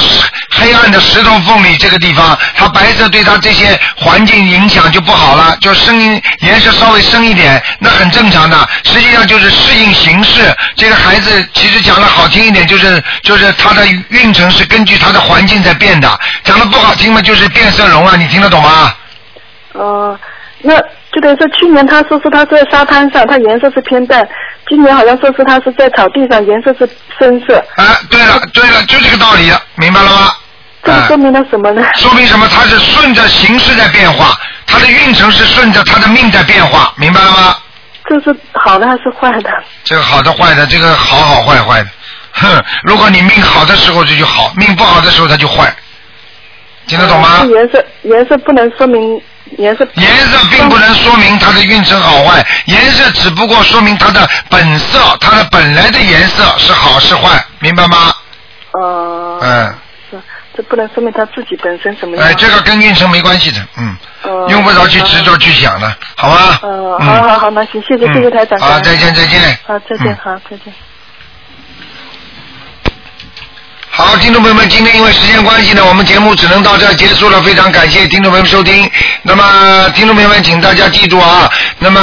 [0.51, 8.67] 黑暗的石头缝里这个地方，他白色对他这些环境影响就不好了，就声音颜色稍微深一点，那很正常的。
[8.83, 10.53] 实际上就是适应形势。
[10.75, 16.09] 这个孩子其实讲的好听一点，就是就是它的运程是根据它的环境在变的。
[16.45, 18.95] 讲的不好听嘛，就是变色龙啊，你听得懂吗？
[19.73, 20.17] 呃，
[20.61, 20.79] 那
[21.11, 24.25] 就等于说去年他说是他在沙滩上，它颜色是偏淡，
[24.69, 26.89] 今年好像说是他是在草地上，颜色是
[27.19, 27.57] 深色。
[27.75, 30.31] 啊，对了对了，就这个道理了，明白了吗？
[30.83, 31.83] 这个说明了什么呢？
[31.95, 32.47] 说明什么？
[32.47, 37.57] 它是顺着形势在变化，它的运程是顺着它的命在变化，明白了吗？
[38.09, 39.49] 这是好的还是坏的？
[39.83, 41.89] 这个好的坏的，这个好好坏坏的，
[42.39, 42.63] 哼！
[42.83, 45.73] 如果你命好的时候这就好，命不好的时候它就坏，
[46.87, 47.39] 听得懂吗？
[47.41, 49.21] 呃颜色颜色不能说明
[49.57, 49.87] 颜色。
[49.95, 58.13] 颜色并不能说明它的运程好坏，颜色只不过说明它的本色，它的本来的颜色是好是坏，明白吗？
[58.73, 59.75] 呃，嗯，
[60.11, 60.21] 是，
[60.55, 62.27] 这不能说明他自己本身什么样。
[62.27, 66.59] 哎，这个跟运程没关系的，嗯，呃用不着去执着去想的，好吧？
[66.61, 68.59] 呃，嗯好好好，那行，谢谢谢谢台长。
[68.59, 69.57] 好，再见再见。
[69.65, 70.73] 好，再见，嗯好，再见。
[73.97, 77.41] 好，听众朋友们，今天因为时间关系呢，我们节目只能到这儿结束了。
[77.41, 78.87] 非常感谢听众朋友们收听。
[79.23, 81.49] 那么，听众朋友们，请大家记住啊，
[81.79, 81.99] 那么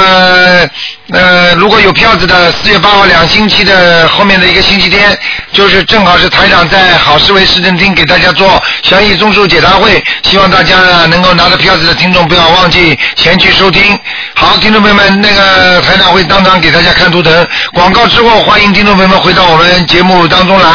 [1.13, 5.17] 呃，如果有票子的，四月八号两星期的后面的一个星期天，
[5.53, 13.97] 就是正好是台长在好思维市政厅给大家做详细综述解答会，希望大家能够拿着票子的听众不要忘记前去收听。
[14.33, 17.47] 好，听众朋友们，那个台长会当场给大家看图腾。
[17.71, 20.65] 广告之后，欢迎听众朋友们回到我们节目当中来。